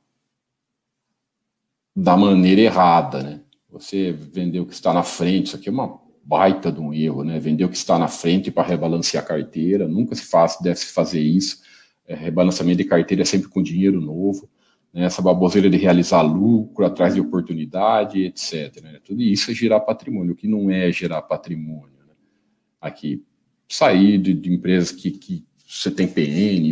da 1.95 2.17
maneira 2.17 2.61
errada, 2.61 3.21
né? 3.21 3.41
Você 3.71 4.11
vendeu 4.11 4.63
o 4.63 4.65
que 4.65 4.73
está 4.73 4.93
na 4.93 5.03
frente, 5.03 5.47
isso 5.47 5.55
aqui 5.55 5.69
é 5.69 5.71
uma 5.71 5.99
baita 6.23 6.71
de 6.71 6.79
um 6.79 6.93
erro, 6.93 7.23
né? 7.23 7.39
Vender 7.39 7.65
o 7.65 7.69
que 7.69 7.75
está 7.75 7.97
na 7.97 8.07
frente 8.07 8.51
para 8.51 8.67
rebalancear 8.67 9.23
a 9.23 9.27
carteira, 9.27 9.87
nunca 9.87 10.15
se 10.15 10.25
faz, 10.25 10.57
deve 10.61 10.77
se 10.77 10.87
fazer 10.87 11.21
isso. 11.21 11.61
É, 12.07 12.15
rebalanceamento 12.15 12.77
de 12.77 12.85
carteira 12.85 13.23
é 13.23 13.25
sempre 13.25 13.49
com 13.49 13.61
dinheiro 13.61 13.99
novo, 14.01 14.49
né? 14.93 15.05
essa 15.05 15.21
baboseira 15.21 15.69
de 15.69 15.77
realizar 15.77 16.21
lucro 16.21 16.85
atrás 16.85 17.13
de 17.13 17.21
oportunidade, 17.21 18.23
etc. 18.23 18.81
Né? 18.81 18.99
Tudo 19.03 19.21
isso 19.21 19.51
é 19.51 19.53
gerar 19.53 19.79
patrimônio, 19.79 20.33
o 20.33 20.35
que 20.35 20.47
não 20.47 20.69
é 20.69 20.91
gerar 20.91 21.21
patrimônio. 21.21 21.97
Né? 22.07 22.13
Aqui, 22.81 23.23
sair 23.67 24.17
de, 24.17 24.33
de 24.33 24.53
empresas 24.53 24.91
que, 24.91 25.11
que, 25.11 25.45
você 25.67 25.91
tem 25.91 26.07
PN, 26.07 26.67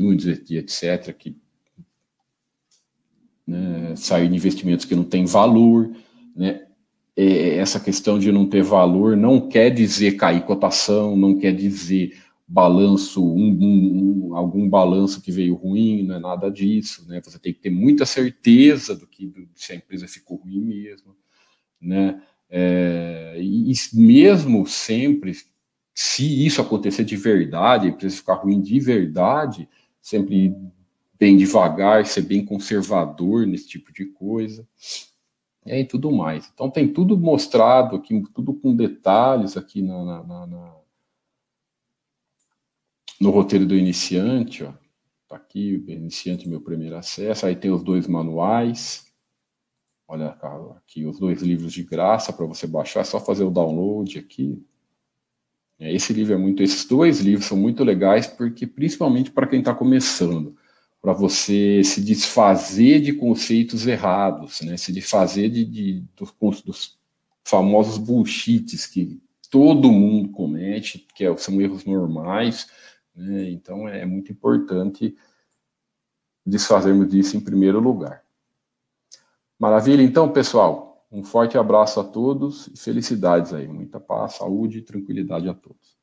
etc., 0.50 1.14
que 1.16 1.38
né, 3.46 3.96
sair 3.96 4.28
de 4.28 4.36
investimentos 4.36 4.86
que 4.86 4.96
não 4.96 5.04
têm 5.04 5.24
valor, 5.24 5.92
né, 6.36 6.67
essa 7.18 7.80
questão 7.80 8.20
de 8.20 8.32
não 8.32 8.48
ter 8.48 8.62
valor 8.62 9.18
não 9.18 9.50
quer 9.50 9.72
dizer 9.72 10.18
cair 10.18 10.46
cotação, 10.46 11.18
não 11.18 11.38
quer 11.38 11.52
dizer 11.52 12.16
balanço, 12.48 13.26
um, 13.26 13.50
um, 13.50 14.30
um, 14.30 14.36
algum 14.36 14.70
balanço 14.70 15.22
que 15.22 15.32
veio 15.32 15.56
ruim, 15.56 16.04
não 16.04 16.16
é 16.16 16.20
nada 16.20 16.50
disso, 16.50 17.06
né? 17.08 17.20
Você 17.24 17.38
tem 17.40 17.54
que 17.54 17.60
ter 17.60 17.70
muita 17.70 18.06
certeza 18.06 18.96
do 18.96 19.06
que 19.06 19.28
do, 19.28 19.50
se 19.56 19.74
a 19.74 19.76
empresa 19.76 20.08
ficou 20.08 20.38
ruim 20.38 20.62
mesmo, 20.62 21.16
né? 21.82 22.22
É, 22.50 23.38
e 23.42 23.74
mesmo 23.94 24.66
sempre 24.66 25.34
se 25.94 26.46
isso 26.46 26.62
acontecer 26.62 27.04
de 27.04 27.18
verdade, 27.18 27.88
a 27.88 27.90
empresa 27.90 28.16
ficar 28.16 28.36
ruim 28.36 28.62
de 28.62 28.80
verdade, 28.80 29.68
sempre 30.00 30.56
bem 31.20 31.36
devagar, 31.36 32.06
ser 32.06 32.22
bem 32.22 32.46
conservador 32.46 33.46
nesse 33.48 33.68
tipo 33.68 33.92
de 33.92 34.06
coisa, 34.06 34.66
e 35.68 35.86
tudo 35.86 36.12
mais. 36.12 36.50
Então 36.54 36.70
tem 36.70 36.92
tudo 36.92 37.18
mostrado 37.18 37.96
aqui, 37.96 38.22
tudo 38.34 38.54
com 38.54 38.76
detalhes 38.76 39.58
aqui 39.58 39.82
na, 39.82 40.24
na, 40.24 40.48
na, 40.48 40.76
no 43.20 43.30
roteiro 43.30 43.66
do 43.66 43.76
iniciante, 43.76 44.64
ó. 44.64 44.74
Tá 45.28 45.36
aqui, 45.36 45.84
o 45.86 45.92
iniciante, 45.92 46.48
meu 46.48 46.62
primeiro 46.62 46.96
acesso. 46.96 47.46
Aí 47.46 47.56
tem 47.56 47.70
os 47.70 47.84
dois 47.84 48.08
manuais. 48.08 49.06
Olha 50.08 50.30
aqui, 50.78 51.06
os 51.06 51.20
dois 51.20 51.42
livros 51.42 51.74
de 51.74 51.84
graça 51.84 52.32
para 52.32 52.46
você 52.46 52.66
baixar. 52.66 53.02
É 53.02 53.04
só 53.04 53.20
fazer 53.20 53.44
o 53.44 53.52
download 53.52 54.18
aqui. 54.18 54.66
É, 55.80 55.94
esse 55.94 56.14
livro 56.14 56.34
é 56.34 56.38
muito, 56.38 56.64
esses 56.64 56.86
dois 56.86 57.20
livros 57.20 57.46
são 57.46 57.58
muito 57.58 57.84
legais 57.84 58.26
porque 58.26 58.66
principalmente 58.66 59.32
para 59.32 59.48
quem 59.48 59.60
está 59.60 59.76
começando, 59.76 60.56
para 61.02 61.14
você 61.14 61.84
se 61.84 62.02
desfazer 62.02 63.02
de 63.02 63.14
conceitos 63.14 63.86
errados, 63.88 64.62
né? 64.62 64.78
Se 64.78 64.92
desfazer 64.92 65.50
de, 65.50 65.66
de 65.66 66.04
dos, 66.16 66.62
dos, 66.62 66.98
famosos 67.44 67.98
bullshits 67.98 68.86
que 68.86 69.22
todo 69.50 69.92
mundo 69.92 70.30
comete, 70.30 71.08
que 71.16 71.26
é, 71.26 71.38
são 71.38 71.62
erros 71.62 71.86
normais, 71.86 72.68
né? 73.16 73.50
Então 73.50 73.88
é 73.88 74.06
muito 74.06 74.32
importante 74.32 75.16
desfazermos 76.46 77.10
disso 77.10 77.38
em 77.38 77.42
primeiro 77.42 77.80
lugar. 77.80 78.24
Maravilha, 79.60 80.04
então, 80.04 80.32
pessoal. 80.32 81.06
Um 81.12 81.24
forte 81.24 81.58
abraço 81.58 82.00
a 82.00 82.04
todos 82.04 82.68
e 82.68 82.78
felicidades 82.78 83.54
aí. 83.54 83.68
Muita 83.68 84.00
paz, 84.00 84.34
saúde 84.34 84.80
e 84.80 84.82
tranquilidade 84.82 85.48
a 85.48 85.54
todos. 85.54 85.97